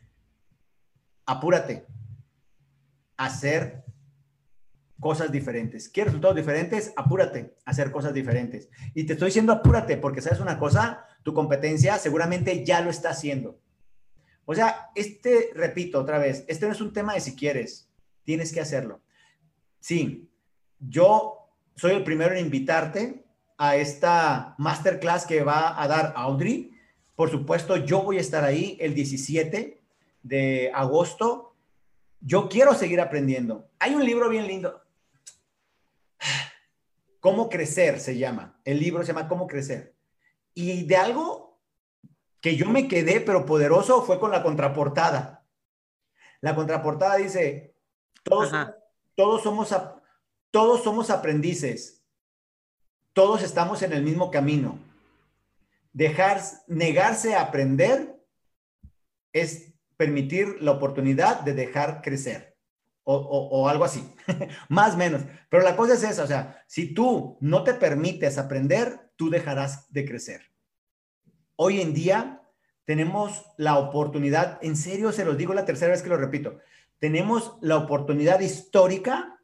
apúrate. 1.27 1.85
Hacer 3.19 3.83
cosas 5.03 5.33
diferentes. 5.33 5.89
¿Quieres 5.89 6.13
resultados 6.13 6.37
diferentes? 6.37 6.93
Apúrate 6.95 7.57
a 7.65 7.73
hacer 7.73 7.91
cosas 7.91 8.15
diferentes. 8.15 8.69
Y 8.95 9.03
te 9.03 9.15
estoy 9.15 9.27
diciendo 9.27 9.53
apúrate 9.53 9.97
porque 9.97 10.23
sabes 10.23 10.39
una 10.39 10.61
cosa, 10.61 11.05
tu 11.25 11.35
competencia 11.35 11.99
seguramente 11.99 12.65
ya 12.65 12.81
lo 12.81 12.89
está 12.89 13.11
haciendo. 13.11 13.59
O 14.45 14.55
sea, 14.55 14.91
este, 14.95 15.51
repito 15.55 16.01
otra 16.01 16.19
vez, 16.19 16.45
este 16.47 16.67
no 16.67 16.73
es 16.73 16.81
un 16.81 16.93
tema 16.93 17.15
de 17.15 17.21
si 17.21 17.35
quieres, 17.35 17.91
tienes 18.23 18.53
que 18.53 18.61
hacerlo. 18.61 19.03
Sí, 19.81 20.31
yo 20.79 21.51
soy 21.75 21.95
el 21.95 22.05
primero 22.05 22.37
en 22.37 22.45
invitarte 22.45 23.25
a 23.59 23.75
esta 23.75 24.55
masterclass 24.59 25.27
que 25.27 25.43
va 25.43 25.83
a 25.83 25.89
dar 25.89 26.13
Audrey. 26.15 26.79
Por 27.17 27.29
supuesto, 27.29 27.77
yo 27.77 28.05
voy 28.05 28.19
a 28.19 28.21
estar 28.21 28.45
ahí 28.45 28.79
el 28.81 28.95
17 28.95 29.83
de 30.23 30.71
agosto. 30.73 31.57
Yo 32.21 32.49
quiero 32.49 32.73
seguir 32.75 33.01
aprendiendo. 33.01 33.69
Hay 33.81 33.97
un 33.97 34.05
libro 34.05 34.29
bien 34.29 34.47
lindo. 34.47 34.82
Cómo 37.23 37.49
crecer 37.49 38.01
se 38.01 38.19
llama. 38.19 38.59
El 38.65 38.81
libro 38.81 39.05
se 39.05 39.13
llama 39.13 39.29
Cómo 39.29 39.47
crecer. 39.47 39.95
Y 40.55 40.87
de 40.87 40.97
algo 40.97 41.61
que 42.41 42.57
yo 42.57 42.69
me 42.69 42.89
quedé, 42.89 43.21
pero 43.21 43.47
poderoso, 43.47 44.03
fue 44.03 44.19
con 44.19 44.33
la 44.33 44.43
contraportada. 44.43 45.47
La 46.41 46.57
contraportada 46.57 47.19
dice, 47.19 47.77
todos, 48.25 48.51
todos, 49.15 49.41
somos, 49.41 49.73
todos 50.51 50.83
somos 50.83 51.11
aprendices. 51.11 52.05
Todos 53.13 53.45
estamos 53.45 53.83
en 53.83 53.93
el 53.93 54.03
mismo 54.03 54.33
camino. 54.33 54.81
Dejar, 55.93 56.43
negarse 56.67 57.37
a 57.37 57.43
aprender 57.43 58.21
es 59.33 59.73
permitir 59.97 60.61
la 60.61 60.73
oportunidad 60.73 61.43
de 61.43 61.55
dejar 61.55 62.03
crecer 62.03 62.52
o, 63.05 63.69
algo 63.69 63.85
así, 63.85 64.09
más 64.69 64.95
o 64.95 64.97
menos. 64.97 65.23
Pero 65.49 65.63
la 65.63 65.77
cosa 65.77 65.95
es 65.95 66.03
esa, 66.03 66.25
o 66.25 66.27
sea, 66.27 66.63
si 66.67 66.95
tú 66.95 67.37
no 67.41 67.65
te 67.65 67.75
permites 67.75 68.39
aprender, 68.39 69.11
tú 69.17 69.31
dejarás 69.31 69.93
de 69.93 70.05
crecer. 70.05 70.43
Hoy 71.57 71.81
en 71.81 71.95
día 71.95 72.43
tenemos 72.85 73.45
la 73.57 73.79
oportunidad, 73.79 74.59
en 74.63 74.77
serio 74.77 75.13
se 75.13 75.25
los 75.25 75.37
digo 75.37 75.55
la 75.55 75.65
tercera 75.65 75.93
vez 75.93 76.03
que 76.03 76.09
lo 76.09 76.17
repito, 76.17 76.59
tenemos 76.99 77.57
la 77.61 77.77
oportunidad 77.77 78.41
histórica 78.41 79.41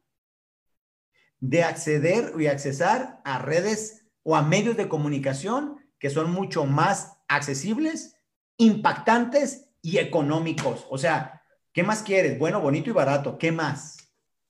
de 1.39 1.63
acceder 1.63 2.33
y 2.37 2.47
accesar 2.47 3.21
a 3.23 3.39
redes 3.39 4.05
o 4.23 4.35
a 4.35 4.41
medios 4.41 4.77
de 4.77 4.89
comunicación 4.89 5.77
que 5.99 6.09
son 6.09 6.31
mucho 6.31 6.65
más 6.65 7.17
accesibles, 7.27 8.15
impactantes 8.57 9.69
y 9.81 9.97
económicos. 9.97 10.85
O 10.89 10.97
sea, 10.97 11.38
¿Qué 11.73 11.83
más 11.83 12.03
quieres? 12.03 12.37
Bueno, 12.39 12.61
bonito 12.61 12.89
y 12.89 12.93
barato. 12.93 13.37
¿Qué 13.37 13.51
más? 13.51 13.97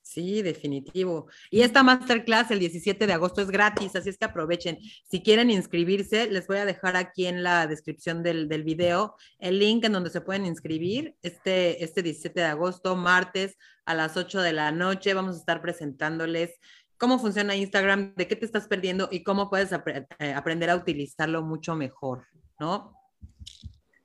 Sí, 0.02 0.42
definitivo. 0.42 1.28
Y 1.52 1.62
esta 1.62 1.84
masterclass 1.84 2.50
el 2.50 2.58
17 2.58 3.06
de 3.06 3.14
agosto 3.14 3.42
es 3.42 3.52
gratis, 3.52 3.96
así 3.96 4.10
es 4.10 4.18
que 4.18 4.26
aprovechen. 4.26 4.80
Si 5.08 5.22
quieren 5.22 5.52
inscribirse, 5.52 6.32
les 6.32 6.48
voy 6.48 6.58
a 6.58 6.66
dejar 6.66 6.96
aquí 6.96 7.28
en 7.28 7.44
la 7.44 7.68
descripción 7.68 8.24
del, 8.24 8.50
del 8.50 8.64
video 8.64 9.16
el 9.38 9.60
link 9.60 9.86
en 9.86 9.92
donde 9.92 10.10
se 10.10 10.22
pueden 10.22 10.48
inscribir. 10.48 11.16
Este, 11.22 11.84
este 11.84 12.02
17 12.02 12.40
de 12.40 12.46
agosto, 12.48 12.96
martes 12.96 13.56
a 13.86 13.94
las 13.94 14.18
8 14.18 14.42
de 14.42 14.54
la 14.54 14.72
noche, 14.72 15.14
vamos 15.14 15.36
a 15.36 15.40
estar 15.40 15.62
presentándoles 15.62 16.60
cómo 16.98 17.20
funciona 17.20 17.56
Instagram, 17.56 18.16
de 18.16 18.28
qué 18.28 18.36
te 18.36 18.46
estás 18.46 18.68
perdiendo 18.68 19.10
y 19.12 19.24
cómo 19.24 19.50
puedes 19.50 19.72
eh, 19.72 20.34
aprender 20.34 20.72
a 20.72 20.76
utilizarlo 20.76 21.44
mucho 21.44 21.76
mejor, 21.76 22.26
¿no? 22.60 22.96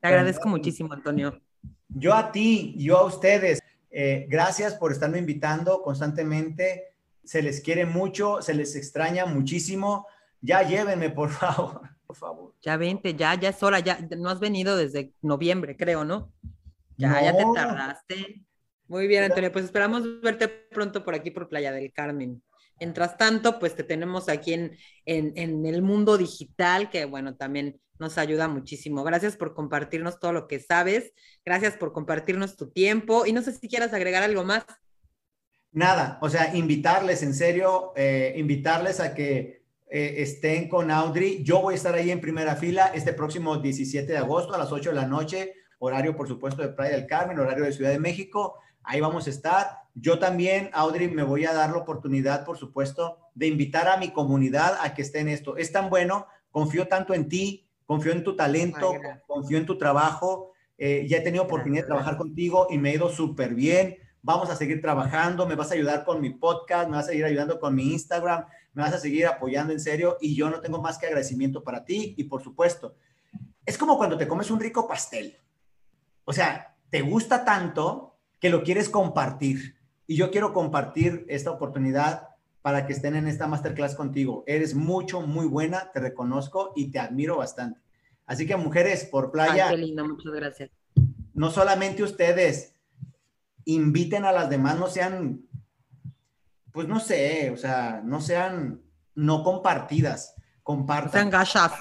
Te 0.00 0.08
agradezco 0.08 0.48
muchísimo, 0.48 0.92
Antonio. 0.92 1.40
Yo 1.88 2.14
a 2.14 2.32
ti, 2.32 2.74
yo 2.78 2.98
a 2.98 3.04
ustedes, 3.04 3.60
eh, 3.90 4.26
gracias 4.28 4.74
por 4.74 4.92
estarme 4.92 5.18
invitando 5.18 5.82
constantemente. 5.82 6.94
Se 7.24 7.42
les 7.42 7.60
quiere 7.60 7.86
mucho, 7.86 8.42
se 8.42 8.54
les 8.54 8.74
extraña 8.76 9.26
muchísimo. 9.26 10.06
Ya 10.40 10.62
llévenme, 10.62 11.10
por 11.10 11.30
favor, 11.30 11.82
por 12.06 12.16
favor. 12.16 12.54
Ya 12.62 12.76
vente, 12.76 13.14
ya, 13.14 13.34
ya 13.34 13.50
es 13.50 13.62
hora, 13.62 13.80
ya 13.80 13.98
no 14.16 14.28
has 14.28 14.40
venido 14.40 14.76
desde 14.76 15.12
noviembre, 15.22 15.76
creo, 15.76 16.04
¿no? 16.04 16.32
Ya, 16.96 17.22
ya 17.22 17.36
te 17.36 17.44
tardaste. 17.54 18.44
Muy 18.86 19.06
bien, 19.06 19.24
Antonio, 19.24 19.50
pues 19.50 19.64
esperamos 19.64 20.20
verte 20.20 20.48
pronto 20.48 21.04
por 21.04 21.14
aquí 21.14 21.30
por 21.30 21.48
Playa 21.48 21.72
del 21.72 21.92
Carmen. 21.92 22.42
Mientras 22.80 23.16
tanto, 23.16 23.58
pues 23.58 23.74
te 23.74 23.84
tenemos 23.84 24.28
aquí 24.28 24.52
en, 24.52 24.76
en, 25.04 25.66
el 25.66 25.82
mundo 25.82 26.18
digital, 26.18 26.90
que 26.90 27.04
bueno, 27.04 27.36
también 27.36 27.80
nos 27.98 28.18
ayuda 28.18 28.48
muchísimo. 28.48 29.04
Gracias 29.04 29.36
por 29.36 29.54
compartirnos 29.54 30.18
todo 30.18 30.32
lo 30.32 30.48
que 30.48 30.58
sabes, 30.58 31.12
gracias 31.44 31.76
por 31.76 31.92
compartirnos 31.92 32.56
tu 32.56 32.70
tiempo 32.70 33.26
y 33.26 33.32
no 33.32 33.42
sé 33.42 33.52
si 33.52 33.68
quieras 33.68 33.92
agregar 33.92 34.22
algo 34.22 34.44
más. 34.44 34.64
Nada, 35.70 36.18
o 36.20 36.28
sea, 36.28 36.54
invitarles, 36.54 37.22
en 37.22 37.34
serio, 37.34 37.92
eh, 37.96 38.34
invitarles 38.36 39.00
a 39.00 39.14
que 39.14 39.64
eh, 39.88 40.22
estén 40.22 40.68
con 40.68 40.90
Audrey. 40.90 41.42
Yo 41.44 41.60
voy 41.60 41.74
a 41.74 41.76
estar 41.76 41.94
ahí 41.94 42.10
en 42.10 42.20
primera 42.20 42.56
fila 42.56 42.92
este 42.94 43.12
próximo 43.12 43.58
17 43.58 44.10
de 44.10 44.18
agosto 44.18 44.54
a 44.54 44.58
las 44.58 44.72
8 44.72 44.90
de 44.90 44.96
la 44.96 45.06
noche, 45.06 45.54
horario 45.78 46.16
por 46.16 46.26
supuesto 46.26 46.62
de 46.62 46.70
Playa 46.70 46.96
del 46.96 47.06
Carmen, 47.06 47.38
horario 47.38 47.64
de 47.64 47.72
Ciudad 47.72 47.90
de 47.90 47.98
México. 47.98 48.58
Ahí 48.82 49.00
vamos 49.00 49.26
a 49.26 49.30
estar. 49.30 49.83
Yo 49.94 50.18
también, 50.18 50.70
Audrey, 50.72 51.08
me 51.08 51.22
voy 51.22 51.44
a 51.44 51.52
dar 51.52 51.70
la 51.70 51.78
oportunidad, 51.78 52.44
por 52.44 52.58
supuesto, 52.58 53.18
de 53.34 53.46
invitar 53.46 53.86
a 53.86 53.96
mi 53.96 54.10
comunidad 54.10 54.76
a 54.80 54.92
que 54.92 55.02
esté 55.02 55.20
en 55.20 55.28
esto. 55.28 55.56
Es 55.56 55.70
tan 55.70 55.88
bueno, 55.88 56.26
confío 56.50 56.88
tanto 56.88 57.14
en 57.14 57.28
ti, 57.28 57.68
confío 57.86 58.10
en 58.12 58.24
tu 58.24 58.34
talento, 58.34 58.92
confío 59.26 59.56
en 59.56 59.66
tu 59.66 59.78
trabajo. 59.78 60.52
Eh, 60.76 61.06
ya 61.08 61.18
he 61.18 61.20
tenido 61.20 61.44
oportunidad 61.44 61.84
de 61.84 61.86
trabajar 61.86 62.16
contigo 62.16 62.66
y 62.70 62.78
me 62.78 62.90
he 62.90 62.94
ido 62.94 63.08
súper 63.08 63.54
bien. 63.54 63.96
Vamos 64.20 64.50
a 64.50 64.56
seguir 64.56 64.80
trabajando, 64.80 65.46
me 65.46 65.54
vas 65.54 65.70
a 65.70 65.74
ayudar 65.74 66.04
con 66.04 66.20
mi 66.20 66.30
podcast, 66.30 66.88
me 66.88 66.96
vas 66.96 67.04
a 67.04 67.08
seguir 67.10 67.26
ayudando 67.26 67.60
con 67.60 67.74
mi 67.74 67.92
Instagram, 67.92 68.46
me 68.72 68.82
vas 68.82 68.94
a 68.94 68.98
seguir 68.98 69.26
apoyando 69.26 69.72
en 69.72 69.78
serio 69.78 70.16
y 70.20 70.34
yo 70.34 70.50
no 70.50 70.60
tengo 70.60 70.80
más 70.80 70.98
que 70.98 71.06
agradecimiento 71.06 71.62
para 71.62 71.84
ti 71.84 72.14
y 72.16 72.24
por 72.24 72.42
supuesto, 72.42 72.96
es 73.64 73.78
como 73.78 73.96
cuando 73.96 74.16
te 74.16 74.26
comes 74.26 74.50
un 74.50 74.58
rico 74.58 74.88
pastel. 74.88 75.36
O 76.24 76.32
sea, 76.32 76.74
te 76.90 77.02
gusta 77.02 77.44
tanto 77.44 78.16
que 78.40 78.48
lo 78.50 78.62
quieres 78.62 78.88
compartir 78.88 79.76
y 80.06 80.16
yo 80.16 80.30
quiero 80.30 80.52
compartir 80.52 81.24
esta 81.28 81.50
oportunidad 81.50 82.28
para 82.62 82.86
que 82.86 82.92
estén 82.92 83.14
en 83.16 83.26
esta 83.26 83.46
masterclass 83.46 83.94
contigo. 83.94 84.44
Eres 84.46 84.74
mucho, 84.74 85.20
muy 85.20 85.46
buena, 85.46 85.90
te 85.92 86.00
reconozco 86.00 86.72
y 86.74 86.90
te 86.90 86.98
admiro 86.98 87.36
bastante. 87.36 87.80
Así 88.26 88.46
que 88.46 88.56
mujeres 88.56 89.04
por 89.04 89.30
playa. 89.30 89.68
Ay, 89.68 89.76
qué 89.76 89.82
lindo, 89.82 90.06
muchas 90.06 90.32
gracias. 90.32 90.70
No 91.34 91.50
solamente 91.50 92.02
ustedes, 92.02 92.74
inviten 93.64 94.24
a 94.24 94.32
las 94.32 94.48
demás, 94.48 94.78
no 94.78 94.88
sean, 94.88 95.42
pues 96.72 96.88
no 96.88 97.00
sé, 97.00 97.50
o 97.50 97.56
sea, 97.56 98.00
no 98.04 98.20
sean 98.20 98.80
no 99.14 99.44
compartidas, 99.44 100.34
compartan. 100.62 101.06
No 101.06 101.12
sean 101.12 101.30
gachas, 101.30 101.72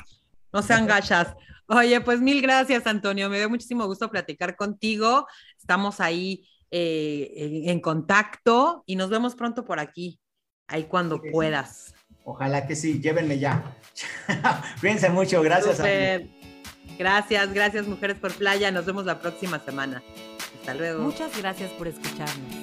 no 0.51 0.61
sean 0.61 0.87
gachas. 0.87 1.35
Oye, 1.67 2.01
pues 2.01 2.19
mil 2.19 2.41
gracias, 2.41 2.85
Antonio. 2.87 3.29
Me 3.29 3.37
dio 3.37 3.49
muchísimo 3.49 3.85
gusto 3.85 4.09
platicar 4.09 4.55
contigo. 4.55 5.27
Estamos 5.57 6.01
ahí 6.01 6.45
eh, 6.75 7.31
en, 7.35 7.69
en 7.69 7.79
contacto 7.79 8.83
y 8.87 8.95
nos 8.95 9.11
vemos 9.11 9.35
pronto 9.35 9.63
por 9.63 9.79
aquí 9.79 10.19
ahí 10.67 10.85
cuando 10.85 11.21
puedas. 11.21 11.93
Ojalá 12.25 12.65
que 12.65 12.75
sí, 12.75 12.99
llévenme 12.99 13.37
ya. 13.37 13.77
Cuídense 14.79 15.11
mucho, 15.11 15.43
gracias. 15.43 15.79
Gracias, 16.97 17.53
gracias 17.53 17.87
mujeres 17.87 18.17
por 18.17 18.33
playa. 18.33 18.71
Nos 18.71 18.87
vemos 18.87 19.05
la 19.05 19.21
próxima 19.21 19.59
semana. 19.59 20.01
Hasta 20.59 20.73
luego. 20.73 21.03
Muchas 21.03 21.37
gracias 21.37 21.69
por 21.73 21.87
escucharnos. 21.87 22.55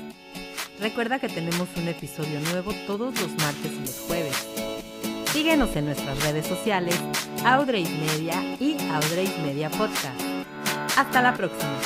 Recuerda 0.80 1.20
que 1.20 1.28
tenemos 1.28 1.68
un 1.76 1.86
episodio 1.86 2.40
nuevo 2.50 2.72
todos 2.88 3.14
los 3.20 3.30
martes 3.36 3.72
y 3.72 3.80
los 3.80 4.00
jueves. 4.08 4.48
Síguenos 5.26 5.76
en 5.76 5.84
nuestras 5.84 6.20
redes 6.24 6.48
sociales, 6.48 6.98
Audrey 7.44 7.84
Media 7.84 8.42
y 8.58 8.76
Audrey 8.90 9.32
Media 9.44 9.70
Podcast. 9.70 10.20
Hasta 10.96 11.22
la 11.22 11.32
próxima. 11.34 11.78